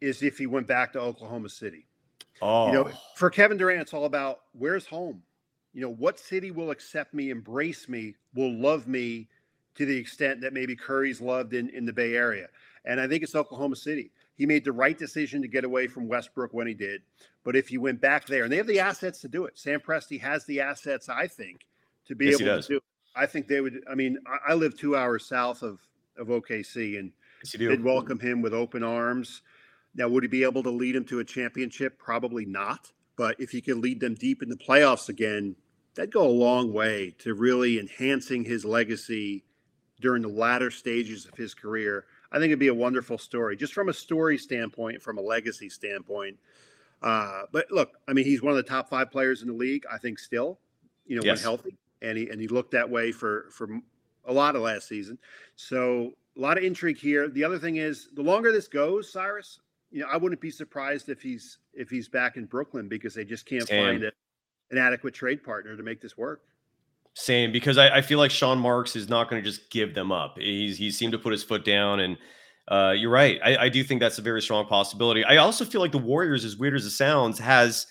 is 0.00 0.22
if 0.22 0.38
he 0.38 0.46
went 0.46 0.66
back 0.68 0.92
to 0.92 1.00
Oklahoma 1.00 1.48
City. 1.48 1.86
Oh, 2.40 2.68
you 2.68 2.72
know, 2.72 2.90
oh. 2.92 2.98
for 3.16 3.30
Kevin 3.30 3.56
Durant, 3.56 3.82
it's 3.82 3.94
all 3.94 4.04
about 4.04 4.40
where's 4.52 4.86
home. 4.86 5.22
You 5.78 5.84
know, 5.84 5.94
what 5.94 6.18
city 6.18 6.50
will 6.50 6.72
accept 6.72 7.14
me, 7.14 7.30
embrace 7.30 7.88
me, 7.88 8.16
will 8.34 8.52
love 8.52 8.88
me 8.88 9.28
to 9.76 9.86
the 9.86 9.96
extent 9.96 10.40
that 10.40 10.52
maybe 10.52 10.74
Curry's 10.74 11.20
loved 11.20 11.54
in 11.54 11.68
in 11.68 11.86
the 11.86 11.92
Bay 11.92 12.16
Area. 12.16 12.48
And 12.84 13.00
I 13.00 13.06
think 13.06 13.22
it's 13.22 13.36
Oklahoma 13.36 13.76
City. 13.76 14.10
He 14.34 14.44
made 14.44 14.64
the 14.64 14.72
right 14.72 14.98
decision 14.98 15.40
to 15.40 15.46
get 15.46 15.62
away 15.62 15.86
from 15.86 16.08
Westbrook 16.08 16.52
when 16.52 16.66
he 16.66 16.74
did. 16.74 17.02
But 17.44 17.54
if 17.54 17.70
you 17.70 17.80
went 17.80 18.00
back 18.00 18.26
there, 18.26 18.42
and 18.42 18.52
they 18.52 18.56
have 18.56 18.66
the 18.66 18.80
assets 18.80 19.20
to 19.20 19.28
do 19.28 19.44
it, 19.44 19.56
Sam 19.56 19.78
Presti 19.78 20.20
has 20.20 20.44
the 20.46 20.60
assets, 20.60 21.08
I 21.08 21.28
think, 21.28 21.64
to 22.08 22.16
be 22.16 22.26
yes, 22.26 22.40
able 22.40 22.60
to 22.60 22.68
do 22.68 22.76
it. 22.78 22.82
I 23.14 23.26
think 23.26 23.46
they 23.46 23.60
would. 23.60 23.84
I 23.88 23.94
mean, 23.94 24.18
I, 24.26 24.50
I 24.50 24.54
live 24.54 24.76
two 24.76 24.96
hours 24.96 25.26
south 25.26 25.62
of, 25.62 25.78
of 26.18 26.26
OKC, 26.26 26.98
and 26.98 27.12
yes, 27.44 27.52
they'd 27.52 27.84
welcome 27.84 28.18
him 28.18 28.42
with 28.42 28.52
open 28.52 28.82
arms. 28.82 29.42
Now, 29.94 30.08
would 30.08 30.24
he 30.24 30.28
be 30.28 30.42
able 30.42 30.64
to 30.64 30.70
lead 30.70 30.96
them 30.96 31.04
to 31.04 31.20
a 31.20 31.24
championship? 31.24 32.00
Probably 32.00 32.46
not. 32.46 32.90
But 33.14 33.36
if 33.38 33.50
he 33.50 33.60
could 33.60 33.78
lead 33.78 34.00
them 34.00 34.14
deep 34.14 34.42
in 34.42 34.48
the 34.48 34.56
playoffs 34.56 35.08
again, 35.08 35.54
that'd 35.98 36.12
go 36.12 36.24
a 36.24 36.30
long 36.30 36.72
way 36.72 37.12
to 37.18 37.34
really 37.34 37.80
enhancing 37.80 38.44
his 38.44 38.64
legacy 38.64 39.42
during 40.00 40.22
the 40.22 40.28
latter 40.28 40.70
stages 40.70 41.26
of 41.26 41.34
his 41.34 41.54
career. 41.54 42.04
I 42.30 42.36
think 42.36 42.50
it'd 42.50 42.60
be 42.60 42.68
a 42.68 42.74
wonderful 42.74 43.18
story, 43.18 43.56
just 43.56 43.74
from 43.74 43.88
a 43.88 43.92
story 43.92 44.38
standpoint, 44.38 45.02
from 45.02 45.18
a 45.18 45.20
legacy 45.20 45.68
standpoint. 45.68 46.38
Uh, 47.02 47.42
but 47.50 47.66
look, 47.72 47.94
I 48.06 48.12
mean, 48.12 48.26
he's 48.26 48.40
one 48.40 48.52
of 48.52 48.56
the 48.56 48.62
top 48.62 48.88
five 48.88 49.10
players 49.10 49.42
in 49.42 49.48
the 49.48 49.54
league. 49.54 49.86
I 49.90 49.98
think 49.98 50.20
still, 50.20 50.60
you 51.04 51.16
know, 51.16 51.22
yes. 51.24 51.38
when 51.38 51.42
healthy, 51.42 51.76
and 52.00 52.16
he 52.16 52.28
and 52.30 52.40
he 52.40 52.46
looked 52.46 52.70
that 52.70 52.88
way 52.88 53.10
for 53.10 53.46
for 53.50 53.68
a 54.24 54.32
lot 54.32 54.54
of 54.54 54.62
last 54.62 54.86
season. 54.86 55.18
So 55.56 56.12
a 56.36 56.40
lot 56.40 56.58
of 56.58 56.62
intrigue 56.62 56.98
here. 56.98 57.28
The 57.28 57.42
other 57.42 57.58
thing 57.58 57.76
is, 57.76 58.08
the 58.14 58.22
longer 58.22 58.52
this 58.52 58.68
goes, 58.68 59.10
Cyrus, 59.10 59.58
you 59.90 60.02
know, 60.02 60.06
I 60.08 60.16
wouldn't 60.16 60.40
be 60.40 60.52
surprised 60.52 61.08
if 61.08 61.20
he's 61.20 61.58
if 61.74 61.90
he's 61.90 62.08
back 62.08 62.36
in 62.36 62.44
Brooklyn 62.44 62.88
because 62.88 63.14
they 63.14 63.24
just 63.24 63.46
can't 63.46 63.66
Same. 63.66 63.84
find 63.84 64.04
a, 64.04 64.12
an 64.70 64.78
adequate 64.78 65.14
trade 65.14 65.42
partner 65.42 65.76
to 65.76 65.82
make 65.82 66.00
this 66.00 66.16
work. 66.16 66.42
Same, 67.14 67.50
because 67.50 67.78
I, 67.78 67.96
I 67.96 68.00
feel 68.00 68.18
like 68.18 68.30
Sean 68.30 68.58
Marks 68.58 68.94
is 68.94 69.08
not 69.08 69.28
going 69.28 69.42
to 69.42 69.48
just 69.48 69.70
give 69.70 69.94
them 69.94 70.12
up. 70.12 70.38
He's 70.38 70.78
he 70.78 70.90
seemed 70.90 71.12
to 71.12 71.18
put 71.18 71.32
his 71.32 71.42
foot 71.42 71.64
down, 71.64 72.00
and 72.00 72.16
uh, 72.68 72.94
you're 72.96 73.10
right. 73.10 73.40
I, 73.42 73.56
I 73.64 73.68
do 73.68 73.82
think 73.82 74.00
that's 74.00 74.18
a 74.18 74.22
very 74.22 74.40
strong 74.40 74.66
possibility. 74.66 75.24
I 75.24 75.38
also 75.38 75.64
feel 75.64 75.80
like 75.80 75.90
the 75.90 75.98
Warriors, 75.98 76.44
as 76.44 76.56
weird 76.56 76.74
as 76.74 76.84
it 76.84 76.90
sounds, 76.90 77.38
has 77.40 77.86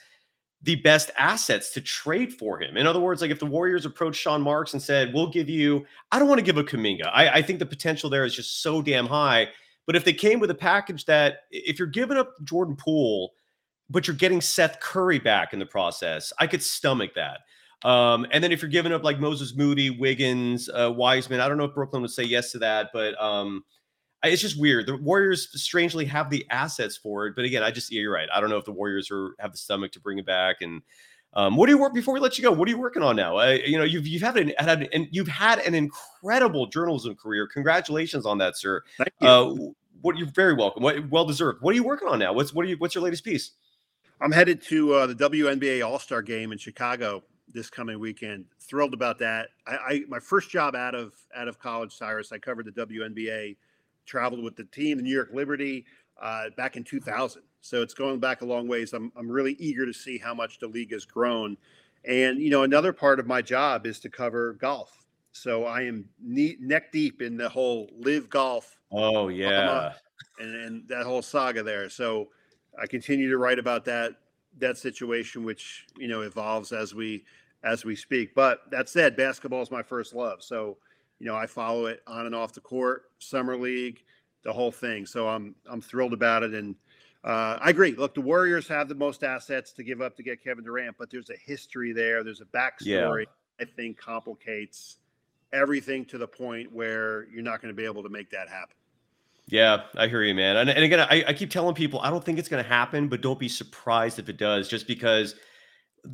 the 0.64 0.76
best 0.76 1.12
assets 1.18 1.72
to 1.74 1.82
trade 1.82 2.34
for 2.34 2.60
him. 2.62 2.78
In 2.78 2.88
other 2.88 3.00
words, 3.00 3.22
like 3.22 3.32
if 3.32 3.40
the 3.40 3.46
Warriors 3.46 3.86
approached 3.86 4.22
Sean 4.22 4.42
Marks 4.42 4.74
and 4.74 4.82
said, 4.82 5.14
"We'll 5.14 5.30
give 5.30 5.50
you," 5.50 5.86
I 6.12 6.20
don't 6.20 6.30
want 6.30 6.40
to 6.40 6.46
give 6.46 6.58
a 6.58 6.64
Kuminga. 6.64 7.10
I, 7.14 7.30
I 7.30 7.42
think 7.42 7.60
the 7.60 7.66
potential 7.66 8.10
there 8.10 8.24
is 8.24 8.34
just 8.34 8.62
so 8.62 8.82
damn 8.82 9.08
high. 9.08 9.50
But 9.86 9.96
if 9.96 10.06
they 10.06 10.14
came 10.14 10.40
with 10.40 10.52
a 10.52 10.56
package 10.56 11.06
that, 11.06 11.44
if 11.52 11.80
you're 11.80 11.88
giving 11.88 12.18
up 12.18 12.34
Jordan 12.44 12.76
Poole, 12.76 13.34
but 13.90 14.08
you're 14.08 14.16
getting 14.16 14.42
Seth 14.42 14.80
Curry 14.80 15.20
back 15.20 15.54
in 15.54 15.60
the 15.60 15.66
process, 15.66 16.34
I 16.40 16.48
could 16.48 16.64
stomach 16.64 17.12
that. 17.16 17.42
Um, 17.88 18.26
and 18.32 18.44
then 18.44 18.52
if 18.52 18.62
you're 18.62 18.72
giving 18.72 18.92
up 18.92 19.04
like 19.04 19.20
Moses 19.20 19.56
Moody, 19.56 19.90
Wiggins, 19.92 20.70
uh, 20.70 20.92
Wiseman, 20.92 21.40
I 21.40 21.48
don't 21.48 21.58
know 21.58 21.66
if 21.66 21.76
Brooklyn 21.76 22.02
would 22.02 22.12
say 22.12 22.24
yes 22.24 22.52
to 22.54 22.60
that, 22.60 22.90
but 22.92 23.20
um, 23.22 23.64
it's 24.24 24.42
just 24.42 24.60
weird. 24.60 24.88
The 24.88 24.98
Warriors 24.98 25.50
strangely 25.62 26.06
have 26.06 26.30
the 26.30 26.46
assets 26.50 26.98
for 26.98 27.28
it, 27.28 27.36
but 27.36 27.46
again, 27.46 27.64
I 27.64 27.72
just 27.72 27.92
yeah, 27.92 28.02
you're 28.02 28.14
right. 28.14 28.28
I 28.34 28.42
don't 28.42 28.50
know 28.50 28.58
if 28.58 28.66
the 28.66 28.72
Warriors 28.72 29.12
are 29.12 29.36
have 29.40 29.52
the 29.52 29.58
stomach 29.58 29.92
to 29.94 30.00
bring 30.00 30.18
it 30.18 30.26
back. 30.26 30.58
And 30.62 30.82
um, 31.34 31.56
what 31.56 31.68
do 31.68 31.72
you 31.72 31.78
work 31.78 31.94
before 31.94 32.14
we 32.14 32.20
let 32.20 32.38
you 32.38 32.44
go? 32.44 32.52
What 32.52 32.68
are 32.68 32.72
you 32.72 32.80
working 32.80 33.04
on 33.04 33.16
now? 33.16 33.38
Uh, 33.38 33.58
you 33.64 33.78
know, 33.78 33.84
you've 33.84 34.08
you've 34.08 34.24
had 34.24 34.38
an, 34.38 34.54
had 34.58 34.90
and 34.92 35.08
you've 35.12 35.28
had 35.28 35.60
an 35.60 35.76
incredible 35.76 36.66
journalism 36.68 37.16
career. 37.16 37.48
Congratulations 37.48 38.26
on 38.26 38.40
that, 38.40 38.58
sir. 38.58 38.82
Thank 38.98 39.14
you. 39.22 39.28
Uh, 39.28 39.56
what 40.02 40.18
you're 40.18 40.28
very 40.28 40.54
welcome. 40.54 40.84
What, 40.84 41.10
well 41.10 41.26
deserved. 41.26 41.62
What 41.62 41.72
are 41.74 41.76
you 41.76 41.84
working 41.84 42.08
on 42.08 42.20
now? 42.20 42.34
What's 42.34 42.54
what 42.54 42.66
are 42.66 42.70
you? 42.70 42.78
What's 42.78 42.96
your 42.96 43.04
latest 43.04 43.24
piece? 43.24 43.52
I'm 44.20 44.32
headed 44.32 44.62
to 44.64 44.94
uh, 44.94 45.08
the 45.08 45.16
WNBA 45.16 45.86
All 45.86 46.00
Star 46.00 46.22
Game 46.22 46.52
in 46.52 46.58
Chicago 46.58 47.24
this 47.54 47.70
coming 47.70 48.00
weekend. 48.00 48.46
Thrilled 48.60 48.94
about 48.94 49.20
that. 49.20 49.50
I, 49.66 49.76
I 49.76 50.02
my 50.08 50.20
first 50.20 50.50
job 50.50 50.76
out 50.76 50.96
of 50.96 51.14
out 51.36 51.48
of 51.48 51.60
college, 51.60 51.96
Cyrus. 51.96 52.32
I 52.32 52.38
covered 52.38 52.66
the 52.66 52.86
WNBA 52.86 53.56
traveled 54.06 54.44
with 54.44 54.56
the 54.56 54.64
team, 54.66 54.98
the 54.98 55.04
New 55.04 55.14
York 55.14 55.30
Liberty, 55.34 55.86
uh, 56.22 56.46
back 56.56 56.78
in 56.78 56.84
2000. 56.84 57.44
So 57.62 57.82
it's 57.82 57.94
going 57.94 58.20
back 58.20 58.42
a 58.42 58.46
long 58.46 58.68
ways. 58.68 58.94
I'm, 58.94 59.12
I'm 59.18 59.30
really 59.30 59.54
eager 59.60 59.86
to 59.86 59.94
see 59.94 60.18
how 60.18 60.34
much 60.34 60.60
the 60.60 60.68
league 60.68 60.94
has 60.94 61.06
grown. 61.06 61.58
And, 62.06 62.40
you 62.40 62.50
know, 62.50 62.64
another 62.64 62.94
part 62.94 63.20
of 63.20 63.28
my 63.28 63.42
job 63.42 63.86
is 63.86 64.00
to 64.00 64.10
cover 64.10 64.54
golf. 64.54 65.06
So 65.34 65.66
I 65.66 65.82
am 65.82 66.06
neat, 66.24 66.62
neck 66.62 66.92
deep 66.92 67.22
in 67.22 67.38
the 67.38 67.50
whole 67.50 67.90
LIV 68.00 68.30
Golf. 68.30 68.80
Oh, 68.92 69.28
yeah. 69.28 69.92
And, 70.40 70.56
and 70.56 70.88
that 70.88 71.06
whole 71.06 71.22
saga 71.22 71.62
there. 71.62 71.90
So 71.90 72.30
I 72.82 72.88
continue 72.88 73.30
to 73.30 73.38
write 73.38 73.60
about 73.60 73.86
that 73.86 74.14
that 74.60 74.78
situation, 74.78 75.44
which 75.44 75.86
you 75.98 76.08
know 76.08 76.22
evolves 76.22 76.72
as 76.72 76.94
we 76.94 77.26
as 77.64 77.86
we 77.86 77.96
speak. 77.96 78.34
But 78.36 78.62
that 78.72 78.90
said, 78.90 79.16
basketball 79.16 79.62
is 79.62 79.72
my 79.72 79.84
first 79.84 80.14
love. 80.14 80.44
So 80.44 80.78
you 81.20 81.26
know, 81.26 81.36
I 81.36 81.48
follow 81.48 81.88
it 81.88 82.02
on 82.06 82.26
and 82.26 82.36
off 82.36 82.54
the 82.54 82.62
court, 82.62 83.06
summer 83.20 83.58
league, 83.58 84.04
the 84.44 84.54
whole 84.54 84.72
thing. 84.72 85.06
So 85.06 85.28
I'm 85.28 85.56
I'm 85.70 85.82
thrilled 85.82 86.14
about 86.14 86.44
it, 86.44 86.54
and 86.54 86.76
uh, 87.24 87.58
I 87.60 87.70
agree. 87.70 87.94
Look, 87.94 88.14
the 88.14 88.22
Warriors 88.22 88.68
have 88.68 88.88
the 88.88 88.96
most 88.96 89.24
assets 89.24 89.74
to 89.74 89.84
give 89.84 90.02
up 90.02 90.16
to 90.18 90.24
get 90.24 90.44
Kevin 90.44 90.64
Durant, 90.64 90.96
but 90.98 91.10
there's 91.10 91.30
a 91.30 91.38
history 91.38 91.92
there. 91.92 92.24
There's 92.24 92.42
a 92.42 92.46
backstory. 92.46 93.26
Yeah. 93.26 93.26
I 93.60 93.66
think 93.66 93.98
complicates 93.98 94.98
everything 95.52 96.06
to 96.06 96.18
the 96.18 96.28
point 96.28 96.72
where 96.72 97.28
you're 97.30 97.44
not 97.44 97.62
going 97.62 97.74
to 97.74 97.76
be 97.76 97.86
able 97.86 98.04
to 98.04 98.10
make 98.10 98.30
that 98.32 98.50
happen. 98.50 98.76
Yeah, 99.50 99.84
I 99.96 100.08
hear 100.08 100.24
you, 100.24 100.36
man. 100.36 100.58
And, 100.58 100.70
and 100.70 100.84
again, 100.84 101.00
I, 101.00 101.24
I 101.28 101.34
keep 101.34 101.50
telling 101.50 101.74
people 101.74 102.02
I 102.02 102.10
don't 102.10 102.24
think 102.24 102.38
it's 102.38 102.50
going 102.50 102.62
to 102.62 102.70
happen, 102.70 103.08
but 103.08 103.22
don't 103.22 103.40
be 103.40 103.48
surprised 103.48 104.20
if 104.20 104.28
it 104.28 104.38
does, 104.38 104.68
just 104.68 104.88
because 104.88 105.36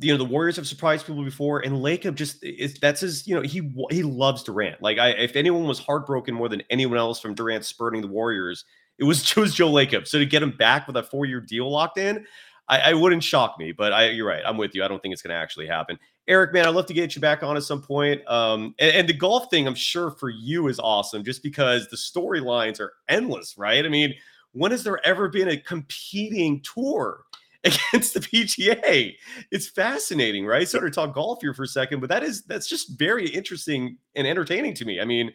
you 0.00 0.12
know 0.12 0.18
the 0.18 0.24
Warriors 0.24 0.56
have 0.56 0.66
surprised 0.66 1.06
people 1.06 1.24
before, 1.24 1.60
and 1.60 1.74
Lacob 1.74 2.14
just 2.14 2.44
is 2.44 2.74
that's 2.74 3.00
his. 3.00 3.26
You 3.26 3.34
know 3.34 3.42
he 3.42 3.72
he 3.90 4.02
loves 4.02 4.44
Durant. 4.44 4.80
Like 4.82 4.98
I, 4.98 5.10
if 5.10 5.34
anyone 5.34 5.64
was 5.64 5.80
heartbroken 5.80 6.34
more 6.34 6.48
than 6.48 6.62
anyone 6.70 6.98
else 6.98 7.20
from 7.20 7.34
Durant 7.34 7.64
spurning 7.64 8.02
the 8.02 8.08
Warriors, 8.08 8.64
it 8.98 9.04
was 9.04 9.22
it 9.36 9.36
was 9.36 9.54
Joe 9.54 9.70
Lacob. 9.70 10.06
So 10.06 10.18
to 10.18 10.26
get 10.26 10.42
him 10.42 10.56
back 10.56 10.86
with 10.86 10.96
a 10.96 11.02
four 11.02 11.24
year 11.26 11.40
deal 11.40 11.70
locked 11.70 11.98
in, 11.98 12.24
I, 12.68 12.90
I, 12.90 12.94
wouldn't 12.94 13.22
shock 13.22 13.58
me. 13.58 13.72
But 13.72 13.92
I, 13.92 14.10
you're 14.10 14.26
right. 14.26 14.42
I'm 14.44 14.56
with 14.56 14.74
you. 14.74 14.84
I 14.84 14.88
don't 14.88 15.02
think 15.02 15.12
it's 15.12 15.22
going 15.22 15.34
to 15.34 15.40
actually 15.40 15.66
happen. 15.66 15.98
Eric, 16.26 16.54
man, 16.54 16.66
I'd 16.66 16.74
love 16.74 16.86
to 16.86 16.94
get 16.94 17.14
you 17.14 17.20
back 17.20 17.42
on 17.42 17.56
at 17.56 17.62
some 17.64 17.82
point. 17.82 18.26
Um, 18.26 18.74
and, 18.78 18.96
and 18.96 19.08
the 19.08 19.12
golf 19.12 19.50
thing, 19.50 19.66
I'm 19.66 19.74
sure 19.74 20.10
for 20.10 20.30
you 20.30 20.68
is 20.68 20.78
awesome, 20.78 21.22
just 21.22 21.42
because 21.42 21.88
the 21.88 21.96
storylines 21.96 22.80
are 22.80 22.94
endless, 23.08 23.58
right? 23.58 23.84
I 23.84 23.88
mean, 23.88 24.14
when 24.52 24.70
has 24.70 24.84
there 24.84 25.04
ever 25.06 25.28
been 25.28 25.48
a 25.48 25.56
competing 25.56 26.62
tour? 26.62 27.24
against 27.64 28.12
the 28.12 28.20
PGA. 28.20 29.16
It's 29.50 29.68
fascinating, 29.68 30.44
right? 30.44 30.68
So 30.68 30.80
to 30.80 30.90
talk 30.90 31.14
golf 31.14 31.38
here 31.40 31.54
for 31.54 31.62
a 31.62 31.66
second, 31.66 32.00
but 32.00 32.10
that 32.10 32.22
is 32.22 32.42
that's 32.42 32.68
just 32.68 32.98
very 32.98 33.26
interesting 33.26 33.96
and 34.14 34.26
entertaining 34.26 34.74
to 34.74 34.84
me. 34.84 35.00
I 35.00 35.06
mean, 35.06 35.32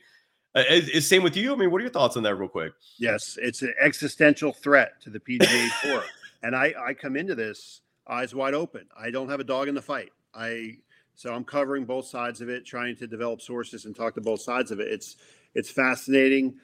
uh, 0.54 0.64
is, 0.70 1.08
same 1.08 1.24
with 1.24 1.36
you? 1.36 1.54
I 1.54 1.56
mean, 1.56 1.72
what 1.72 1.80
are 1.80 1.84
your 1.84 1.92
thoughts 1.92 2.18
on 2.18 2.24
that, 2.24 2.36
real 2.36 2.48
quick? 2.48 2.74
Yes, 3.00 3.40
it's 3.42 3.64
an 3.64 3.74
existential 3.82 4.54
threat 4.54 5.02
to 5.02 5.10
the 5.10 5.20
PGA 5.20 5.70
Tour, 5.82 6.04
and 6.44 6.56
I 6.56 6.74
I 6.80 6.94
come 6.94 7.16
into 7.16 7.34
this 7.34 7.82
eyes 8.08 8.36
wide 8.36 8.54
open. 8.54 8.86
I 8.96 9.10
don't 9.10 9.30
have 9.30 9.40
a 9.40 9.44
dog 9.44 9.68
in 9.68 9.74
the 9.74 9.82
fight. 9.82 10.12
I 10.34 10.78
so 11.16 11.34
I'm 11.34 11.44
covering 11.44 11.84
both 11.84 12.06
sides 12.06 12.40
of 12.40 12.48
it, 12.48 12.66
trying 12.66 12.96
to 12.96 13.06
develop 13.06 13.42
sources 13.42 13.84
and 13.84 13.94
talk 13.94 14.14
to 14.16 14.22
both 14.22 14.42
sides 14.42 14.72
of 14.72 14.80
it. 14.80 14.88
It's 14.88 15.18
it's 15.54 15.70
fascinating. 15.70 16.56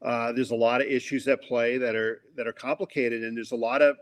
Uh, 0.00 0.32
there's 0.32 0.52
a 0.52 0.56
lot 0.56 0.80
of 0.80 0.86
issues 0.86 1.26
at 1.28 1.42
play 1.42 1.76
that 1.76 1.94
are 1.94 2.22
that 2.36 2.46
are 2.46 2.52
complicated, 2.52 3.22
and 3.22 3.36
there's 3.36 3.52
a 3.52 3.56
lot 3.56 3.82
of 3.82 3.96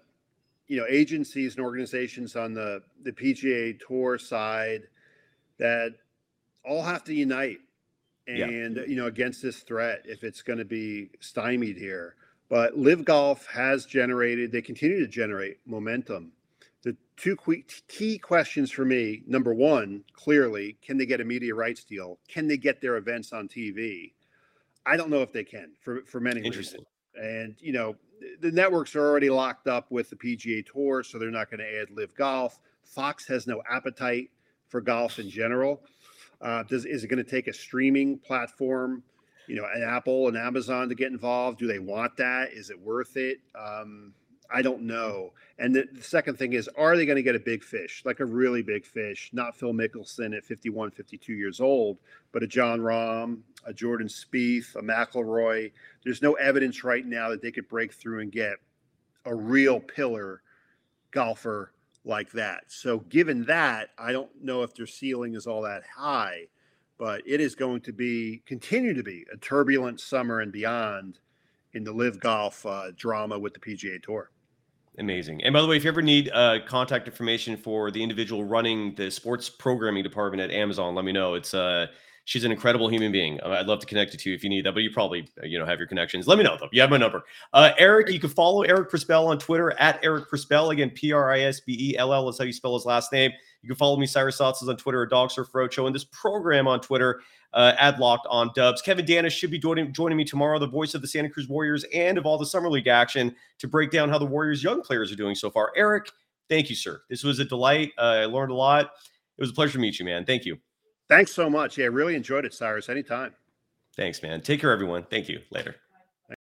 you 0.69 0.77
know 0.77 0.87
agencies 0.89 1.57
and 1.57 1.65
organizations 1.65 2.37
on 2.37 2.55
the 2.55 2.83
the 3.03 3.13
PGA 3.13 3.81
Tour 3.85 4.19
side 4.19 4.83
that 5.59 5.95
all 6.65 6.83
have 6.83 7.03
to 7.05 7.15
unite 7.15 7.59
and 8.29 8.77
yeah. 8.77 8.85
you 8.87 8.97
know 8.97 9.07
against 9.07 9.43
this 9.43 9.61
threat 9.61 10.03
if 10.05 10.25
it's 10.25 10.43
going 10.43 10.59
to 10.59 10.65
be 10.65 11.11
stymied 11.21 11.77
here. 11.77 12.15
But 12.49 12.79
LIV 12.79 13.05
Golf 13.05 13.47
has 13.47 13.87
generated; 13.87 14.53
they 14.53 14.63
continue 14.63 15.01
to 15.01 15.09
generate 15.09 15.59
momentum. 15.67 16.33
The 16.83 16.97
two 17.17 17.37
key 17.89 18.19
questions 18.19 18.71
for 18.71 18.85
me: 18.85 19.23
number 19.27 19.55
one, 19.55 20.05
clearly, 20.13 20.77
can 20.83 20.99
they 20.99 21.07
get 21.07 21.21
a 21.21 21.25
media 21.25 21.55
rights 21.55 21.85
deal? 21.85 22.19
Can 22.29 22.47
they 22.47 22.57
get 22.57 22.81
their 22.81 22.97
events 22.97 23.33
on 23.33 23.49
TV? 23.49 24.13
I 24.85 24.97
don't 24.97 25.11
know 25.11 25.23
if 25.23 25.33
they 25.33 25.45
can 25.45 25.73
for 25.81 26.03
for 26.03 26.21
many 26.21 26.41
Interesting. 26.43 26.81
reasons. 26.81 26.87
And 27.17 27.57
you 27.61 27.73
know, 27.73 27.97
the 28.41 28.53
networks 28.53 28.95
are 28.95 29.07
already 29.07 29.31
locked 29.31 29.67
up 29.67 29.91
with 29.91 30.11
the 30.11 30.17
PGA 30.17 30.65
Tour, 30.65 31.03
so 31.03 31.19
they're 31.19 31.31
not 31.31 31.51
going 31.51 31.61
to 31.61 31.81
add 31.81 31.91
LIV 31.91 32.15
Golf. 32.15 32.59
Fox 32.85 33.27
has 33.27 33.47
no 33.47 33.63
appetite 33.69 34.31
for 34.69 34.81
golf 34.81 35.19
in 35.19 35.29
general. 35.29 35.83
Uh, 36.41 36.63
does 36.65 36.85
is 36.85 37.05
it 37.05 37.09
going 37.09 37.23
to 37.23 37.31
take 37.31 37.49
a 37.49 37.53
streaming 37.53 38.19
platform, 38.19 39.03
you 39.47 39.57
know, 39.57 39.67
an 39.75 39.83
Apple 39.83 40.29
and 40.29 40.37
Amazon 40.37 40.89
to 40.89 40.95
get 40.95 41.11
involved? 41.11 41.59
Do 41.59 41.67
they 41.67 41.79
want 41.79 42.17
that? 42.19 42.53
Is 42.53 42.71
it 42.71 42.79
worth 42.79 43.17
it? 43.17 43.39
Um, 43.59 44.13
I 44.53 44.63
don't 44.63 44.83
know. 44.83 45.33
And 45.59 45.75
the, 45.75 45.87
the, 45.93 46.03
second 46.03 46.39
thing 46.39 46.53
is, 46.53 46.69
are 46.77 46.97
they 46.97 47.07
going 47.07 47.17
to 47.17 47.23
get 47.23 47.35
a 47.35 47.41
big 47.41 47.63
fish, 47.63 48.03
like 48.05 48.21
a 48.21 48.25
really 48.25 48.63
big 48.63 48.85
fish, 48.85 49.31
not 49.33 49.57
Phil 49.57 49.73
Mickelson 49.73 50.37
at 50.37 50.45
51, 50.45 50.91
52 50.91 51.33
years 51.33 51.61
old, 51.61 51.99
but 52.33 52.43
a 52.43 52.47
Jon 52.47 52.81
Rahm, 52.81 53.39
a 53.65 53.73
Jordan 53.73 54.09
Spieth, 54.09 54.77
a 54.77 54.83
McIlroy. 54.83 55.73
There's 56.05 56.23
no 56.23 56.35
evidence 56.35 56.85
right 56.85 57.07
now 57.07 57.31
that 57.31 57.43
they 57.43 57.51
could 57.51 57.69
break 57.69 57.93
through 57.93 58.21
and 58.21 58.31
get 58.31 58.57
a 59.25 59.35
real 59.35 59.81
pillar 59.81 60.43
golfer 61.11 61.73
like 62.05 62.31
that. 62.33 62.65
So, 62.69 62.99
given 62.99 63.45
that, 63.47 63.91
I 63.99 64.13
don't 64.13 64.31
know 64.43 64.63
if 64.63 64.75
their 64.75 64.87
ceiling 64.87 65.35
is 65.35 65.47
all 65.47 65.63
that 65.63 65.83
high, 65.97 66.47
but 66.99 67.23
it 67.27 67.41
is 67.41 67.55
going 67.55 67.81
to 67.83 67.93
be 67.93 68.43
continue 68.47 68.95
to 68.95 69.03
be 69.03 69.27
a 69.33 69.37
turbulent 69.37 70.01
summer 70.01 70.41
and 70.41 70.53
beyond 70.53 71.19
in 71.75 71.85
the 71.85 71.93
LIV 71.93 72.21
Golf 72.21 72.65
uh, 72.65 72.91
drama 72.97 73.39
with 73.39 73.53
the 73.53 73.61
PGA 73.61 74.03
Tour. 74.03 74.31
Amazing. 74.99 75.43
And 75.45 75.53
by 75.53 75.61
the 75.61 75.67
way, 75.67 75.77
if 75.77 75.85
you 75.85 75.91
ever 75.91 76.01
need 76.01 76.31
uh, 76.33 76.61
contact 76.67 77.07
information 77.07 77.57
for 77.57 77.91
the 77.91 78.03
individual 78.03 78.45
running 78.45 78.95
the 78.95 79.11
sports 79.11 79.51
programming 79.51 80.03
department 80.03 80.43
at 80.43 80.51
Amazon, 80.51 80.95
let 80.95 81.05
me 81.05 81.13
know. 81.13 81.35
It's 81.35 81.53
uh, 81.53 81.89
she's 82.25 82.45
an 82.45 82.53
incredible 82.53 82.89
human 82.89 83.13
being. 83.13 83.39
Uh, 83.43 83.51
I'd 83.51 83.67
love 83.67 83.81
to 83.81 83.87
connect 83.87 84.15
you 84.15 84.19
to 84.19 84.31
you 84.31 84.37
if 84.37 84.43
you 84.43 84.49
need 84.49 84.65
that, 84.65 84.73
but 84.73 84.83
you 84.83 84.91
probably 84.91 85.29
uh, 85.43 85.47
you 85.47 85.59
know 85.59 85.67
have 85.67 85.79
your 85.79 85.87
connections. 85.87 86.27
Let 86.27 86.39
me 86.39 86.45
know 86.45 86.57
though. 86.59 86.69
You 86.73 86.81
have 86.81 86.89
my 86.89 86.97
number. 86.97 87.25
Uh, 87.53 87.73
Eric, 87.77 88.11
you 88.11 88.19
can 88.19 88.31
follow 88.31 88.63
Eric 88.63 88.91
Prisbell 88.91 89.27
on 89.27 89.39
Twitter 89.39 89.73
at 89.79 90.01
Eric 90.03 90.31
Prisbell. 90.31 90.73
Again, 90.73 90.89
P 90.91 91.13
R 91.13 91.31
I 91.31 91.41
S 91.41 91.61
B 91.61 91.77
E 91.79 91.99
L 91.99 92.15
L 92.15 92.29
is 92.31 92.39
how 92.39 92.45
you 92.45 92.53
spell 92.53 92.73
his 92.75 92.87
last 92.87 93.13
name. 93.13 93.33
You 93.63 93.69
can 93.69 93.77
follow 93.77 93.97
me, 93.97 94.07
Cyrus 94.07 94.39
Saatsaz, 94.39 94.69
on 94.69 94.77
Twitter 94.77 95.03
at 95.03 95.11
Dog 95.11 95.31
Surf 95.31 95.49
Roadshow, 95.53 95.87
and 95.87 95.95
this 95.95 96.05
program 96.05 96.69
on 96.69 96.81
Twitter 96.81 97.21
uh, 97.53 97.75
at 97.79 97.99
Locked 97.99 98.27
On 98.31 98.51
Dubs. 98.55 98.83
Kevin 98.83 99.05
Danna 99.05 99.31
should 99.31 99.51
be 99.51 99.59
joining, 99.59 99.93
joining 99.93 100.17
me 100.17 100.25
tomorrow, 100.25 100.59
the 100.59 100.67
voice 100.67 100.95
of 100.95 101.03
the 101.03 101.09
Santa 101.09 101.31
Cruz 101.31 101.49
Warriors 101.49 101.85
and 101.95 102.19
of 102.19 102.27
all 102.27 102.39
the 102.39 102.47
Summer 102.47 102.69
League 102.69 102.87
action 102.87 103.35
to 103.59 103.69
break 103.69 103.91
down 103.91 104.09
how 104.09 104.19
the 104.19 104.27
Warriors' 104.27 104.63
young 104.63 104.83
players 104.83 105.11
are 105.11 105.17
doing 105.17 105.35
so 105.35 105.51
far. 105.51 105.73
Eric, 105.77 106.11
thank 106.49 106.69
you, 106.71 106.77
sir. 106.77 107.01
This 107.09 107.25
was 107.25 107.39
a 107.39 107.45
delight. 107.45 107.93
Uh, 107.99 108.03
I 108.03 108.25
learned 108.27 108.53
a 108.53 108.57
lot. 108.57 108.87
It 109.39 109.43
was 109.43 109.51
a 109.51 109.55
pleasure 109.55 109.75
to 109.75 109.79
meet 109.79 109.99
you, 109.99 110.05
man. 110.05 110.25
Thank 110.25 110.45
you. 110.45 110.59
Thanks 111.09 111.33
so 111.33 111.49
much. 111.49 111.79
Yeah, 111.79 111.87
really 111.87 112.15
enjoyed 112.15 112.45
it, 112.45 112.55
Cyrus. 112.55 112.89
Anytime. 112.89 113.35
Thanks, 113.97 114.23
man. 114.23 114.41
Take 114.43 114.61
care, 114.61 114.73
everyone. 114.73 115.07
Thank 115.09 115.29
you. 115.29 115.41
Later. 115.51 115.77